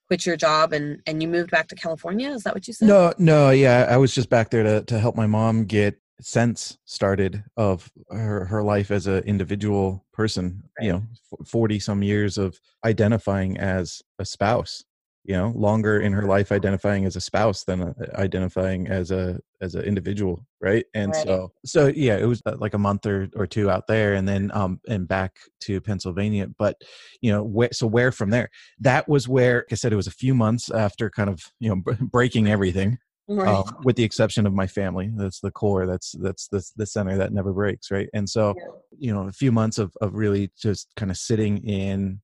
quit 0.07 0.26
your 0.26 0.38
job 0.38 0.73
and 0.73 1.01
and 1.07 1.21
you 1.21 1.28
moved 1.28 1.51
back 1.51 1.67
to 1.69 1.76
california? 1.76 2.30
Is 2.30 2.43
that 2.43 2.53
what 2.53 2.67
you 2.67 2.73
said? 2.73 2.88
No 2.88 3.13
no 3.17 3.49
yeah 3.49 3.88
i 3.89 3.97
was 3.97 4.13
just 4.13 4.30
back 4.30 4.49
there 4.49 4.63
to 4.63 4.84
to 4.84 4.99
help 4.99 5.15
my 5.15 5.28
mom 5.28 5.65
get 5.65 5.99
sense 6.21 6.78
started 6.86 7.43
of 7.57 7.91
her 8.09 8.45
her 8.45 8.63
life 8.63 8.89
as 8.89 9.05
an 9.07 9.23
individual 9.23 10.05
person 10.13 10.63
you 10.80 10.91
know 10.91 11.03
40 11.45 11.80
some 11.80 12.03
years 12.03 12.38
of 12.38 12.59
identifying 12.86 13.57
as 13.57 14.01
a 14.19 14.26
spouse 14.26 14.84
you 15.26 15.34
know 15.36 15.51
longer 15.55 15.99
in 15.99 16.13
her 16.13 16.23
life 16.23 16.51
identifying 16.51 17.05
as 17.05 17.15
a 17.15 17.21
spouse 17.21 17.63
than 17.63 17.82
uh, 17.82 17.93
identifying 18.15 18.88
as 18.88 19.11
a 19.11 19.39
as 19.61 19.76
an 19.76 19.84
individual 19.84 20.45
right? 20.61 20.86
And 20.93 21.13
Right. 21.13 21.28
so 21.28 21.51
so 21.65 21.88
yeah 21.88 22.17
it 22.17 22.26
was 22.26 22.41
uh, 22.45 22.55
like 22.57 22.73
a 22.73 22.78
month 22.80 23.05
or, 23.05 23.28
or 23.36 23.45
two 23.47 23.69
out 23.69 23.88
there 23.88 24.13
and 24.13 24.28
then 24.28 24.51
um 24.53 24.80
and 24.88 25.07
back 25.07 25.34
to 25.61 25.80
pennsylvania 25.82 26.47
but 26.57 26.76
you 27.21 27.32
know 27.32 27.43
where, 27.43 27.69
so 27.71 27.88
where 27.88 28.11
from 28.11 28.30
there? 28.30 28.49
That 28.80 29.07
was 29.07 29.28
where 29.28 29.57
like 29.57 29.65
i 29.71 29.76
said 29.76 29.93
it 29.93 29.97
was 29.97 30.07
a 30.07 30.11
few 30.11 30.34
months 30.36 30.71
after 30.71 31.09
kind 31.09 31.30
of 31.30 31.41
you 31.59 31.69
know 31.69 31.76
b- 31.78 31.97
breaking 32.11 32.47
everything 32.47 32.97
right. 33.28 33.47
um, 33.47 33.76
with 33.84 33.95
the 33.95 34.03
exception 34.03 34.45
of 34.45 34.53
my 34.53 34.67
family. 34.67 35.11
That's 35.15 35.39
the 35.39 35.51
core. 35.51 35.86
That's 35.86 36.13
that's 36.21 36.47
the, 36.47 36.63
the 36.76 36.86
center 36.86 37.17
that 37.17 37.34
never 37.34 37.53
breaks 37.53 37.91
right? 37.91 38.09
And 38.13 38.30
so 38.30 38.53
Yeah. 38.55 38.63
you 38.97 39.13
know 39.13 39.28
a 39.28 39.32
few 39.32 39.51
months 39.51 39.78
of, 39.78 39.93
of 40.01 40.13
really 40.13 40.51
just 40.57 40.88
kind 40.95 41.11
of 41.11 41.17
sitting 41.17 41.57
in 41.67 42.21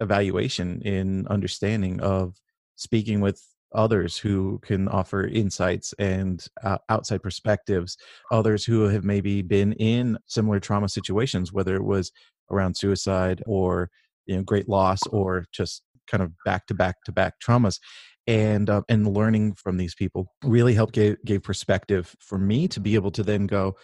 evaluation 0.00 0.80
in 0.82 1.26
understanding 1.28 2.00
of 2.00 2.36
speaking 2.76 3.20
with 3.20 3.42
others 3.74 4.16
who 4.16 4.58
can 4.62 4.88
offer 4.88 5.26
insights 5.26 5.92
and 5.98 6.46
uh, 6.62 6.78
outside 6.88 7.22
perspectives 7.22 7.96
others 8.30 8.64
who 8.64 8.82
have 8.82 9.04
maybe 9.04 9.42
been 9.42 9.72
in 9.74 10.16
similar 10.26 10.60
trauma 10.60 10.88
situations 10.88 11.52
whether 11.52 11.74
it 11.74 11.84
was 11.84 12.12
around 12.50 12.76
suicide 12.76 13.42
or 13.46 13.90
you 14.26 14.36
know 14.36 14.42
great 14.42 14.68
loss 14.68 15.00
or 15.10 15.44
just 15.52 15.82
kind 16.06 16.22
of 16.22 16.32
back 16.44 16.66
to 16.66 16.74
back 16.74 16.96
to 17.04 17.12
back 17.12 17.34
traumas 17.44 17.78
and 18.26 18.70
uh, 18.70 18.82
and 18.88 19.12
learning 19.14 19.54
from 19.54 19.76
these 19.76 19.94
people 19.94 20.26
really 20.44 20.74
helped 20.74 20.94
gave, 20.94 21.16
gave 21.24 21.42
perspective 21.42 22.14
for 22.20 22.38
me 22.38 22.68
to 22.68 22.80
be 22.80 22.94
able 22.94 23.10
to 23.10 23.22
then 23.22 23.46
go 23.46 23.74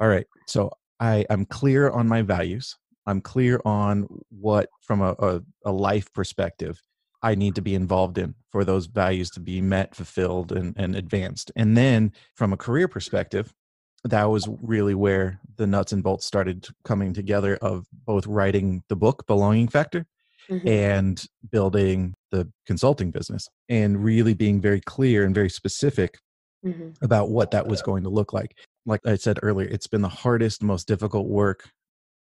all 0.00 0.08
right 0.08 0.26
so 0.46 0.70
i 1.00 1.24
i'm 1.30 1.44
clear 1.46 1.90
on 1.90 2.08
my 2.08 2.22
values 2.22 2.76
i'm 3.06 3.20
clear 3.20 3.60
on 3.64 4.06
what 4.30 4.68
from 4.80 5.00
a, 5.00 5.14
a, 5.18 5.40
a 5.64 5.72
life 5.72 6.12
perspective 6.12 6.80
i 7.22 7.34
need 7.34 7.54
to 7.54 7.62
be 7.62 7.74
involved 7.74 8.18
in 8.18 8.34
for 8.50 8.64
those 8.64 8.86
values 8.86 9.30
to 9.30 9.40
be 9.40 9.60
met 9.60 9.94
fulfilled 9.94 10.52
and, 10.52 10.74
and 10.76 10.94
advanced 10.96 11.50
and 11.56 11.76
then 11.76 12.12
from 12.34 12.52
a 12.52 12.56
career 12.56 12.88
perspective 12.88 13.52
that 14.04 14.24
was 14.24 14.48
really 14.62 14.94
where 14.94 15.38
the 15.56 15.66
nuts 15.66 15.92
and 15.92 16.02
bolts 16.02 16.26
started 16.26 16.66
coming 16.84 17.12
together 17.12 17.56
of 17.62 17.86
both 18.06 18.26
writing 18.26 18.82
the 18.88 18.96
book 18.96 19.26
belonging 19.26 19.68
factor 19.68 20.06
Mhm. 20.50 20.68
and 20.68 21.24
building 21.52 22.14
the 22.32 22.50
consulting 22.66 23.12
business 23.12 23.48
and 23.68 24.02
really 24.02 24.34
being 24.34 24.60
very 24.60 24.80
clear 24.80 25.24
and 25.24 25.34
very 25.34 25.48
specific 25.48 26.18
Mhm. 26.64 26.96
about 27.00 27.30
what 27.30 27.52
that 27.52 27.66
was 27.68 27.80
going 27.80 28.02
to 28.02 28.08
look 28.10 28.32
like. 28.32 28.58
Like 28.84 29.00
I 29.06 29.14
said 29.14 29.38
earlier, 29.42 29.68
it's 29.68 29.86
been 29.86 30.02
the 30.02 30.08
hardest, 30.08 30.62
most 30.62 30.88
difficult 30.88 31.28
work 31.28 31.70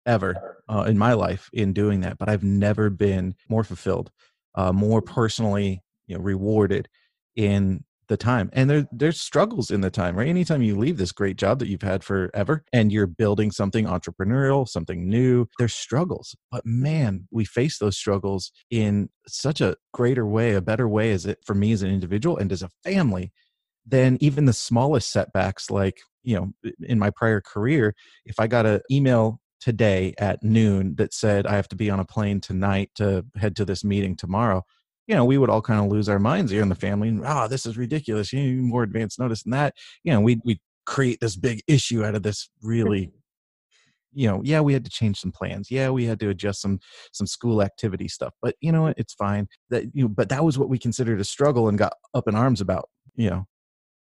ever 0.07 0.63
uh, 0.67 0.85
in 0.87 0.97
my 0.97 1.13
life 1.13 1.49
in 1.53 1.73
doing 1.73 2.01
that, 2.01 2.17
but 2.17 2.29
I've 2.29 2.43
never 2.43 2.89
been 2.89 3.35
more 3.49 3.63
fulfilled, 3.63 4.11
uh, 4.55 4.71
more 4.71 5.01
personally 5.01 5.83
you 6.07 6.17
know, 6.17 6.23
rewarded 6.23 6.87
in 7.35 7.83
the 8.07 8.17
time. 8.17 8.49
And 8.53 8.69
there, 8.69 8.87
there's 8.91 9.19
struggles 9.19 9.69
in 9.69 9.81
the 9.81 9.91
time, 9.91 10.15
right? 10.15 10.29
Anytime 10.29 10.61
you 10.61 10.77
leave 10.77 10.97
this 10.97 11.11
great 11.11 11.35
job 11.35 11.59
that 11.59 11.67
you've 11.67 11.81
had 11.81 12.03
forever 12.03 12.63
and 12.71 12.91
you're 12.91 13.05
building 13.05 13.51
something 13.51 13.85
entrepreneurial, 13.85 14.67
something 14.67 15.09
new, 15.09 15.45
there's 15.59 15.73
struggles. 15.73 16.35
But 16.49 16.65
man, 16.65 17.27
we 17.31 17.43
face 17.43 17.77
those 17.77 17.97
struggles 17.97 18.51
in 18.71 19.09
such 19.27 19.59
a 19.59 19.75
greater 19.93 20.25
way, 20.25 20.53
a 20.53 20.61
better 20.61 20.87
way 20.87 21.11
as 21.11 21.25
it 21.25 21.39
for 21.45 21.53
me 21.53 21.73
as 21.73 21.81
an 21.83 21.91
individual 21.91 22.37
and 22.37 22.51
as 22.51 22.63
a 22.63 22.69
family 22.83 23.33
than 23.85 24.17
even 24.19 24.45
the 24.45 24.53
smallest 24.53 25.11
setbacks 25.11 25.71
like 25.71 26.01
you 26.23 26.35
know 26.35 26.71
in 26.81 26.99
my 26.99 27.09
prior 27.09 27.39
career 27.41 27.95
if 28.25 28.39
i 28.39 28.45
got 28.45 28.65
an 28.65 28.81
email 28.91 29.39
today 29.59 30.13
at 30.17 30.43
noon 30.43 30.95
that 30.95 31.13
said 31.13 31.47
i 31.47 31.55
have 31.55 31.67
to 31.67 31.75
be 31.75 31.89
on 31.89 31.99
a 31.99 32.05
plane 32.05 32.39
tonight 32.39 32.89
to 32.95 33.25
head 33.35 33.55
to 33.55 33.65
this 33.65 33.83
meeting 33.83 34.15
tomorrow 34.15 34.63
you 35.07 35.15
know 35.15 35.25
we 35.25 35.37
would 35.37 35.49
all 35.49 35.61
kind 35.61 35.79
of 35.79 35.91
lose 35.91 36.09
our 36.09 36.19
minds 36.19 36.51
here 36.51 36.61
in 36.61 36.69
the 36.69 36.75
family 36.75 37.07
and 37.07 37.23
oh 37.25 37.47
this 37.47 37.65
is 37.65 37.77
ridiculous. 37.77 38.31
You 38.31 38.43
need 38.43 38.61
more 38.61 38.83
advance 38.83 39.17
notice 39.17 39.43
than 39.43 39.51
that. 39.51 39.73
You 40.03 40.13
know 40.13 40.21
we 40.21 40.39
we 40.43 40.59
create 40.85 41.19
this 41.19 41.35
big 41.35 41.61
issue 41.67 42.05
out 42.05 42.15
of 42.15 42.23
this 42.23 42.49
really 42.61 43.11
you 44.13 44.27
know 44.27 44.41
yeah 44.43 44.61
we 44.61 44.73
had 44.73 44.83
to 44.85 44.91
change 44.91 45.19
some 45.19 45.31
plans. 45.31 45.71
Yeah 45.71 45.89
we 45.89 46.05
had 46.05 46.19
to 46.19 46.29
adjust 46.29 46.61
some 46.61 46.79
some 47.13 47.27
school 47.27 47.61
activity 47.61 48.07
stuff 48.07 48.33
but 48.41 48.55
you 48.61 48.71
know 48.71 48.83
what? 48.83 48.97
It's 48.97 49.13
fine. 49.13 49.47
That 49.69 49.85
you 49.93 50.03
know, 50.03 50.09
but 50.09 50.29
that 50.29 50.43
was 50.43 50.59
what 50.59 50.69
we 50.69 50.77
considered 50.77 51.21
a 51.21 51.25
struggle 51.25 51.69
and 51.69 51.77
got 51.77 51.93
up 52.13 52.27
in 52.27 52.35
arms 52.35 52.61
about 52.61 52.89
you 53.15 53.29
know 53.29 53.47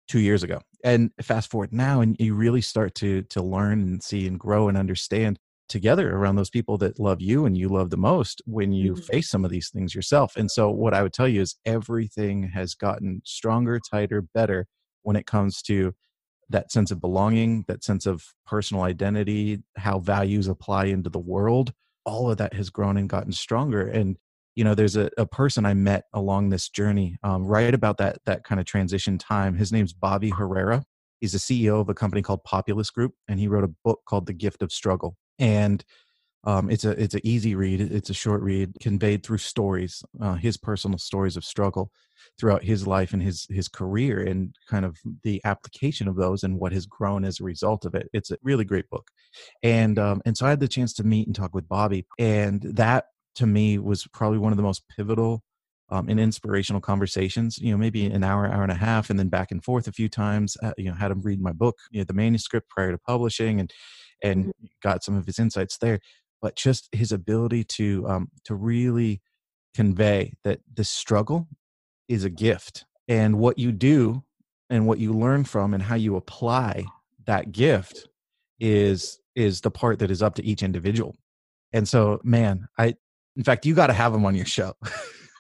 two 0.08 0.20
years 0.20 0.42
ago. 0.42 0.60
And 0.82 1.10
fast 1.22 1.50
forward 1.50 1.72
now, 1.72 2.00
and 2.00 2.16
you 2.18 2.34
really 2.34 2.60
start 2.60 2.94
to 2.96 3.22
to 3.22 3.42
learn 3.42 3.80
and 3.80 4.02
see 4.02 4.26
and 4.26 4.38
grow 4.38 4.68
and 4.68 4.76
understand 4.76 5.38
together 5.68 6.14
around 6.14 6.36
those 6.36 6.50
people 6.50 6.76
that 6.78 7.00
love 7.00 7.20
you 7.20 7.46
and 7.46 7.56
you 7.56 7.68
love 7.68 7.90
the 7.90 7.96
most 7.96 8.42
when 8.44 8.72
you 8.72 8.92
mm-hmm. 8.92 9.02
face 9.02 9.30
some 9.30 9.44
of 9.44 9.50
these 9.50 9.70
things 9.70 9.94
yourself. 9.94 10.36
And 10.36 10.50
so, 10.50 10.70
what 10.70 10.94
I 10.94 11.02
would 11.02 11.12
tell 11.12 11.28
you 11.28 11.40
is 11.40 11.56
everything 11.64 12.50
has 12.54 12.74
gotten 12.74 13.22
stronger, 13.24 13.80
tighter, 13.80 14.22
better 14.22 14.66
when 15.02 15.16
it 15.16 15.26
comes 15.26 15.62
to 15.62 15.94
that 16.50 16.70
sense 16.70 16.90
of 16.90 17.00
belonging, 17.00 17.64
that 17.68 17.82
sense 17.82 18.06
of 18.06 18.24
personal 18.46 18.82
identity, 18.82 19.62
how 19.76 19.98
values 19.98 20.48
apply 20.48 20.86
into 20.86 21.10
the 21.10 21.18
world. 21.18 21.72
All 22.04 22.30
of 22.30 22.36
that 22.36 22.52
has 22.52 22.68
grown 22.68 22.98
and 22.98 23.08
gotten 23.08 23.32
stronger. 23.32 23.86
And 23.86 24.18
you 24.54 24.64
know 24.64 24.74
there's 24.74 24.96
a, 24.96 25.10
a 25.18 25.26
person 25.26 25.66
i 25.66 25.74
met 25.74 26.04
along 26.12 26.48
this 26.48 26.68
journey 26.68 27.16
um, 27.22 27.44
right 27.44 27.74
about 27.74 27.98
that 27.98 28.18
that 28.26 28.44
kind 28.44 28.60
of 28.60 28.66
transition 28.66 29.18
time. 29.18 29.54
His 29.54 29.72
name's 29.72 29.92
bobby 29.92 30.30
herrera. 30.30 30.84
He's 31.20 31.32
the 31.32 31.38
ceo 31.38 31.80
of 31.80 31.88
a 31.88 31.94
company 31.94 32.22
called 32.22 32.44
populus 32.44 32.90
group 32.90 33.12
and 33.28 33.40
he 33.40 33.48
wrote 33.48 33.64
a 33.64 33.74
book 33.84 34.00
called 34.06 34.26
the 34.26 34.32
gift 34.32 34.62
of 34.62 34.72
struggle. 34.72 35.16
And 35.38 35.84
um, 36.44 36.70
it's 36.70 36.84
a 36.84 36.90
it's 36.90 37.14
an 37.14 37.22
easy 37.24 37.54
read 37.54 37.80
it's 37.80 38.10
a 38.10 38.14
short 38.14 38.42
read 38.42 38.74
conveyed 38.80 39.24
through 39.24 39.38
stories 39.38 40.02
uh, 40.20 40.34
his 40.34 40.58
personal 40.58 40.98
stories 40.98 41.38
of 41.38 41.44
struggle 41.44 41.90
throughout 42.38 42.62
his 42.62 42.86
life 42.86 43.12
and 43.12 43.22
his 43.22 43.46
his 43.50 43.68
career 43.68 44.22
and 44.22 44.54
kind 44.68 44.84
of 44.84 44.98
the 45.22 45.40
application 45.44 46.08
of 46.08 46.16
those 46.16 46.42
and 46.42 46.58
what 46.58 46.72
has 46.72 46.86
grown 46.86 47.24
as 47.24 47.40
a 47.40 47.44
result 47.44 47.84
of 47.84 47.94
it. 47.94 48.08
It's 48.12 48.30
a 48.30 48.38
really 48.42 48.64
great 48.64 48.88
book. 48.90 49.10
And 49.62 49.98
um, 49.98 50.22
and 50.24 50.36
so 50.36 50.46
i 50.46 50.50
had 50.50 50.60
the 50.60 50.68
chance 50.68 50.92
to 50.94 51.04
meet 51.04 51.26
and 51.26 51.34
talk 51.34 51.54
with 51.54 51.68
bobby 51.68 52.06
and 52.18 52.62
that 52.62 53.06
to 53.36 53.46
me 53.46 53.78
was 53.78 54.06
probably 54.12 54.38
one 54.38 54.52
of 54.52 54.56
the 54.56 54.62
most 54.62 54.82
pivotal 54.88 55.42
um, 55.90 56.08
and 56.08 56.18
inspirational 56.18 56.80
conversations. 56.80 57.58
You 57.58 57.72
know, 57.72 57.76
maybe 57.78 58.06
an 58.06 58.24
hour, 58.24 58.46
hour 58.46 58.62
and 58.62 58.72
a 58.72 58.76
half, 58.76 59.10
and 59.10 59.18
then 59.18 59.28
back 59.28 59.50
and 59.50 59.62
forth 59.62 59.86
a 59.86 59.92
few 59.92 60.08
times. 60.08 60.56
Uh, 60.62 60.72
you 60.76 60.86
know, 60.86 60.94
had 60.94 61.10
him 61.10 61.22
read 61.22 61.40
my 61.40 61.52
book, 61.52 61.76
you 61.90 62.00
know, 62.00 62.04
the 62.04 62.14
manuscript 62.14 62.68
prior 62.68 62.92
to 62.92 62.98
publishing, 62.98 63.60
and 63.60 63.72
and 64.22 64.46
mm-hmm. 64.46 64.66
got 64.82 65.04
some 65.04 65.16
of 65.16 65.26
his 65.26 65.38
insights 65.38 65.78
there. 65.78 66.00
But 66.40 66.56
just 66.56 66.88
his 66.92 67.12
ability 67.12 67.64
to 67.64 68.06
um, 68.08 68.28
to 68.44 68.54
really 68.54 69.20
convey 69.74 70.34
that 70.44 70.60
the 70.72 70.84
struggle 70.84 71.48
is 72.08 72.24
a 72.24 72.30
gift, 72.30 72.84
and 73.08 73.38
what 73.38 73.58
you 73.58 73.72
do 73.72 74.24
and 74.70 74.86
what 74.86 74.98
you 74.98 75.12
learn 75.12 75.44
from 75.44 75.74
and 75.74 75.82
how 75.82 75.94
you 75.94 76.16
apply 76.16 76.84
that 77.26 77.52
gift 77.52 78.08
is 78.60 79.18
is 79.34 79.60
the 79.60 79.70
part 79.70 79.98
that 79.98 80.10
is 80.10 80.22
up 80.22 80.34
to 80.34 80.44
each 80.44 80.62
individual 80.62 81.14
and 81.72 81.88
so 81.88 82.20
man 82.22 82.66
i 82.78 82.94
in 83.36 83.44
fact, 83.44 83.66
you 83.66 83.74
got 83.74 83.88
to 83.88 83.92
have 83.92 84.14
him 84.14 84.24
on 84.24 84.34
your 84.34 84.46
show. 84.46 84.74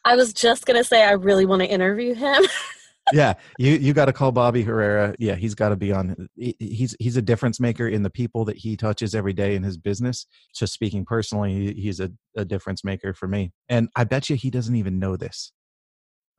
I 0.04 0.16
was 0.16 0.32
just 0.32 0.66
gonna 0.66 0.84
say 0.84 1.02
I 1.02 1.12
really 1.12 1.46
want 1.46 1.62
to 1.62 1.68
interview 1.68 2.14
him. 2.14 2.44
yeah, 3.12 3.34
you 3.58 3.72
you 3.72 3.92
got 3.92 4.06
to 4.06 4.12
call 4.12 4.32
Bobby 4.32 4.62
Herrera. 4.62 5.14
Yeah, 5.18 5.34
he's 5.34 5.54
got 5.54 5.70
to 5.70 5.76
be 5.76 5.92
on. 5.92 6.28
He's 6.36 6.94
he's 6.98 7.16
a 7.16 7.22
difference 7.22 7.58
maker 7.58 7.88
in 7.88 8.02
the 8.02 8.10
people 8.10 8.44
that 8.46 8.56
he 8.56 8.76
touches 8.76 9.14
every 9.14 9.32
day 9.32 9.54
in 9.54 9.62
his 9.62 9.76
business. 9.78 10.26
Just 10.54 10.72
speaking 10.72 11.04
personally, 11.04 11.74
he's 11.74 12.00
a, 12.00 12.10
a 12.36 12.44
difference 12.44 12.84
maker 12.84 13.14
for 13.14 13.28
me. 13.28 13.52
And 13.68 13.88
I 13.96 14.04
bet 14.04 14.28
you 14.28 14.36
he 14.36 14.50
doesn't 14.50 14.76
even 14.76 14.98
know 14.98 15.16
this. 15.16 15.52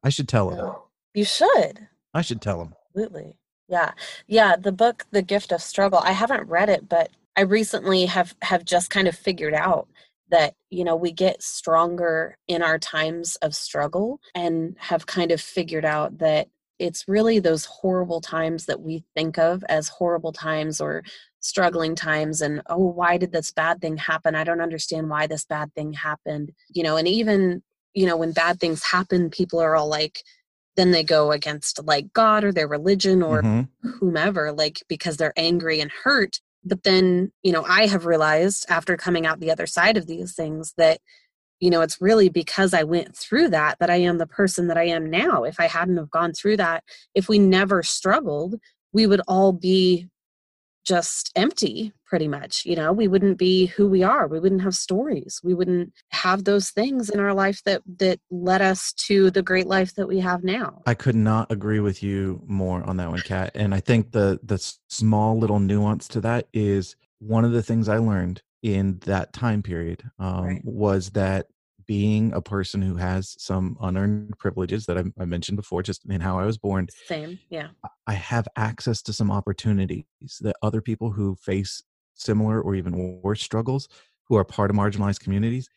I 0.03 0.09
should 0.09 0.27
tell 0.27 0.49
him. 0.51 0.73
You 1.15 1.25
should. 1.25 1.87
I 2.13 2.21
should 2.21 2.41
tell 2.41 2.61
him. 2.61 2.75
Absolutely. 2.95 3.37
Yeah. 3.67 3.91
Yeah, 4.27 4.55
the 4.55 4.71
book 4.71 5.05
The 5.11 5.23
Gift 5.23 5.51
of 5.51 5.61
Struggle. 5.61 5.99
I 6.03 6.11
haven't 6.11 6.47
read 6.47 6.69
it, 6.69 6.87
but 6.87 7.09
I 7.35 7.41
recently 7.41 8.05
have 8.05 8.35
have 8.43 8.63
just 8.63 8.89
kind 8.89 9.07
of 9.07 9.15
figured 9.15 9.53
out 9.53 9.87
that 10.30 10.53
you 10.69 10.84
know 10.84 10.95
we 10.95 11.11
get 11.11 11.41
stronger 11.41 12.38
in 12.47 12.61
our 12.61 12.80
times 12.80 13.36
of 13.38 13.55
struggle 13.55 14.19
and 14.34 14.76
have 14.80 15.05
kind 15.05 15.32
of 15.32 15.41
figured 15.41 15.86
out 15.86 16.17
that 16.17 16.47
it's 16.80 17.07
really 17.07 17.39
those 17.39 17.65
horrible 17.65 18.19
times 18.19 18.65
that 18.65 18.82
we 18.82 19.03
think 19.15 19.38
of 19.38 19.63
as 19.69 19.88
horrible 19.88 20.34
times 20.34 20.82
or 20.82 21.03
struggling 21.39 21.95
times 21.95 22.41
and 22.41 22.61
oh 22.67 22.78
why 22.78 23.17
did 23.17 23.32
this 23.32 23.51
bad 23.51 23.80
thing 23.80 23.97
happen 23.97 24.36
i 24.36 24.43
don't 24.43 24.61
understand 24.61 25.09
why 25.09 25.28
this 25.28 25.45
bad 25.45 25.73
thing 25.76 25.93
happened 25.93 26.51
you 26.69 26.82
know 26.82 26.97
and 26.97 27.07
even 27.07 27.61
you 27.93 28.05
know 28.05 28.17
when 28.17 28.32
bad 28.32 28.59
things 28.59 28.84
happen 28.84 29.30
people 29.30 29.59
are 29.59 29.76
all 29.76 29.88
like 29.88 30.23
then 30.76 30.91
they 30.91 31.03
go 31.03 31.32
against 31.32 31.84
like 31.86 32.11
god 32.13 32.43
or 32.43 32.51
their 32.51 32.67
religion 32.67 33.21
or 33.21 33.43
mm-hmm. 33.43 33.89
whomever 33.99 34.51
like 34.51 34.84
because 34.89 35.17
they're 35.17 35.34
angry 35.38 35.80
and 35.80 35.91
hurt 36.03 36.39
but 36.66 36.84
then 36.84 37.32
you 37.43 37.51
know 37.51 37.63
i 37.68 37.86
have 37.86 38.05
realized 38.05 38.66
after 38.70 38.97
coming 38.97 39.26
out 39.26 39.39
the 39.39 39.51
other 39.51 39.68
side 39.68 39.97
of 39.97 40.07
these 40.07 40.34
things 40.34 40.74
that 40.78 40.99
you 41.59 41.70
know 41.70 41.82
it's 41.82 42.01
really 42.01 42.30
because 42.30 42.74
i 42.74 42.84
went 42.84 43.16
through 43.16 43.49
that 43.49 43.78
that 43.80 43.89
i 43.89 43.95
am 43.95 44.18
the 44.18 44.28
person 44.28 44.68
that 44.68 44.78
i 44.78 44.84
am 44.84 45.09
now. 45.09 45.43
If 45.43 45.59
i 45.59 45.68
hadn't 45.68 45.97
have 45.97 46.09
gone 46.09 46.34
through 46.34 46.57
that 46.57 46.84
if 47.13 47.30
we 47.30 47.39
never 47.39 47.84
struggled 47.84 48.55
we 48.91 49.07
would 49.07 49.22
all 49.28 49.51
be 49.53 50.07
just 50.86 51.31
empty 51.36 51.91
pretty 52.05 52.27
much 52.27 52.65
you 52.65 52.75
know? 52.75 52.93
We 52.93 53.07
wouldn't 53.07 53.38
be 53.38 53.65
who 53.67 53.88
we 53.88 54.03
are. 54.03 54.27
We 54.27 54.39
wouldn't 54.39 54.61
have 54.61 54.75
stories. 54.75 55.41
We 55.43 55.53
wouldn't 55.53 55.93
have 56.09 56.43
those 56.43 56.69
things 56.69 57.09
in 57.09 57.19
our 57.19 57.33
life 57.33 57.61
that 57.65 57.81
that 57.97 58.19
led 58.29 58.61
us 58.61 58.93
to 59.07 59.31
the 59.31 59.41
great 59.41 59.67
life 59.67 59.95
that 59.95 60.07
we 60.07 60.19
have 60.19 60.43
now. 60.43 60.83
I 60.86 60.93
could 60.93 61.15
not 61.15 61.51
agree 61.51 61.79
with 61.79 62.03
you 62.03 62.41
more 62.45 62.83
on 62.83 62.97
that 62.97 63.09
one 63.09 63.21
kat 63.21 63.51
and 63.55 63.73
i 63.73 63.79
think 63.79 64.11
the 64.11 64.39
the 64.43 64.57
small 64.88 65.38
little 65.38 65.59
nuance 65.59 66.07
to 66.07 66.21
that 66.21 66.47
is 66.53 66.95
one 67.19 67.45
of 67.45 67.51
the 67.51 67.63
things 67.63 67.89
i 67.89 67.97
learned 67.97 68.41
in 68.61 68.99
that 69.05 69.33
time 69.33 69.61
period 69.61 70.03
um, 70.19 70.45
right. 70.45 70.61
was 70.65 71.11
that 71.11 71.47
being 71.88 72.33
a 72.33 72.41
person 72.41 72.81
who 72.81 72.95
has 72.95 73.36
some 73.38 73.77
unearned 73.81 74.38
privileges 74.38 74.86
that 74.86 74.97
I, 74.97 75.03
I, 75.19 75.25
mentioned 75.25 75.57
before, 75.57 75.83
just 75.83 76.01
in 76.09 76.21
how 76.21 76.39
I 76.39 76.45
was 76.45 76.57
born. 76.57 76.88
Same, 77.05 77.39
yeah. 77.49 77.69
I 78.07 78.13
have 78.13 78.47
access 78.55 79.01
to 79.03 79.13
some 79.13 79.31
opportunities 79.31 80.05
that 80.41 80.55
other 80.61 80.81
people 80.81 81.11
who 81.11 81.36
face 81.36 81.83
similar 82.13 82.61
or 82.61 82.75
even 82.75 83.21
worse 83.21 83.41
struggles, 83.41 83.88
who 84.27 84.36
are 84.36 84.45
part 84.45 84.71
of 84.71 84.75
marginalized 84.75 85.19
communities, 85.19 85.69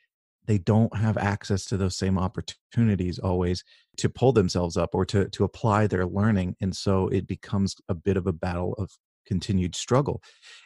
they 0.49 0.59
don't 0.59 0.97
have 0.97 1.19
access 1.19 1.67
to 1.67 1.77
those 1.77 1.97
same 1.97 2.19
opportunities 2.19 3.19
always 3.19 3.63
to 3.99 4.09
pull 4.09 4.33
themselves 4.33 4.77
up 4.77 4.95
or 4.95 5.05
to 5.05 5.29
to 5.29 5.45
apply 5.45 5.87
their 5.87 6.07
learning, 6.07 6.57
and 6.61 6.75
so 6.75 7.09
it 7.09 7.27
becomes 7.27 7.77
a 7.89 7.95
bit 7.95 8.17
of 8.17 8.27
a 8.27 8.33
battle 8.33 8.75
of 8.79 8.91
continued 9.27 9.77
struggle. 9.77 10.23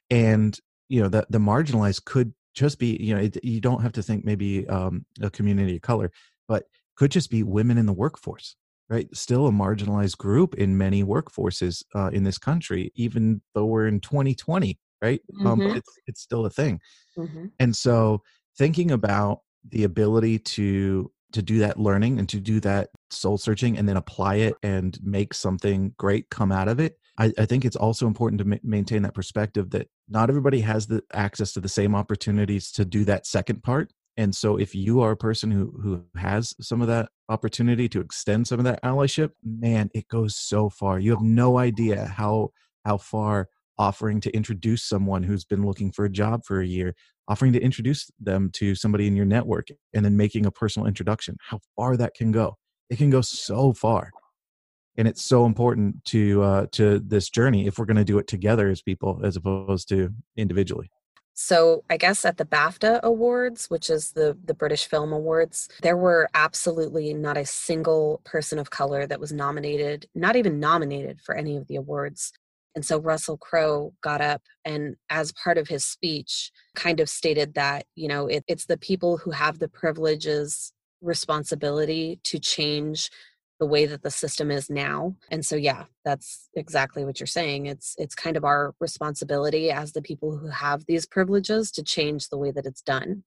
And 0.08 0.56
you 0.88 1.02
know, 1.02 1.08
the 1.08 1.26
the 1.28 1.38
marginalized 1.38 2.04
could 2.04 2.32
just 2.54 2.78
be 2.78 2.96
you 3.00 3.14
know 3.14 3.20
it, 3.20 3.42
you 3.44 3.60
don't 3.60 3.82
have 3.82 3.92
to 3.92 4.02
think 4.02 4.24
maybe 4.24 4.66
um, 4.68 5.04
a 5.20 5.30
community 5.30 5.76
of 5.76 5.82
color 5.82 6.10
but 6.48 6.64
could 6.96 7.10
just 7.10 7.30
be 7.30 7.42
women 7.42 7.78
in 7.78 7.86
the 7.86 7.92
workforce 7.92 8.56
right 8.88 9.08
still 9.14 9.46
a 9.46 9.50
marginalized 9.50 10.18
group 10.18 10.54
in 10.54 10.76
many 10.76 11.02
workforces 11.02 11.82
uh, 11.94 12.10
in 12.12 12.24
this 12.24 12.38
country 12.38 12.92
even 12.94 13.40
though 13.54 13.66
we're 13.66 13.86
in 13.86 14.00
2020 14.00 14.78
right 15.00 15.20
mm-hmm. 15.32 15.46
um, 15.46 15.60
mm-hmm. 15.60 15.76
it's, 15.76 15.98
it's 16.06 16.20
still 16.20 16.46
a 16.46 16.50
thing 16.50 16.80
mm-hmm. 17.16 17.46
and 17.58 17.74
so 17.74 18.22
thinking 18.58 18.90
about 18.90 19.40
the 19.70 19.84
ability 19.84 20.38
to 20.38 21.10
to 21.32 21.40
do 21.40 21.58
that 21.58 21.78
learning 21.78 22.18
and 22.18 22.28
to 22.28 22.40
do 22.40 22.60
that 22.60 22.90
soul 23.10 23.38
searching 23.38 23.78
and 23.78 23.88
then 23.88 23.96
apply 23.96 24.36
it 24.36 24.54
and 24.62 24.98
make 25.02 25.32
something 25.32 25.94
great 25.96 26.28
come 26.30 26.52
out 26.52 26.68
of 26.68 26.78
it 26.78 26.98
I, 27.18 27.32
I 27.38 27.46
think 27.46 27.64
it's 27.64 27.76
also 27.76 28.06
important 28.06 28.38
to 28.38 28.44
ma- 28.44 28.56
maintain 28.62 29.02
that 29.02 29.14
perspective 29.14 29.70
that 29.70 29.88
not 30.08 30.30
everybody 30.30 30.60
has 30.60 30.86
the 30.86 31.02
access 31.12 31.52
to 31.52 31.60
the 31.60 31.68
same 31.68 31.94
opportunities 31.94 32.70
to 32.72 32.84
do 32.84 33.04
that 33.04 33.26
second 33.26 33.62
part. 33.62 33.92
And 34.16 34.34
so 34.34 34.56
if 34.58 34.74
you 34.74 35.00
are 35.00 35.12
a 35.12 35.16
person 35.16 35.50
who 35.50 35.72
who 35.82 36.04
has 36.16 36.54
some 36.60 36.82
of 36.82 36.88
that 36.88 37.08
opportunity 37.28 37.88
to 37.90 38.00
extend 38.00 38.46
some 38.46 38.58
of 38.58 38.64
that 38.64 38.82
allyship, 38.82 39.30
man, 39.42 39.90
it 39.94 40.08
goes 40.08 40.36
so 40.36 40.68
far. 40.68 40.98
You 40.98 41.12
have 41.12 41.22
no 41.22 41.58
idea 41.58 42.06
how 42.06 42.50
how 42.84 42.98
far 42.98 43.48
offering 43.78 44.20
to 44.20 44.30
introduce 44.32 44.82
someone 44.82 45.22
who's 45.22 45.44
been 45.44 45.64
looking 45.64 45.90
for 45.90 46.04
a 46.04 46.10
job 46.10 46.44
for 46.44 46.60
a 46.60 46.66
year, 46.66 46.94
offering 47.26 47.52
to 47.54 47.60
introduce 47.60 48.10
them 48.20 48.50
to 48.52 48.74
somebody 48.74 49.06
in 49.06 49.16
your 49.16 49.24
network 49.24 49.68
and 49.94 50.04
then 50.04 50.16
making 50.16 50.44
a 50.44 50.50
personal 50.50 50.86
introduction, 50.86 51.36
how 51.48 51.58
far 51.74 51.96
that 51.96 52.14
can 52.14 52.32
go. 52.32 52.56
It 52.90 52.98
can 52.98 53.08
go 53.08 53.22
so 53.22 53.72
far 53.72 54.10
and 54.96 55.08
it's 55.08 55.22
so 55.22 55.46
important 55.46 56.04
to 56.06 56.42
uh, 56.42 56.66
to 56.72 56.98
this 56.98 57.30
journey 57.30 57.66
if 57.66 57.78
we're 57.78 57.84
going 57.84 57.96
to 57.96 58.04
do 58.04 58.18
it 58.18 58.26
together 58.26 58.68
as 58.68 58.82
people 58.82 59.20
as 59.24 59.36
opposed 59.36 59.88
to 59.88 60.10
individually. 60.36 60.90
So 61.34 61.82
i 61.88 61.96
guess 61.96 62.24
at 62.24 62.36
the 62.36 62.44
bafta 62.44 63.00
awards 63.02 63.70
which 63.70 63.88
is 63.88 64.12
the 64.12 64.36
the 64.44 64.54
british 64.54 64.86
film 64.86 65.12
awards 65.12 65.68
there 65.80 65.96
were 65.96 66.28
absolutely 66.34 67.14
not 67.14 67.38
a 67.38 67.46
single 67.46 68.20
person 68.24 68.58
of 68.58 68.68
color 68.70 69.06
that 69.06 69.18
was 69.18 69.32
nominated 69.32 70.06
not 70.14 70.36
even 70.36 70.60
nominated 70.60 71.20
for 71.20 71.34
any 71.34 71.56
of 71.56 71.66
the 71.68 71.76
awards. 71.76 72.32
And 72.74 72.84
so 72.84 72.98
russell 72.98 73.38
crowe 73.38 73.94
got 74.02 74.20
up 74.20 74.42
and 74.64 74.96
as 75.08 75.32
part 75.32 75.56
of 75.56 75.68
his 75.68 75.84
speech 75.84 76.52
kind 76.74 77.00
of 77.00 77.08
stated 77.08 77.54
that 77.54 77.86
you 77.94 78.08
know 78.08 78.26
it, 78.26 78.44
it's 78.46 78.66
the 78.66 78.78
people 78.78 79.16
who 79.16 79.30
have 79.30 79.58
the 79.58 79.68
privileges 79.68 80.72
responsibility 81.02 82.20
to 82.24 82.38
change 82.38 83.10
the 83.62 83.72
way 83.74 83.86
that 83.86 84.02
the 84.02 84.10
system 84.10 84.50
is 84.50 84.68
now. 84.68 85.14
And 85.30 85.46
so 85.46 85.54
yeah 85.54 85.84
that's 86.04 86.48
exactly 86.56 87.04
what 87.04 87.20
you're 87.20 87.36
saying. 87.38 87.66
It's 87.66 87.94
it's 87.96 88.16
kind 88.24 88.36
of 88.36 88.44
our 88.44 88.74
responsibility 88.80 89.70
as 89.70 89.92
the 89.92 90.02
people 90.02 90.36
who 90.36 90.48
have 90.48 90.84
these 90.86 91.06
privileges 91.06 91.70
to 91.76 91.82
change 91.94 92.28
the 92.28 92.40
way 92.42 92.50
that 92.50 92.66
it's 92.66 92.82
done. 92.82 93.22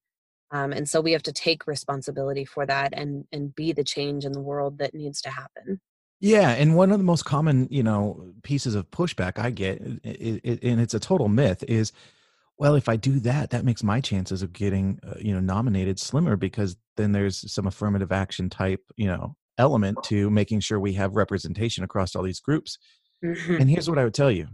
Um, 0.52 0.74
and 0.74 0.90
so 0.92 1.00
we 1.00 1.14
have 1.14 1.24
to 1.24 1.32
take 1.32 1.68
responsibility 1.68 2.44
for 2.44 2.66
that 2.66 2.90
and 3.00 3.24
and 3.32 3.56
be 3.56 3.72
the 3.72 3.86
change 3.96 4.26
in 4.26 4.34
the 4.34 4.42
world 4.52 4.80
that 4.80 4.94
needs 4.94 5.22
to 5.22 5.30
happen. 5.30 5.80
Yeah, 6.20 6.50
and 6.50 6.76
one 6.76 6.92
of 6.92 6.98
the 6.98 7.10
most 7.14 7.24
common, 7.24 7.68
you 7.72 7.84
know, 7.84 8.34
pieces 8.44 8.76
of 8.76 8.92
pushback 8.92 9.38
I 9.38 9.52
get, 9.52 9.82
it, 10.04 10.64
and 10.64 10.82
it's 10.82 10.94
a 10.94 11.00
total 11.00 11.30
myth, 11.30 11.64
is, 11.68 11.94
well, 12.58 12.76
if 12.76 12.90
I 12.90 12.96
do 12.96 13.20
that, 13.22 13.50
that 13.52 13.66
makes 13.66 13.84
my 13.84 14.00
chances 14.02 14.42
of 14.42 14.54
getting, 14.54 15.00
uh, 15.08 15.16
you 15.20 15.34
know, 15.34 15.42
nominated 15.42 16.00
slimmer 16.00 16.36
because 16.36 16.78
then 16.98 17.12
there's 17.12 17.52
some 17.52 17.68
affirmative 17.68 18.12
action 18.12 18.50
type, 18.50 18.82
you 18.96 19.08
know, 19.08 19.36
element 19.58 19.98
to 20.06 20.30
making 20.30 20.60
sure 20.60 20.80
we 20.80 20.94
have 20.94 21.16
representation 21.16 21.84
across 21.84 22.16
all 22.16 22.24
these 22.24 22.40
groups. 22.40 22.78
Mm-hmm. 23.24 23.56
And 23.56 23.70
here's 23.70 23.90
what 23.90 24.00
I 24.00 24.04
would 24.04 24.14
tell 24.14 24.32
you, 24.32 24.48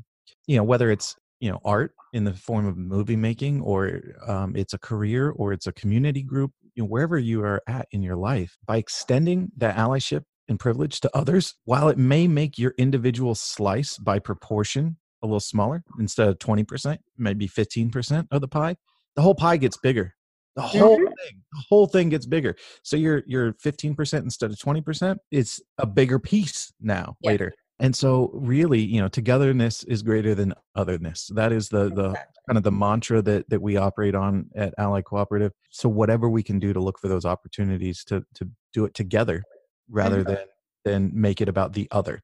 you 0.47 0.57
know, 0.57 0.63
whether 0.63 0.91
it's 0.91 1.15
you 1.41 1.51
know 1.51 1.59
art 1.65 1.93
in 2.13 2.23
the 2.23 2.33
form 2.33 2.65
of 2.65 2.77
movie 2.77 3.17
making 3.17 3.61
or 3.61 3.99
um, 4.25 4.55
it's 4.55 4.73
a 4.73 4.79
career 4.79 5.31
or 5.31 5.51
it's 5.51 5.67
a 5.67 5.73
community 5.73 6.23
group 6.23 6.51
you 6.75 6.83
know, 6.83 6.87
wherever 6.87 7.17
you 7.17 7.43
are 7.43 7.61
at 7.67 7.87
in 7.91 8.01
your 8.01 8.15
life 8.15 8.57
by 8.65 8.77
extending 8.77 9.51
that 9.57 9.75
allyship 9.75 10.23
and 10.47 10.59
privilege 10.59 10.99
to 11.01 11.09
others 11.13 11.55
while 11.65 11.89
it 11.89 11.97
may 11.97 12.27
make 12.27 12.57
your 12.57 12.73
individual 12.77 13.35
slice 13.35 13.97
by 13.97 14.19
proportion 14.19 14.97
a 15.23 15.27
little 15.27 15.39
smaller 15.39 15.83
instead 15.99 16.27
of 16.27 16.37
20% 16.39 16.97
maybe 17.17 17.47
15% 17.47 18.27
of 18.31 18.41
the 18.41 18.47
pie 18.47 18.75
the 19.15 19.21
whole 19.21 19.35
pie 19.35 19.57
gets 19.57 19.77
bigger 19.77 20.13
the 20.55 20.61
whole 20.61 20.97
mm-hmm. 20.97 21.05
thing 21.05 21.41
the 21.53 21.63
whole 21.69 21.87
thing 21.87 22.09
gets 22.09 22.25
bigger. 22.25 22.55
So 22.83 22.95
you're 22.95 23.23
you're 23.25 23.53
15% 23.53 24.23
instead 24.23 24.51
of 24.51 24.57
20% 24.57 25.17
it's 25.31 25.61
a 25.77 25.85
bigger 25.85 26.19
piece 26.19 26.73
now 26.81 27.15
yeah. 27.21 27.31
later. 27.31 27.53
And 27.79 27.95
so 27.95 28.29
really 28.33 28.81
you 28.81 29.01
know 29.01 29.07
togetherness 29.07 29.83
is 29.85 30.03
greater 30.03 30.35
than 30.35 30.53
otherness. 30.75 31.29
That 31.35 31.51
is 31.51 31.69
the 31.69 31.89
the 31.89 32.13
kind 32.47 32.57
of 32.57 32.63
the 32.63 32.71
mantra 32.71 33.21
that 33.21 33.49
that 33.49 33.61
we 33.61 33.77
operate 33.77 34.15
on 34.15 34.49
at 34.55 34.73
ally 34.77 35.01
cooperative. 35.01 35.53
So 35.69 35.89
whatever 35.89 36.29
we 36.29 36.43
can 36.43 36.59
do 36.59 36.73
to 36.73 36.79
look 36.79 36.99
for 36.99 37.07
those 37.07 37.25
opportunities 37.25 38.03
to 38.05 38.23
to 38.35 38.49
do 38.73 38.85
it 38.85 38.93
together 38.93 39.43
rather 39.89 40.23
than 40.23 40.45
than 40.83 41.11
make 41.13 41.41
it 41.41 41.49
about 41.49 41.73
the 41.73 41.87
other 41.91 42.21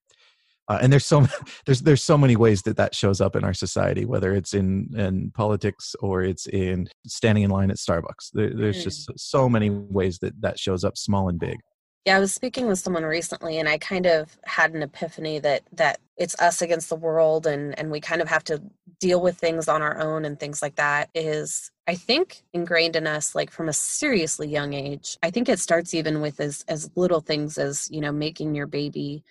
uh, 0.67 0.79
and 0.81 0.91
there's 0.91 1.05
so 1.05 1.25
there's 1.65 1.81
there's 1.81 2.03
so 2.03 2.17
many 2.17 2.35
ways 2.35 2.61
that 2.63 2.77
that 2.77 2.93
shows 2.93 3.21
up 3.21 3.35
in 3.35 3.43
our 3.43 3.53
society 3.53 4.05
whether 4.05 4.33
it's 4.33 4.53
in 4.53 4.89
in 4.95 5.31
politics 5.31 5.95
or 5.99 6.23
it's 6.23 6.47
in 6.47 6.87
standing 7.05 7.43
in 7.43 7.49
line 7.49 7.69
at 7.69 7.77
starbucks 7.77 8.31
there, 8.33 8.53
there's 8.53 8.79
mm. 8.79 8.83
just 8.83 9.11
so 9.17 9.47
many 9.47 9.69
ways 9.69 10.19
that 10.19 10.39
that 10.41 10.59
shows 10.59 10.83
up 10.83 10.97
small 10.97 11.29
and 11.29 11.39
big 11.39 11.59
yeah, 12.07 12.15
I 12.15 12.19
was 12.21 12.33
speaking 12.33 12.67
with 12.67 12.79
someone 12.79 13.03
recently 13.03 13.59
and 13.59 13.67
I 13.67 13.77
kind 13.79 14.05
of 14.05 14.39
had 14.45 14.73
an 14.73 14.81
epiphany 14.81 15.39
that 15.39 15.63
that 15.73 15.99
it's 16.15 16.39
us 16.39 16.61
against 16.61 16.87
the 16.87 16.95
world 16.95 17.45
and 17.45 17.77
and 17.77 17.91
we 17.91 17.99
kind 17.99 18.21
of 18.21 18.29
have 18.29 18.45
to 18.45 18.61
deal 19.01 19.21
with 19.21 19.37
things 19.37 19.67
on 19.67 19.81
our 19.81 19.99
own 19.99 20.23
and 20.23 20.39
things 20.39 20.61
like 20.61 20.77
that 20.77 21.09
is 21.13 21.69
I 21.85 21.95
think 21.95 22.43
ingrained 22.53 22.95
in 22.95 23.07
us 23.07 23.35
like 23.35 23.51
from 23.51 23.67
a 23.67 23.73
seriously 23.73 24.47
young 24.47 24.71
age. 24.71 25.17
I 25.21 25.31
think 25.31 25.49
it 25.49 25.59
starts 25.59 25.93
even 25.93 26.21
with 26.21 26.39
as 26.39 26.63
as 26.69 26.89
little 26.95 27.19
things 27.19 27.57
as, 27.57 27.89
you 27.91 27.99
know, 27.99 28.13
making 28.13 28.55
your 28.55 28.67
baby 28.67 29.25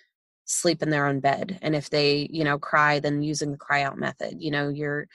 sleep 0.47 0.81
in 0.81 0.89
their 0.89 1.05
own 1.05 1.19
bed 1.19 1.59
and 1.61 1.75
if 1.75 1.89
they, 1.89 2.27
you 2.31 2.43
know, 2.43 2.57
cry 2.57 2.99
then 2.99 3.21
using 3.21 3.51
the 3.51 3.57
cry 3.57 3.83
out 3.83 3.97
method. 3.97 4.35
You 4.39 4.51
know, 4.51 4.69
you're 4.69 5.07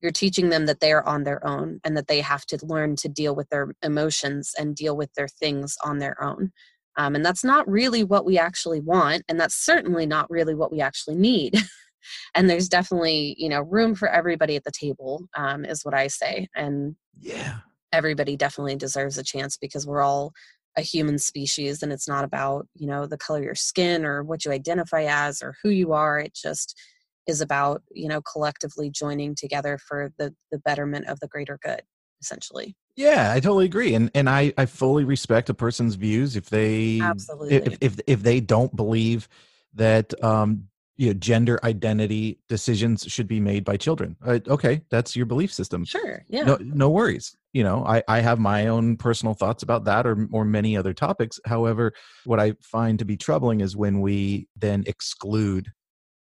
you're 0.00 0.12
teaching 0.12 0.50
them 0.50 0.66
that 0.66 0.80
they 0.80 0.92
are 0.92 1.06
on 1.06 1.24
their 1.24 1.44
own 1.46 1.80
and 1.82 1.96
that 1.96 2.08
they 2.08 2.20
have 2.20 2.44
to 2.46 2.58
learn 2.62 2.94
to 2.96 3.08
deal 3.08 3.34
with 3.34 3.48
their 3.48 3.72
emotions 3.82 4.54
and 4.58 4.76
deal 4.76 4.96
with 4.96 5.12
their 5.14 5.28
things 5.28 5.76
on 5.82 5.98
their 5.98 6.22
own 6.22 6.52
um, 6.96 7.14
and 7.14 7.24
that's 7.24 7.44
not 7.44 7.68
really 7.68 8.04
what 8.04 8.24
we 8.24 8.38
actually 8.38 8.80
want. 8.80 9.24
And 9.28 9.38
that's 9.38 9.54
certainly 9.54 10.06
not 10.06 10.30
really 10.30 10.54
what 10.54 10.70
we 10.70 10.80
actually 10.80 11.16
need. 11.16 11.58
and 12.34 12.48
there's 12.48 12.68
definitely, 12.68 13.34
you 13.38 13.48
know, 13.48 13.62
room 13.62 13.94
for 13.94 14.08
everybody 14.08 14.56
at 14.56 14.64
the 14.64 14.70
table, 14.70 15.26
um, 15.36 15.64
is 15.64 15.84
what 15.84 15.94
I 15.94 16.06
say. 16.06 16.48
And 16.54 16.94
yeah, 17.20 17.58
everybody 17.92 18.36
definitely 18.36 18.76
deserves 18.76 19.18
a 19.18 19.24
chance 19.24 19.56
because 19.56 19.86
we're 19.86 20.02
all 20.02 20.32
a 20.76 20.82
human 20.82 21.18
species 21.18 21.82
and 21.82 21.92
it's 21.92 22.08
not 22.08 22.24
about, 22.24 22.66
you 22.74 22.86
know, 22.86 23.06
the 23.06 23.18
color 23.18 23.38
of 23.38 23.44
your 23.44 23.54
skin 23.54 24.04
or 24.04 24.22
what 24.22 24.44
you 24.44 24.50
identify 24.50 25.04
as 25.04 25.42
or 25.42 25.54
who 25.62 25.70
you 25.70 25.92
are. 25.92 26.18
It 26.18 26.34
just, 26.34 26.78
is 27.26 27.40
about 27.40 27.82
you 27.90 28.06
know 28.06 28.20
collectively 28.20 28.90
joining 28.90 29.34
together 29.34 29.78
for 29.78 30.12
the 30.18 30.34
the 30.52 30.58
betterment 30.58 31.06
of 31.06 31.18
the 31.20 31.26
greater 31.26 31.58
good 31.62 31.80
essentially 32.20 32.76
yeah, 32.96 33.32
I 33.32 33.40
totally 33.40 33.64
agree, 33.64 33.94
and 33.94 34.10
and 34.14 34.30
I 34.30 34.52
I 34.56 34.66
fully 34.66 35.04
respect 35.04 35.50
a 35.50 35.54
person's 35.54 35.96
views 35.96 36.36
if 36.36 36.48
they 36.48 37.00
absolutely 37.02 37.56
if 37.56 37.78
if, 37.80 38.00
if 38.06 38.22
they 38.22 38.40
don't 38.40 38.74
believe 38.74 39.28
that 39.74 40.14
um 40.22 40.68
you 40.96 41.08
know 41.08 41.14
gender 41.14 41.58
identity 41.64 42.38
decisions 42.48 43.04
should 43.08 43.26
be 43.26 43.40
made 43.40 43.64
by 43.64 43.76
children. 43.76 44.16
Uh, 44.24 44.38
okay, 44.46 44.82
that's 44.90 45.16
your 45.16 45.26
belief 45.26 45.52
system. 45.52 45.84
Sure, 45.84 46.24
yeah, 46.28 46.44
no 46.44 46.56
no 46.60 46.88
worries. 46.88 47.36
You 47.54 47.64
know, 47.64 47.82
I 47.86 48.02
I 48.06 48.20
have 48.20 48.38
my 48.38 48.66
own 48.66 48.98
personal 48.98 49.32
thoughts 49.32 49.62
about 49.62 49.84
that 49.84 50.06
or 50.06 50.28
or 50.32 50.44
many 50.44 50.76
other 50.76 50.92
topics. 50.92 51.40
However, 51.46 51.92
what 52.24 52.38
I 52.38 52.52
find 52.60 52.98
to 52.98 53.06
be 53.06 53.16
troubling 53.16 53.60
is 53.60 53.74
when 53.74 54.02
we 54.02 54.48
then 54.54 54.84
exclude 54.86 55.72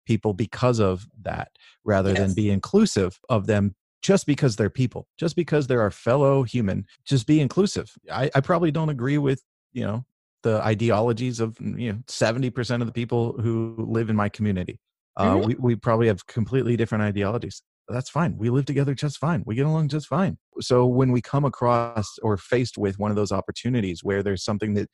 people 0.08 0.34
because 0.34 0.80
of 0.80 1.06
that 1.22 1.50
rather 1.84 2.12
yes. 2.12 2.20
than 2.20 2.34
be 2.34 2.50
inclusive 2.50 3.20
of 3.30 3.46
them 3.46 3.76
just 4.02 4.26
because 4.26 4.56
they're 4.56 4.70
people, 4.70 5.08
just 5.18 5.36
because 5.36 5.68
they're 5.68 5.82
our 5.82 5.92
fellow 5.92 6.44
human, 6.44 6.86
just 7.06 7.28
be 7.28 7.42
inclusive. 7.42 7.92
I, 8.12 8.32
I 8.34 8.42
probably 8.42 8.72
don't 8.72 8.90
agree 8.90 9.18
with, 9.18 9.44
you 9.74 9.84
know, 9.84 10.06
the 10.44 10.62
ideologies 10.64 11.40
of, 11.40 11.58
you 11.60 11.92
know, 11.92 12.00
70% 12.08 12.82
of 12.82 12.88
the 12.88 12.94
people 12.94 13.34
who 13.42 13.76
live 13.78 14.10
in 14.10 14.16
my 14.16 14.30
community. 14.30 14.80
Uh, 15.18 15.36
mm-hmm. 15.36 15.48
we, 15.48 15.56
we 15.56 15.76
probably 15.76 16.08
have 16.08 16.26
completely 16.28 16.78
different 16.78 17.04
ideologies. 17.04 17.62
That's 17.90 18.10
fine. 18.10 18.38
We 18.38 18.50
live 18.50 18.66
together 18.66 18.94
just 18.94 19.18
fine. 19.18 19.44
We 19.46 19.56
get 19.56 19.66
along 19.66 19.90
just 19.90 20.08
fine. 20.08 20.38
So 20.62 20.86
when 20.86 21.12
we 21.12 21.22
come 21.22 21.46
across 21.46 22.18
or 22.22 22.38
faced 22.38 22.78
with 22.78 23.00
one 23.00 23.12
of 23.12 23.18
those 23.18 23.32
opportunities 23.32 24.04
where 24.04 24.24
there's 24.24 24.44
something 24.44 24.74
that 24.76 24.90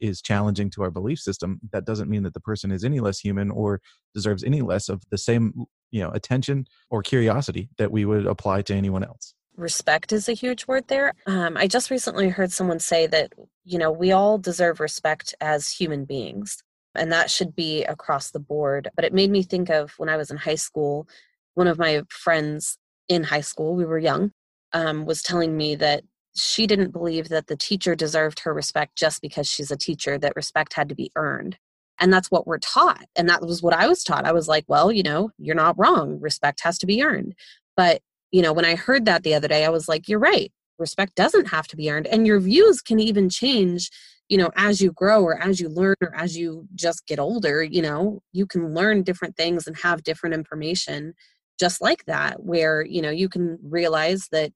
is 0.00 0.22
challenging 0.22 0.70
to 0.70 0.82
our 0.82 0.90
belief 0.90 1.18
system 1.18 1.60
that 1.72 1.84
doesn't 1.84 2.08
mean 2.08 2.22
that 2.22 2.34
the 2.34 2.40
person 2.40 2.70
is 2.70 2.84
any 2.84 3.00
less 3.00 3.18
human 3.18 3.50
or 3.50 3.80
deserves 4.14 4.42
any 4.42 4.62
less 4.62 4.88
of 4.88 5.02
the 5.10 5.18
same 5.18 5.52
you 5.90 6.00
know 6.00 6.10
attention 6.10 6.66
or 6.90 7.02
curiosity 7.02 7.68
that 7.78 7.90
we 7.90 8.04
would 8.04 8.26
apply 8.26 8.62
to 8.62 8.74
anyone 8.74 9.04
else. 9.04 9.34
Respect 9.56 10.12
is 10.12 10.28
a 10.28 10.34
huge 10.34 10.66
word 10.66 10.88
there. 10.88 11.12
Um, 11.26 11.56
i 11.56 11.66
just 11.66 11.90
recently 11.90 12.28
heard 12.28 12.52
someone 12.52 12.78
say 12.78 13.06
that 13.08 13.32
you 13.64 13.78
know 13.78 13.90
we 13.90 14.12
all 14.12 14.38
deserve 14.38 14.80
respect 14.80 15.34
as 15.40 15.70
human 15.70 16.04
beings 16.04 16.62
and 16.94 17.12
that 17.12 17.30
should 17.30 17.54
be 17.54 17.84
across 17.84 18.30
the 18.30 18.40
board 18.40 18.88
but 18.96 19.04
it 19.04 19.12
made 19.12 19.30
me 19.30 19.42
think 19.42 19.68
of 19.68 19.92
when 19.98 20.08
i 20.08 20.16
was 20.16 20.30
in 20.30 20.36
high 20.36 20.54
school 20.54 21.08
one 21.54 21.66
of 21.66 21.78
my 21.78 22.02
friends 22.08 22.78
in 23.08 23.24
high 23.24 23.40
school 23.40 23.74
we 23.74 23.84
were 23.84 23.98
young 23.98 24.32
um, 24.72 25.04
was 25.04 25.22
telling 25.22 25.56
me 25.56 25.74
that 25.76 26.02
she 26.36 26.66
didn't 26.66 26.92
believe 26.92 27.28
that 27.28 27.48
the 27.48 27.56
teacher 27.56 27.94
deserved 27.94 28.40
her 28.40 28.54
respect 28.54 28.96
just 28.96 29.20
because 29.20 29.48
she's 29.48 29.70
a 29.70 29.76
teacher 29.76 30.18
that 30.18 30.36
respect 30.36 30.74
had 30.74 30.88
to 30.88 30.94
be 30.94 31.10
earned. 31.16 31.58
And 32.00 32.12
that's 32.12 32.30
what 32.30 32.46
we're 32.46 32.58
taught. 32.58 33.04
And 33.16 33.28
that 33.28 33.42
was 33.42 33.60
what 33.60 33.74
i 33.74 33.88
was 33.88 34.04
taught. 34.04 34.26
I 34.26 34.32
was 34.32 34.48
like 34.48 34.64
well 34.68 34.92
you 34.92 35.02
know 35.02 35.30
you're 35.38 35.54
not 35.54 35.78
wrong. 35.78 36.20
Respect 36.20 36.60
has 36.62 36.78
to 36.78 36.86
be 36.86 37.02
earned. 37.02 37.34
But 37.76 38.00
you 38.30 38.42
know 38.42 38.52
when 38.52 38.64
i 38.64 38.74
heard 38.74 39.04
that 39.06 39.22
the 39.22 39.34
other 39.34 39.48
day 39.48 39.64
i 39.64 39.70
was 39.70 39.88
like 39.88 40.08
you're 40.08 40.18
right. 40.18 40.52
Respect 40.78 41.16
doesn't 41.16 41.46
have 41.46 41.66
to 41.68 41.76
be 41.76 41.90
earned. 41.90 42.06
And 42.06 42.26
your 42.26 42.40
views 42.40 42.80
can 42.82 43.00
even 43.00 43.28
change 43.28 43.90
you 44.28 44.36
know 44.36 44.50
as 44.56 44.80
you 44.80 44.92
grow 44.92 45.22
or 45.22 45.40
as 45.40 45.60
you 45.60 45.68
learn 45.68 45.96
or 46.02 46.14
as 46.14 46.36
you 46.36 46.68
just 46.74 47.06
get 47.06 47.18
older 47.18 47.62
you 47.62 47.82
know 47.82 48.20
you 48.32 48.46
can 48.46 48.74
learn 48.74 49.02
different 49.02 49.36
things 49.36 49.66
and 49.66 49.76
have 49.78 50.02
different 50.02 50.34
information 50.34 51.14
just 51.58 51.80
like 51.80 52.04
that 52.06 52.42
where 52.42 52.84
you 52.84 53.02
know 53.02 53.10
you 53.10 53.28
can 53.28 53.58
realize 53.62 54.28
that 54.32 54.52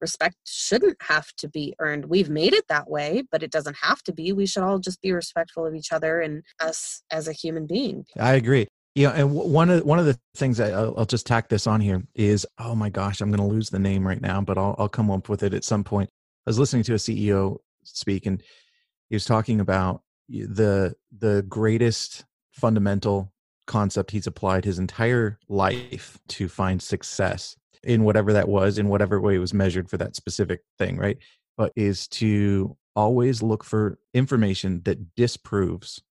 respect 0.00 0.36
shouldn't 0.44 0.96
have 1.02 1.32
to 1.36 1.48
be 1.48 1.74
earned. 1.80 2.06
We've 2.06 2.30
made 2.30 2.54
it 2.54 2.66
that 2.68 2.88
way, 2.88 3.22
but 3.30 3.42
it 3.42 3.50
doesn't 3.50 3.76
have 3.82 4.02
to 4.04 4.12
be. 4.12 4.32
We 4.32 4.46
should 4.46 4.62
all 4.62 4.78
just 4.78 5.00
be 5.02 5.12
respectful 5.12 5.66
of 5.66 5.74
each 5.74 5.92
other 5.92 6.20
and 6.20 6.42
us 6.60 7.02
as 7.10 7.28
a 7.28 7.32
human 7.32 7.66
being. 7.66 8.04
I 8.18 8.34
agree. 8.34 8.68
Yeah, 8.94 9.10
and 9.10 9.32
one 9.32 9.70
of 9.70 9.84
one 9.84 9.98
of 9.98 10.06
the 10.06 10.18
things 10.34 10.56
that 10.56 10.72
I'll, 10.72 10.94
I'll 10.98 11.04
just 11.04 11.26
tack 11.26 11.48
this 11.48 11.66
on 11.66 11.80
here 11.80 12.02
is, 12.14 12.46
oh 12.58 12.74
my 12.74 12.90
gosh, 12.90 13.20
I'm 13.20 13.30
going 13.30 13.46
to 13.46 13.54
lose 13.54 13.70
the 13.70 13.78
name 13.78 14.06
right 14.06 14.20
now, 14.20 14.40
but 14.40 14.58
I'll 14.58 14.74
I'll 14.78 14.88
come 14.88 15.10
up 15.10 15.28
with 15.28 15.42
it 15.42 15.54
at 15.54 15.64
some 15.64 15.84
point. 15.84 16.10
I 16.46 16.50
was 16.50 16.58
listening 16.58 16.82
to 16.84 16.94
a 16.94 16.96
CEO 16.96 17.58
speak, 17.84 18.26
and 18.26 18.42
he 19.08 19.14
was 19.14 19.24
talking 19.24 19.60
about 19.60 20.02
the 20.28 20.94
the 21.16 21.44
greatest 21.48 22.24
fundamental 22.52 23.32
concept 23.68 24.10
he's 24.10 24.26
applied 24.26 24.64
his 24.64 24.80
entire 24.80 25.38
life 25.48 26.18
to 26.28 26.48
find 26.48 26.82
success 26.82 27.56
in 27.84 28.02
whatever 28.02 28.32
that 28.32 28.48
was, 28.48 28.78
in 28.78 28.88
whatever 28.88 29.20
way 29.20 29.36
it 29.36 29.38
was 29.38 29.54
measured 29.54 29.88
for 29.88 29.96
that 29.98 30.16
specific 30.16 30.62
thing, 30.78 30.96
right? 30.96 31.18
But 31.56 31.72
is 31.76 32.08
to 32.08 32.76
always 32.96 33.42
look 33.42 33.62
for 33.62 33.98
information 34.12 34.82
that 34.84 35.14
disproves 35.14 36.02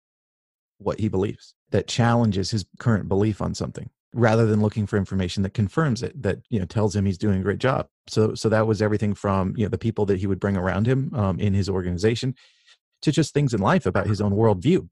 what 0.78 1.00
he 1.00 1.09
believes, 1.09 1.54
that 1.70 1.88
challenges 1.88 2.50
his 2.50 2.64
current 2.78 3.09
belief 3.09 3.42
on 3.42 3.54
something 3.54 3.90
rather 4.14 4.46
than 4.46 4.62
looking 4.62 4.86
for 4.86 4.96
information 4.96 5.42
that 5.42 5.52
confirms 5.52 6.02
it 6.02 6.20
that 6.22 6.38
you 6.48 6.59
know 6.59 6.64
tells 6.64 6.96
him 6.96 7.04
he's 7.04 7.18
doing 7.18 7.38
a 7.40 7.42
great 7.42 7.59
job 7.59 7.86
so 8.07 8.34
so 8.34 8.48
that 8.48 8.66
was 8.66 8.80
everything 8.80 9.14
from 9.14 9.52
you 9.57 9.64
know 9.64 9.68
the 9.68 9.76
people 9.76 10.07
that 10.07 10.18
he 10.18 10.26
would 10.26 10.40
bring 10.40 10.57
around 10.57 10.86
him 10.86 11.12
um, 11.14 11.38
in 11.38 11.52
his 11.52 11.68
organization 11.68 12.34
to 13.02 13.12
just 13.12 13.34
things 13.34 13.52
in 13.52 13.61
life 13.61 13.84
about 13.84 14.07
his 14.07 14.20
own 14.20 14.32
worldview 14.32 14.88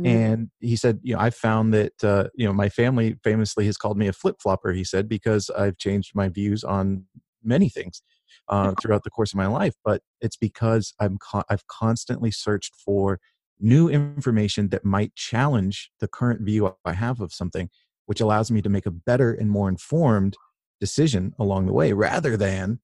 Mm-hmm. 0.00 0.16
And 0.16 0.50
he 0.60 0.76
said, 0.76 1.00
you 1.02 1.14
know, 1.14 1.20
I 1.20 1.30
found 1.30 1.74
that, 1.74 2.04
uh, 2.04 2.28
you 2.34 2.46
know, 2.46 2.52
my 2.52 2.68
family 2.68 3.16
famously 3.22 3.66
has 3.66 3.76
called 3.76 3.98
me 3.98 4.08
a 4.08 4.12
flip 4.12 4.36
flopper, 4.40 4.72
he 4.72 4.84
said, 4.84 5.08
because 5.08 5.50
I've 5.50 5.76
changed 5.76 6.12
my 6.14 6.28
views 6.28 6.64
on 6.64 7.04
many 7.42 7.68
things 7.68 8.02
uh, 8.48 8.74
throughout 8.80 9.04
the 9.04 9.10
course 9.10 9.32
of 9.32 9.36
my 9.36 9.46
life. 9.46 9.74
But 9.84 10.02
it's 10.20 10.36
because 10.36 10.94
I'm 11.00 11.18
co- 11.18 11.44
I've 11.50 11.66
constantly 11.66 12.30
searched 12.30 12.74
for 12.74 13.20
new 13.58 13.88
information 13.88 14.70
that 14.70 14.84
might 14.84 15.14
challenge 15.14 15.90
the 16.00 16.08
current 16.08 16.40
view 16.40 16.74
I 16.84 16.92
have 16.92 17.20
of 17.20 17.32
something, 17.32 17.68
which 18.06 18.20
allows 18.20 18.50
me 18.50 18.62
to 18.62 18.70
make 18.70 18.86
a 18.86 18.90
better 18.90 19.32
and 19.32 19.50
more 19.50 19.68
informed 19.68 20.36
decision 20.80 21.34
along 21.38 21.66
the 21.66 21.74
way 21.74 21.92
rather 21.92 22.38
than 22.38 22.80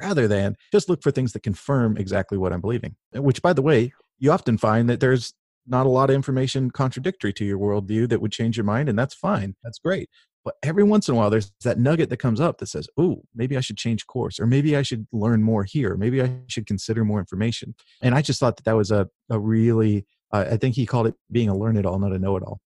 rather 0.00 0.26
than 0.26 0.56
just 0.72 0.88
look 0.88 1.02
for 1.02 1.10
things 1.10 1.32
that 1.32 1.42
confirm 1.42 1.96
exactly 1.96 2.38
what 2.38 2.52
I'm 2.52 2.60
believing. 2.60 2.96
Which 3.14 3.42
by 3.42 3.52
the 3.52 3.62
way, 3.62 3.92
you 4.18 4.32
often 4.32 4.58
find 4.58 4.88
that 4.88 5.00
there's 5.00 5.34
not 5.66 5.86
a 5.86 5.90
lot 5.90 6.10
of 6.10 6.16
information 6.16 6.70
contradictory 6.70 7.32
to 7.34 7.44
your 7.44 7.58
worldview 7.58 8.08
that 8.08 8.20
would 8.20 8.32
change 8.32 8.56
your 8.56 8.64
mind, 8.64 8.88
and 8.88 8.98
that's 8.98 9.14
fine. 9.14 9.54
That's 9.62 9.78
great. 9.78 10.08
But 10.44 10.54
every 10.62 10.84
once 10.84 11.08
in 11.08 11.14
a 11.14 11.18
while, 11.18 11.28
there's 11.28 11.52
that 11.64 11.78
nugget 11.78 12.08
that 12.08 12.16
comes 12.16 12.40
up 12.40 12.58
that 12.58 12.66
says, 12.66 12.88
oh, 12.96 13.22
maybe 13.34 13.56
I 13.56 13.60
should 13.60 13.76
change 13.76 14.06
course, 14.06 14.40
or 14.40 14.46
maybe 14.46 14.74
I 14.76 14.82
should 14.82 15.06
learn 15.12 15.42
more 15.42 15.64
here, 15.64 15.96
maybe 15.96 16.22
I 16.22 16.38
should 16.46 16.66
consider 16.66 17.04
more 17.04 17.18
information. 17.18 17.74
And 18.00 18.14
I 18.14 18.22
just 18.22 18.40
thought 18.40 18.56
that 18.56 18.64
that 18.64 18.76
was 18.76 18.90
a, 18.90 19.08
a 19.28 19.38
really, 19.38 20.06
uh, 20.32 20.46
I 20.50 20.56
think 20.56 20.76
he 20.76 20.86
called 20.86 21.08
it 21.08 21.14
being 21.30 21.50
a 21.50 21.56
learn 21.56 21.76
it 21.76 21.84
all, 21.84 21.98
not 21.98 22.12
a 22.12 22.18
know 22.18 22.36
it 22.36 22.42
all. 22.42 22.60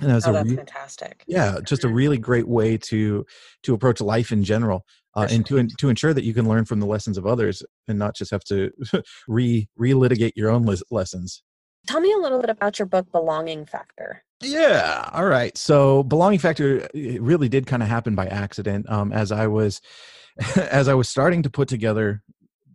And 0.00 0.08
that 0.08 0.14
was 0.14 0.26
oh, 0.26 0.34
a 0.34 0.44
re- 0.44 0.56
fantastic. 0.56 1.24
Yeah, 1.26 1.58
just 1.62 1.84
a 1.84 1.88
really 1.88 2.16
great 2.16 2.48
way 2.48 2.78
to 2.78 3.26
to 3.64 3.74
approach 3.74 4.00
life 4.00 4.32
in 4.32 4.42
general, 4.44 4.86
uh, 5.14 5.28
and 5.30 5.44
to 5.46 5.66
to 5.66 5.88
ensure 5.90 6.14
that 6.14 6.24
you 6.24 6.32
can 6.32 6.48
learn 6.48 6.64
from 6.64 6.80
the 6.80 6.86
lessons 6.86 7.18
of 7.18 7.26
others 7.26 7.62
and 7.86 7.98
not 7.98 8.14
just 8.14 8.30
have 8.30 8.44
to 8.44 8.70
re 9.28 9.68
relitigate 9.78 10.32
your 10.36 10.50
own 10.50 10.62
les- 10.62 10.82
lessons. 10.90 11.42
Tell 11.90 12.00
me 12.00 12.12
a 12.12 12.18
little 12.18 12.38
bit 12.38 12.50
about 12.50 12.78
your 12.78 12.86
book, 12.86 13.10
Belonging 13.10 13.66
Factor. 13.66 14.22
Yeah. 14.40 15.10
All 15.12 15.24
right. 15.24 15.58
So, 15.58 16.04
Belonging 16.04 16.38
Factor 16.38 16.88
it 16.94 17.20
really 17.20 17.48
did 17.48 17.66
kind 17.66 17.82
of 17.82 17.88
happen 17.88 18.14
by 18.14 18.28
accident. 18.28 18.88
Um, 18.88 19.12
as 19.12 19.32
I 19.32 19.48
was, 19.48 19.80
as 20.56 20.86
I 20.86 20.94
was 20.94 21.08
starting 21.08 21.42
to 21.42 21.50
put 21.50 21.66
together 21.66 22.22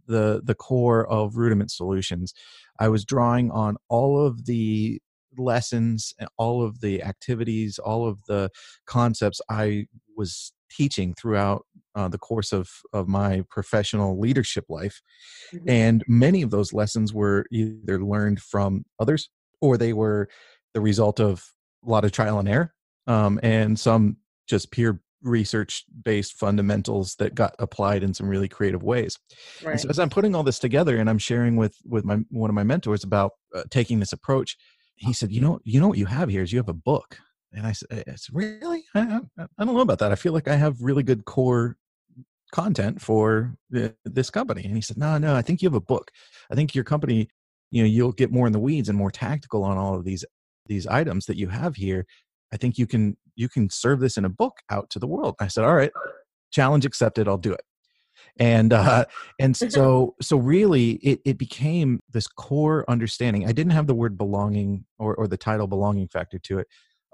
the 0.06 0.42
the 0.44 0.54
core 0.54 1.08
of 1.08 1.38
Rudiment 1.38 1.72
Solutions, 1.72 2.34
I 2.78 2.90
was 2.90 3.06
drawing 3.06 3.52
on 3.52 3.78
all 3.88 4.20
of 4.20 4.48
the 4.48 5.00
lessons, 5.38 6.14
all 6.38 6.62
of 6.62 6.82
the 6.82 7.02
activities, 7.02 7.80
all 7.80 8.06
of 8.06 8.20
the 8.28 8.50
concepts 8.86 9.40
I 9.50 9.88
was 10.18 10.52
teaching 10.70 11.14
throughout 11.14 11.66
uh, 11.96 12.08
the 12.08 12.18
course 12.18 12.52
of 12.52 12.70
of 12.94 13.08
my 13.08 13.44
professional 13.50 14.20
leadership 14.20 14.66
life 14.70 15.02
mm-hmm. 15.54 15.70
and 15.70 16.04
many 16.08 16.42
of 16.42 16.52
those 16.52 16.74
lessons 16.74 17.14
were 17.14 17.46
either 17.52 18.04
learned 18.04 18.40
from 18.40 18.84
others 19.00 19.30
or 19.62 19.78
they 19.78 19.94
were 19.94 20.28
the 20.74 20.82
result 20.82 21.20
of 21.20 21.44
a 21.86 21.90
lot 21.90 22.06
of 22.06 22.12
trial 22.12 22.40
and 22.40 22.50
error 22.50 22.74
um, 23.08 23.40
and 23.44 23.80
some 23.80 24.18
just 24.48 24.72
pure 24.72 25.00
research 25.22 25.86
based 26.04 26.34
fundamentals 26.34 27.16
that 27.16 27.34
got 27.34 27.56
applied 27.58 28.04
in 28.04 28.14
some 28.14 28.28
really 28.28 28.48
creative 28.48 28.84
ways 28.84 29.18
right. 29.64 29.80
so 29.80 29.90
as 29.90 29.98
i'm 29.98 30.10
putting 30.10 30.36
all 30.36 30.44
this 30.44 30.60
together 30.60 30.98
and 30.98 31.10
i'm 31.10 31.18
sharing 31.18 31.56
with 31.56 31.76
with 31.86 32.06
my 32.06 32.18
one 32.30 32.50
of 32.50 32.54
my 32.54 32.64
mentors 32.64 33.04
about 33.04 33.32
uh, 33.56 33.64
taking 33.72 34.00
this 34.00 34.14
approach 34.14 34.56
he 34.96 35.14
said 35.14 35.32
you 35.32 35.42
know 35.42 35.60
you 35.64 35.80
know 35.80 35.88
what 35.88 35.98
you 35.98 36.06
have 36.06 36.30
here 36.30 36.44
is 36.44 36.52
you 36.52 36.60
have 36.60 36.70
a 36.70 36.74
book 36.74 37.18
and 37.56 37.66
I 37.66 37.72
said, 37.72 38.04
"It's 38.08 38.30
really 38.32 38.84
I, 38.94 39.00
I, 39.00 39.44
I, 39.58 39.66
don't 39.66 39.76
know 39.76 39.80
about 39.80 40.00
that. 40.00 40.12
I 40.12 40.16
feel 40.16 40.34
like 40.34 40.48
I 40.48 40.56
have 40.56 40.82
really 40.82 41.04
good 41.04 41.26
core 41.26 41.78
content 42.56 43.02
for 43.02 43.56
the, 43.70 43.96
this 44.06 44.30
company." 44.30 44.64
And 44.64 44.76
he 44.76 44.82
said, 44.82 44.98
"No, 44.98 45.18
no, 45.18 45.36
I 45.36 45.42
think 45.42 45.62
you 45.62 45.68
have 45.68 45.76
a 45.76 45.82
book. 45.82 46.12
I 46.52 46.56
think 46.56 46.74
your 46.74 46.84
company, 46.84 47.30
you 47.72 47.84
know, 47.84 47.88
you'll 47.88 48.12
get 48.12 48.32
more 48.32 48.48
in 48.48 48.54
the 48.54 48.60
weeds 48.60 48.90
and 48.90 48.98
more 48.98 49.12
tactical 49.12 49.64
on 49.64 49.78
all 49.78 49.96
of 49.96 50.04
these 50.04 50.26
these 50.66 50.88
items 50.88 51.26
that 51.28 51.38
you 51.38 51.50
have 51.50 51.76
here. 51.76 52.06
I 52.54 52.58
think 52.58 52.78
you 52.78 52.88
can 52.88 53.18
you 53.36 53.50
can 53.50 53.70
serve 53.70 54.00
this 54.00 54.18
in 54.18 54.26
a 54.26 54.30
book 54.30 54.58
out 54.70 54.90
to 54.92 55.00
the 55.00 55.08
world." 55.08 55.36
I 55.40 55.48
said, 55.48 55.64
"All 55.66 55.76
right, 55.76 55.92
challenge 56.52 56.86
accepted. 56.86 57.28
I'll 57.28 57.38
do 57.38 57.54
it." 57.54 57.62
and 58.40 58.74
uh 58.74 59.06
and 59.40 59.56
so 59.56 60.16
so 60.22 60.38
really 60.38 60.92
it 61.04 61.20
it 61.26 61.38
became 61.38 62.00
this 62.12 62.28
core 62.28 62.84
understanding 62.90 63.46
i 63.46 63.52
didn't 63.52 63.72
have 63.72 63.88
the 63.88 63.94
word 63.94 64.18
belonging 64.18 64.86
or 64.98 65.16
or 65.16 65.28
the 65.28 65.38
title 65.38 65.68
belonging 65.68 66.08
factor 66.08 66.40
to 66.40 66.60
it 66.60 66.68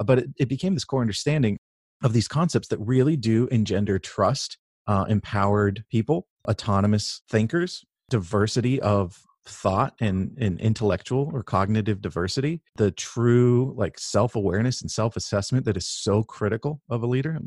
but 0.04 0.20
it, 0.20 0.30
it, 0.38 0.50
became 0.50 0.74
this 0.74 0.86
core 0.86 1.02
understanding 1.02 1.60
of 2.04 2.14
these 2.14 2.28
concepts 2.28 2.68
that 2.70 2.80
really 2.80 3.16
do 3.16 3.48
engender 3.48 4.00
trust, 4.00 4.58
uh, 4.88 5.06
empowered 5.08 5.84
people, 5.90 6.28
autonomous 6.48 7.22
thinkers, 7.30 7.84
diversity 8.10 8.82
of 8.82 9.24
thought 9.46 9.96
and, 10.00 10.38
and 10.40 10.60
intellectual 10.62 11.30
or 11.34 11.42
cognitive 11.42 12.00
diversity 12.00 12.62
the 12.76 12.92
true 12.92 13.74
like 13.76 13.98
self-awareness 13.98 14.82
and 14.82 14.92
self-assessment 14.92 15.66
that 15.66 15.76
is 15.76 15.88
so 15.88 16.22
critical 16.22 16.80
of 16.90 17.02
a 17.02 17.08
leader 17.08 17.40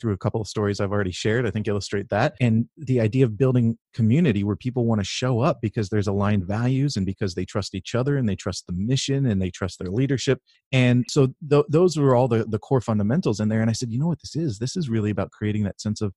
through 0.00 0.12
a 0.12 0.16
couple 0.16 0.40
of 0.40 0.46
stories 0.46 0.78
i've 0.78 0.92
already 0.92 1.10
shared 1.10 1.44
i 1.44 1.50
think 1.50 1.66
illustrate 1.66 2.08
that 2.08 2.34
and 2.40 2.66
the 2.76 3.00
idea 3.00 3.24
of 3.24 3.36
building 3.36 3.76
community 3.94 4.44
where 4.44 4.54
people 4.54 4.86
want 4.86 5.00
to 5.00 5.04
show 5.04 5.40
up 5.40 5.60
because 5.60 5.88
there's 5.88 6.06
aligned 6.06 6.44
values 6.44 6.96
and 6.96 7.04
because 7.04 7.34
they 7.34 7.44
trust 7.44 7.74
each 7.74 7.96
other 7.96 8.16
and 8.16 8.28
they 8.28 8.36
trust 8.36 8.66
the 8.68 8.72
mission 8.72 9.26
and 9.26 9.42
they 9.42 9.50
trust 9.50 9.80
their 9.80 9.90
leadership 9.90 10.40
and 10.70 11.04
so 11.08 11.28
th- 11.48 11.64
those 11.68 11.96
were 11.96 12.14
all 12.14 12.28
the, 12.28 12.44
the 12.44 12.60
core 12.60 12.80
fundamentals 12.80 13.40
in 13.40 13.48
there 13.48 13.60
and 13.60 13.70
i 13.70 13.72
said 13.72 13.90
you 13.90 13.98
know 13.98 14.06
what 14.06 14.20
this 14.20 14.36
is? 14.36 14.58
This 14.58 14.76
is 14.76 14.88
really 14.88 15.10
about 15.10 15.30
creating 15.30 15.64
that 15.64 15.80
sense 15.80 16.00
of 16.00 16.14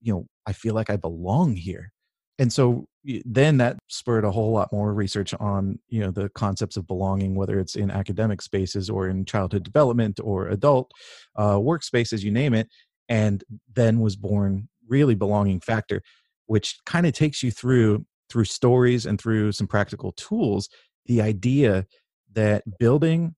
you 0.00 0.12
know 0.12 0.26
i 0.46 0.52
feel 0.52 0.74
like 0.74 0.90
i 0.90 0.96
belong 0.96 1.56
here. 1.56 1.92
And 2.38 2.52
so 2.52 2.86
then 3.24 3.56
that 3.58 3.78
spurred 3.88 4.24
a 4.24 4.30
whole 4.30 4.52
lot 4.52 4.72
more 4.72 4.92
research 4.92 5.32
on 5.34 5.78
you 5.88 6.00
know 6.00 6.10
the 6.10 6.28
concepts 6.30 6.76
of 6.76 6.86
belonging 6.86 7.34
whether 7.34 7.58
it's 7.58 7.76
in 7.76 7.90
academic 7.90 8.42
spaces 8.42 8.90
or 8.90 9.08
in 9.08 9.24
childhood 9.24 9.62
development 9.62 10.20
or 10.22 10.48
adult 10.48 10.90
uh, 11.36 11.54
workspaces 11.54 12.22
you 12.22 12.30
name 12.30 12.52
it 12.52 12.68
and 13.08 13.44
then 13.72 14.00
was 14.00 14.16
born 14.16 14.68
really 14.88 15.14
belonging 15.14 15.60
factor 15.60 16.02
which 16.46 16.78
kind 16.84 17.06
of 17.06 17.12
takes 17.12 17.42
you 17.42 17.50
through 17.50 18.04
through 18.28 18.44
stories 18.44 19.06
and 19.06 19.20
through 19.20 19.52
some 19.52 19.66
practical 19.68 20.12
tools 20.12 20.68
the 21.06 21.22
idea 21.22 21.86
that 22.32 22.64
building 22.78 23.34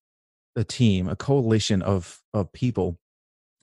a 0.56 0.64
team 0.64 1.08
a 1.08 1.16
coalition 1.16 1.82
of 1.82 2.20
of 2.32 2.50
people 2.52 2.98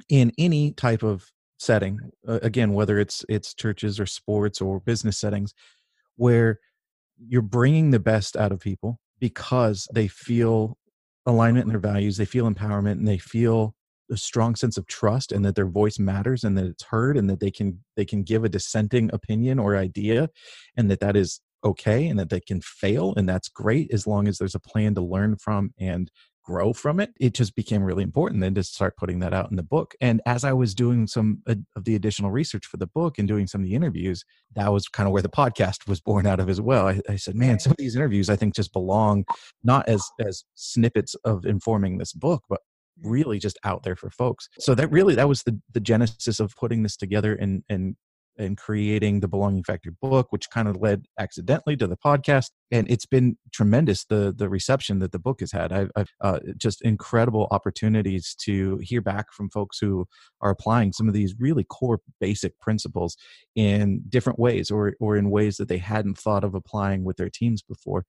in 0.07 0.31
any 0.37 0.71
type 0.71 1.03
of 1.03 1.31
setting 1.65 1.99
uh, 2.27 2.39
again 2.41 2.73
whether 2.73 2.99
it's 2.99 3.25
it's 3.27 3.53
churches 3.53 3.99
or 3.99 4.05
sports 4.05 4.61
or 4.61 4.79
business 4.79 5.17
settings 5.17 5.53
where 6.15 6.59
you're 7.17 7.41
bringing 7.41 7.91
the 7.91 7.99
best 7.99 8.35
out 8.37 8.51
of 8.51 8.59
people 8.59 8.99
because 9.19 9.87
they 9.93 10.07
feel 10.07 10.77
alignment 11.25 11.65
in 11.65 11.69
their 11.69 11.79
values 11.79 12.17
they 12.17 12.25
feel 12.25 12.49
empowerment 12.49 12.93
and 12.93 13.07
they 13.07 13.17
feel 13.17 13.75
a 14.11 14.17
strong 14.17 14.55
sense 14.55 14.77
of 14.77 14.85
trust 14.85 15.31
and 15.31 15.43
that 15.43 15.55
their 15.55 15.67
voice 15.67 15.97
matters 15.97 16.43
and 16.43 16.57
that 16.57 16.65
it's 16.65 16.83
heard 16.83 17.17
and 17.17 17.29
that 17.29 17.39
they 17.39 17.51
can 17.51 17.83
they 17.95 18.05
can 18.05 18.21
give 18.21 18.43
a 18.43 18.49
dissenting 18.49 19.09
opinion 19.13 19.57
or 19.57 19.75
idea 19.75 20.29
and 20.77 20.91
that 20.91 20.99
that 20.99 21.15
is 21.15 21.41
okay 21.63 22.07
and 22.07 22.19
that 22.19 22.29
they 22.29 22.39
can 22.39 22.61
fail 22.61 23.13
and 23.17 23.27
that's 23.27 23.49
great 23.49 23.91
as 23.91 24.05
long 24.05 24.27
as 24.27 24.37
there's 24.37 24.53
a 24.53 24.59
plan 24.59 24.93
to 24.93 25.01
learn 25.01 25.35
from 25.37 25.71
and 25.79 26.11
grow 26.45 26.73
from 26.73 26.99
it 26.99 27.11
it 27.19 27.33
just 27.33 27.55
became 27.55 27.83
really 27.83 28.03
important 28.03 28.41
then 28.41 28.53
to 28.53 28.63
start 28.63 28.95
putting 28.97 29.19
that 29.19 29.33
out 29.33 29.49
in 29.49 29.57
the 29.57 29.63
book. 29.63 29.95
And 29.99 30.21
as 30.25 30.43
i 30.43 30.53
was 30.53 30.75
doing 30.75 31.07
some 31.07 31.41
of 31.47 31.83
the 31.83 31.95
additional 31.95 32.31
research 32.31 32.65
for 32.65 32.77
the 32.77 32.87
book 32.87 33.17
and 33.17 33.27
doing 33.27 33.47
some 33.47 33.61
of 33.61 33.67
the 33.67 33.75
interviews 33.75 34.23
that 34.55 34.71
was 34.71 34.87
kind 34.87 35.07
of 35.07 35.13
where 35.13 35.21
the 35.21 35.29
podcast 35.29 35.87
was 35.87 35.99
born 35.99 36.25
out 36.25 36.39
of 36.39 36.49
as 36.49 36.61
well. 36.61 36.87
I, 36.87 37.01
I 37.09 37.15
said 37.15 37.35
man 37.35 37.59
some 37.59 37.71
of 37.71 37.77
these 37.77 37.95
interviews 37.95 38.29
i 38.29 38.35
think 38.35 38.55
just 38.55 38.73
belong 38.73 39.25
not 39.63 39.87
as 39.87 40.03
as 40.19 40.43
snippets 40.55 41.15
of 41.25 41.45
informing 41.45 41.97
this 41.97 42.13
book 42.13 42.43
but 42.49 42.61
really 43.03 43.39
just 43.39 43.57
out 43.63 43.83
there 43.83 43.95
for 43.95 44.09
folks. 44.09 44.49
So 44.59 44.75
that 44.75 44.91
really 44.91 45.15
that 45.15 45.27
was 45.27 45.43
the 45.43 45.59
the 45.73 45.79
genesis 45.79 46.39
of 46.39 46.55
putting 46.55 46.83
this 46.83 46.95
together 46.95 47.35
and 47.35 47.63
and 47.69 47.95
and 48.37 48.57
creating 48.57 49.19
the 49.19 49.27
belonging 49.27 49.63
factor 49.63 49.91
book 50.01 50.27
which 50.31 50.49
kind 50.49 50.67
of 50.67 50.77
led 50.77 51.05
accidentally 51.19 51.75
to 51.75 51.87
the 51.87 51.97
podcast 51.97 52.49
and 52.71 52.89
it's 52.89 53.05
been 53.05 53.37
tremendous 53.53 54.05
the 54.05 54.33
the 54.35 54.49
reception 54.49 54.99
that 54.99 55.11
the 55.11 55.19
book 55.19 55.39
has 55.39 55.51
had. 55.51 55.71
I've, 55.71 55.91
I've 55.95 56.11
uh, 56.21 56.39
just 56.57 56.81
incredible 56.81 57.47
opportunities 57.51 58.35
to 58.41 58.77
hear 58.81 59.01
back 59.01 59.31
from 59.31 59.49
folks 59.49 59.77
who 59.79 60.05
are 60.41 60.49
applying 60.49 60.91
some 60.91 61.07
of 61.07 61.13
these 61.13 61.35
really 61.39 61.63
core 61.63 62.01
basic 62.19 62.59
principles 62.59 63.17
in 63.55 64.01
different 64.09 64.39
ways 64.39 64.71
or 64.71 64.93
or 64.99 65.15
in 65.15 65.29
ways 65.29 65.57
that 65.57 65.67
they 65.67 65.77
hadn't 65.77 66.17
thought 66.17 66.43
of 66.43 66.55
applying 66.55 67.03
with 67.03 67.17
their 67.17 67.29
teams 67.29 67.61
before. 67.61 68.05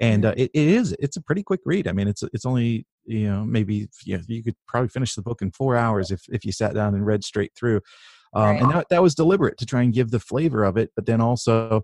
And 0.00 0.24
uh, 0.24 0.34
it, 0.36 0.50
it 0.54 0.68
is 0.68 0.96
it's 0.98 1.16
a 1.16 1.22
pretty 1.22 1.42
quick 1.42 1.60
read. 1.64 1.86
I 1.86 1.92
mean 1.92 2.08
it's 2.08 2.22
it's 2.32 2.46
only 2.46 2.86
you 3.04 3.28
know 3.28 3.44
maybe 3.44 3.88
you, 4.04 4.16
know, 4.16 4.22
you 4.26 4.42
could 4.42 4.56
probably 4.66 4.88
finish 4.88 5.14
the 5.14 5.22
book 5.22 5.42
in 5.42 5.52
four 5.52 5.76
hours 5.76 6.10
if 6.10 6.22
if 6.28 6.44
you 6.44 6.52
sat 6.52 6.74
down 6.74 6.94
and 6.94 7.06
read 7.06 7.24
straight 7.24 7.52
through 7.54 7.82
um, 8.34 8.44
right. 8.44 8.62
and 8.62 8.70
that, 8.70 8.86
that 8.90 9.02
was 9.02 9.14
deliberate 9.14 9.58
to 9.58 9.66
try 9.66 9.82
and 9.82 9.92
give 9.92 10.10
the 10.10 10.20
flavor 10.20 10.64
of 10.64 10.76
it 10.76 10.90
but 10.94 11.06
then 11.06 11.20
also 11.20 11.82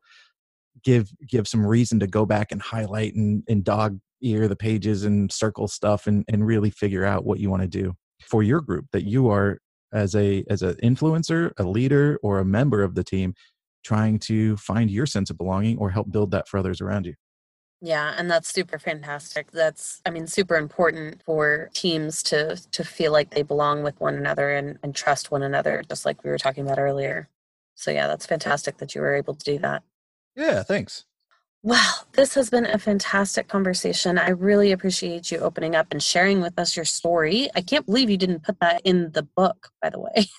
give 0.82 1.10
give 1.28 1.46
some 1.46 1.66
reason 1.66 2.00
to 2.00 2.06
go 2.06 2.26
back 2.26 2.52
and 2.52 2.60
highlight 2.60 3.14
and, 3.14 3.42
and 3.48 3.64
dog 3.64 3.98
ear 4.22 4.48
the 4.48 4.56
pages 4.56 5.04
and 5.04 5.30
circle 5.30 5.68
stuff 5.68 6.06
and, 6.06 6.24
and 6.28 6.46
really 6.46 6.70
figure 6.70 7.04
out 7.04 7.24
what 7.24 7.38
you 7.38 7.50
want 7.50 7.62
to 7.62 7.68
do 7.68 7.94
for 8.26 8.42
your 8.42 8.60
group 8.60 8.86
that 8.92 9.04
you 9.04 9.28
are 9.28 9.58
as 9.92 10.14
a 10.14 10.44
as 10.48 10.62
an 10.62 10.74
influencer 10.82 11.52
a 11.58 11.62
leader 11.62 12.18
or 12.22 12.38
a 12.38 12.44
member 12.44 12.82
of 12.82 12.94
the 12.94 13.04
team 13.04 13.34
trying 13.84 14.18
to 14.18 14.56
find 14.56 14.90
your 14.90 15.06
sense 15.06 15.30
of 15.30 15.36
belonging 15.36 15.76
or 15.78 15.90
help 15.90 16.10
build 16.10 16.30
that 16.30 16.48
for 16.48 16.58
others 16.58 16.80
around 16.80 17.06
you 17.06 17.14
yeah, 17.84 18.14
and 18.16 18.30
that's 18.30 18.48
super 18.50 18.78
fantastic. 18.78 19.50
That's 19.50 20.00
I 20.06 20.10
mean 20.10 20.26
super 20.26 20.56
important 20.56 21.22
for 21.22 21.70
teams 21.74 22.22
to 22.24 22.56
to 22.72 22.82
feel 22.82 23.12
like 23.12 23.30
they 23.30 23.42
belong 23.42 23.82
with 23.82 24.00
one 24.00 24.14
another 24.14 24.50
and, 24.50 24.78
and 24.82 24.94
trust 24.94 25.30
one 25.30 25.42
another, 25.42 25.82
just 25.86 26.06
like 26.06 26.24
we 26.24 26.30
were 26.30 26.38
talking 26.38 26.64
about 26.64 26.78
earlier. 26.78 27.28
So 27.74 27.90
yeah, 27.90 28.06
that's 28.06 28.24
fantastic 28.24 28.78
that 28.78 28.94
you 28.94 29.02
were 29.02 29.14
able 29.14 29.34
to 29.34 29.44
do 29.44 29.58
that. 29.58 29.82
Yeah, 30.34 30.62
thanks. 30.62 31.04
Well, 31.62 32.06
this 32.12 32.34
has 32.34 32.48
been 32.48 32.66
a 32.66 32.78
fantastic 32.78 33.48
conversation. 33.48 34.18
I 34.18 34.30
really 34.30 34.72
appreciate 34.72 35.30
you 35.30 35.38
opening 35.38 35.76
up 35.76 35.88
and 35.90 36.02
sharing 36.02 36.40
with 36.40 36.58
us 36.58 36.76
your 36.76 36.84
story. 36.86 37.50
I 37.54 37.60
can't 37.60 37.86
believe 37.86 38.08
you 38.08 38.16
didn't 38.16 38.44
put 38.44 38.60
that 38.60 38.80
in 38.84 39.12
the 39.12 39.22
book, 39.22 39.70
by 39.82 39.90
the 39.90 40.00
way. 40.00 40.26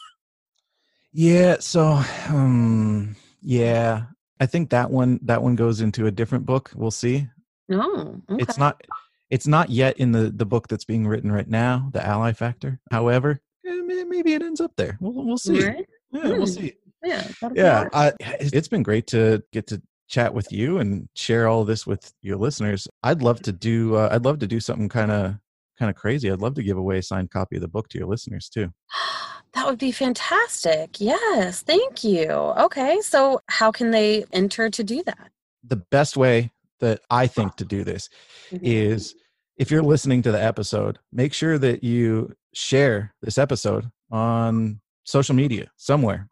Yeah, 1.17 1.57
so 1.61 2.01
um 2.27 3.15
yeah, 3.41 4.07
I 4.41 4.47
think 4.47 4.69
that 4.71 4.91
one 4.91 5.19
that 5.23 5.41
one 5.41 5.55
goes 5.55 5.79
into 5.79 6.07
a 6.07 6.11
different 6.11 6.45
book. 6.45 6.71
We'll 6.75 6.91
see. 6.91 7.27
No, 7.68 7.82
oh, 7.82 8.34
okay. 8.34 8.43
It's 8.43 8.57
not 8.57 8.82
it's 9.30 9.47
not 9.47 9.70
yet 9.70 9.97
in 9.97 10.11
the 10.11 10.30
the 10.30 10.45
book 10.45 10.68
that's 10.68 10.86
being 10.86 11.07
written 11.07 11.32
right 11.32 11.47
now, 11.47 11.89
the 11.93 12.05
ally 12.05 12.32
factor. 12.34 12.80
However, 12.91 13.39
eh, 13.66 14.03
maybe 14.07 14.34
it 14.34 14.41
ends 14.43 14.61
up 14.61 14.72
there. 14.78 14.97
We'll 15.01 15.26
we'll 15.26 15.38
see. 15.38 15.66
Right? 15.66 15.86
Yeah, 16.11 16.22
we'll 16.30 16.39
Hmm. 16.41 16.45
see. 16.45 16.74
Yeah, 17.03 17.28
Yeah. 17.53 17.89
I, 17.93 18.13
it's 18.20 18.68
been 18.68 18.82
great 18.84 19.05
to 19.07 19.43
get 19.51 19.68
to 19.68 19.82
chat 20.07 20.34
with 20.34 20.51
you 20.51 20.80
and 20.80 21.07
share 21.16 21.47
all 21.47 21.63
this 21.66 21.86
with 21.86 22.11
your 22.22 22.38
listeners. 22.38 22.88
I'd 23.03 23.22
love 23.22 23.41
to 23.43 23.51
do 23.51 23.95
uh, 23.95 24.09
I'd 24.11 24.26
love 24.26 24.39
to 24.39 24.47
do 24.47 24.59
something 24.59 24.89
kind 24.89 25.11
of 25.11 25.36
kind 25.78 25.89
of 25.89 25.95
crazy. 25.95 26.32
I'd 26.32 26.39
love 26.41 26.53
to 26.55 26.63
give 26.63 26.78
away 26.78 26.99
a 26.99 27.03
signed 27.03 27.32
copy 27.32 27.57
of 27.57 27.61
the 27.61 27.68
book 27.68 27.89
to 27.89 27.97
your 27.97 28.07
listeners 28.07 28.49
too. 28.49 28.72
That 29.53 29.68
would 29.68 29.80
be 29.80 29.93
fantastic. 29.93 30.99
Yes, 30.99 31.61
thank 31.61 32.03
you. 32.03 32.30
Okay, 32.30 32.99
so 32.99 33.39
how 33.47 33.72
can 33.72 33.91
they 33.91 34.26
enter 34.34 34.70
to 34.70 34.84
do 34.84 35.01
that? 35.03 35.32
The 35.63 35.78
best 35.78 36.18
way 36.18 36.51
that 36.86 37.01
I 37.09 37.25
think 37.27 37.55
to 37.55 37.65
do 37.65 37.83
this 37.83 38.09
Mhm. 38.51 38.59
is 38.61 39.15
if 39.57 39.71
you're 39.71 39.81
listening 39.93 40.21
to 40.23 40.31
the 40.31 40.41
episode, 40.51 40.99
make 41.11 41.33
sure 41.33 41.57
that 41.57 41.83
you 41.83 42.33
share 42.53 43.13
this 43.21 43.38
episode 43.38 43.89
on 44.11 44.81
social 45.03 45.36
media 45.36 45.71
somewhere 45.77 46.29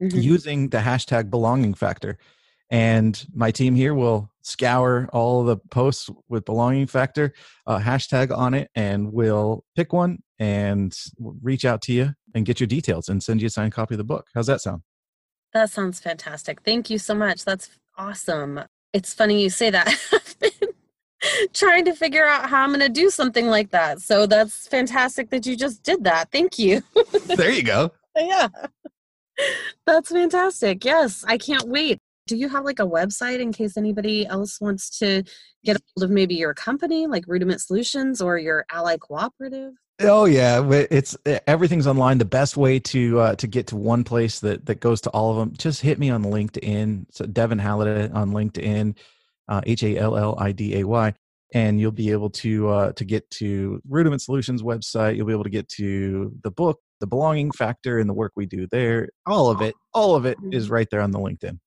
Mhm. 0.00 0.22
using 0.22 0.68
the 0.70 0.78
hashtag 0.78 1.30
belonging 1.30 1.74
factor. 1.74 2.16
And 2.70 3.26
my 3.32 3.50
team 3.50 3.74
here 3.74 3.94
will 3.94 4.30
scour 4.42 5.08
all 5.12 5.42
the 5.44 5.56
posts 5.70 6.10
with 6.28 6.44
belonging 6.44 6.86
factor 6.86 7.32
uh, 7.66 7.78
hashtag 7.78 8.30
on 8.36 8.54
it, 8.54 8.70
and 8.74 9.12
we'll 9.12 9.64
pick 9.74 9.92
one 9.92 10.18
and 10.38 10.94
reach 11.42 11.64
out 11.64 11.80
to 11.82 11.92
you 11.92 12.12
and 12.34 12.44
get 12.46 12.60
your 12.60 12.66
details 12.66 13.08
and 13.08 13.22
send 13.22 13.40
you 13.40 13.46
a 13.46 13.50
signed 13.50 13.72
copy 13.72 13.94
of 13.94 13.98
the 13.98 14.04
book. 14.04 14.26
How's 14.34 14.46
that 14.46 14.60
sound? 14.60 14.82
That 15.54 15.70
sounds 15.70 15.98
fantastic. 15.98 16.60
Thank 16.62 16.90
you 16.90 16.98
so 16.98 17.14
much. 17.14 17.44
That's 17.44 17.70
awesome. 17.96 18.60
It's 18.92 19.12
funny 19.12 19.42
you 19.42 19.50
say 19.50 19.70
that. 19.70 19.88
I've 20.12 20.38
been 20.38 20.68
trying 21.52 21.84
to 21.84 21.94
figure 21.94 22.26
out 22.26 22.48
how 22.48 22.62
I'm 22.62 22.70
going 22.70 22.80
to 22.80 22.88
do 22.88 23.10
something 23.10 23.46
like 23.46 23.70
that. 23.70 24.00
So 24.00 24.26
that's 24.26 24.66
fantastic 24.66 25.30
that 25.30 25.46
you 25.46 25.56
just 25.56 25.82
did 25.82 26.04
that. 26.04 26.30
Thank 26.30 26.58
you. 26.58 26.82
there 27.36 27.50
you 27.50 27.62
go. 27.62 27.92
yeah. 28.16 28.48
That's 29.86 30.10
fantastic. 30.10 30.84
Yes, 30.84 31.24
I 31.26 31.38
can't 31.38 31.68
wait. 31.68 31.98
Do 32.26 32.36
you 32.36 32.48
have 32.48 32.64
like 32.64 32.78
a 32.78 32.86
website 32.86 33.40
in 33.40 33.52
case 33.52 33.76
anybody 33.76 34.26
else 34.26 34.60
wants 34.60 34.98
to 34.98 35.22
get 35.64 35.76
a 35.76 35.80
hold 35.96 36.04
of 36.04 36.10
maybe 36.10 36.34
your 36.34 36.54
company, 36.54 37.06
like 37.06 37.24
Rudiment 37.26 37.60
Solutions 37.60 38.20
or 38.20 38.38
your 38.38 38.66
Ally 38.70 38.96
Cooperative? 38.98 39.72
Oh 40.00 40.26
yeah, 40.26 40.62
it's 40.90 41.16
everything's 41.48 41.88
online. 41.88 42.18
The 42.18 42.24
best 42.24 42.56
way 42.56 42.78
to 42.80 43.18
uh, 43.18 43.34
to 43.36 43.46
get 43.48 43.66
to 43.68 43.76
one 43.76 44.04
place 44.04 44.38
that 44.40 44.66
that 44.66 44.78
goes 44.78 45.00
to 45.02 45.10
all 45.10 45.32
of 45.32 45.38
them, 45.38 45.54
just 45.56 45.80
hit 45.80 45.98
me 45.98 46.08
on 46.10 46.22
LinkedIn. 46.22 47.06
So 47.10 47.26
Devin 47.26 47.58
Halliday 47.58 48.08
on 48.10 48.30
LinkedIn, 48.30 48.96
uh, 49.48 49.60
H 49.66 49.82
A 49.82 49.96
L 49.96 50.16
L 50.16 50.36
I 50.38 50.52
D 50.52 50.78
A 50.78 50.84
Y, 50.86 51.14
and 51.52 51.80
you'll 51.80 51.90
be 51.90 52.12
able 52.12 52.30
to 52.30 52.68
uh, 52.68 52.92
to 52.92 53.04
get 53.04 53.28
to 53.32 53.82
Rudiment 53.88 54.22
Solutions 54.22 54.62
website. 54.62 55.16
You'll 55.16 55.26
be 55.26 55.32
able 55.32 55.44
to 55.44 55.50
get 55.50 55.68
to 55.70 56.32
the 56.44 56.52
book, 56.52 56.78
the 57.00 57.08
belonging 57.08 57.50
factor, 57.50 57.98
and 57.98 58.08
the 58.08 58.14
work 58.14 58.32
we 58.36 58.46
do 58.46 58.68
there. 58.68 59.08
All 59.26 59.50
of 59.50 59.62
it, 59.62 59.74
all 59.94 60.14
of 60.14 60.26
it 60.26 60.38
is 60.52 60.70
right 60.70 60.86
there 60.92 61.00
on 61.00 61.10
the 61.10 61.18
LinkedIn. 61.18 61.58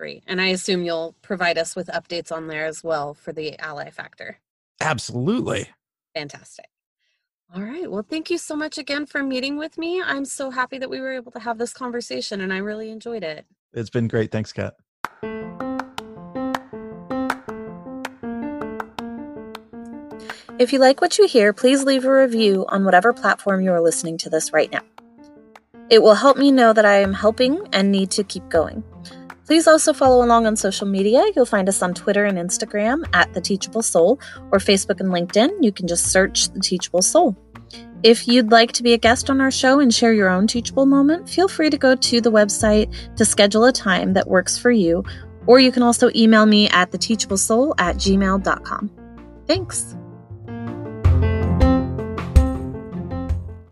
Great. 0.00 0.24
And 0.26 0.40
I 0.40 0.48
assume 0.48 0.84
you'll 0.84 1.14
provide 1.22 1.58
us 1.58 1.76
with 1.76 1.88
updates 1.88 2.32
on 2.32 2.48
there 2.48 2.66
as 2.66 2.82
well 2.82 3.14
for 3.14 3.32
the 3.32 3.56
Ally 3.60 3.90
Factor. 3.90 4.38
Absolutely. 4.80 5.68
Fantastic. 6.14 6.66
All 7.54 7.62
right. 7.62 7.90
Well, 7.90 8.04
thank 8.08 8.30
you 8.30 8.36
so 8.36 8.54
much 8.54 8.76
again 8.76 9.06
for 9.06 9.22
meeting 9.22 9.56
with 9.56 9.78
me. 9.78 10.02
I'm 10.02 10.26
so 10.26 10.50
happy 10.50 10.76
that 10.78 10.90
we 10.90 11.00
were 11.00 11.12
able 11.12 11.32
to 11.32 11.40
have 11.40 11.56
this 11.56 11.72
conversation 11.72 12.42
and 12.42 12.52
I 12.52 12.58
really 12.58 12.90
enjoyed 12.90 13.22
it. 13.22 13.46
It's 13.72 13.88
been 13.88 14.06
great. 14.06 14.30
Thanks, 14.30 14.52
Kat. 14.52 14.74
If 20.58 20.72
you 20.72 20.78
like 20.78 21.00
what 21.00 21.16
you 21.16 21.26
hear, 21.26 21.52
please 21.52 21.84
leave 21.84 22.04
a 22.04 22.12
review 22.12 22.66
on 22.68 22.84
whatever 22.84 23.12
platform 23.12 23.62
you 23.62 23.72
are 23.72 23.80
listening 23.80 24.18
to 24.18 24.30
this 24.30 24.52
right 24.52 24.70
now. 24.70 24.82
It 25.88 26.02
will 26.02 26.16
help 26.16 26.36
me 26.36 26.50
know 26.50 26.74
that 26.74 26.84
I 26.84 26.96
am 26.96 27.14
helping 27.14 27.66
and 27.72 27.90
need 27.90 28.10
to 28.10 28.24
keep 28.24 28.46
going. 28.50 28.84
Please 29.48 29.66
also 29.66 29.94
follow 29.94 30.22
along 30.22 30.44
on 30.44 30.56
social 30.56 30.86
media. 30.86 31.24
You'll 31.34 31.46
find 31.46 31.70
us 31.70 31.80
on 31.80 31.94
Twitter 31.94 32.26
and 32.26 32.36
Instagram 32.36 33.02
at 33.14 33.32
The 33.32 33.40
Teachable 33.40 33.80
Soul 33.80 34.20
or 34.52 34.58
Facebook 34.58 35.00
and 35.00 35.08
LinkedIn. 35.08 35.48
You 35.62 35.72
can 35.72 35.88
just 35.88 36.08
search 36.08 36.50
The 36.50 36.60
Teachable 36.60 37.00
Soul. 37.00 37.34
If 38.02 38.28
you'd 38.28 38.52
like 38.52 38.72
to 38.72 38.82
be 38.82 38.92
a 38.92 38.98
guest 38.98 39.30
on 39.30 39.40
our 39.40 39.50
show 39.50 39.80
and 39.80 39.92
share 39.92 40.12
your 40.12 40.28
own 40.28 40.48
teachable 40.48 40.84
moment, 40.84 41.30
feel 41.30 41.48
free 41.48 41.70
to 41.70 41.78
go 41.78 41.94
to 41.94 42.20
the 42.20 42.30
website 42.30 42.94
to 43.16 43.24
schedule 43.24 43.64
a 43.64 43.72
time 43.72 44.12
that 44.12 44.28
works 44.28 44.58
for 44.58 44.70
you, 44.70 45.02
or 45.46 45.58
you 45.58 45.72
can 45.72 45.82
also 45.82 46.10
email 46.14 46.44
me 46.44 46.68
at 46.68 46.90
theteachablesoul 46.90 47.72
at 47.78 47.96
gmail.com. 47.96 48.90
Thanks. 49.46 49.96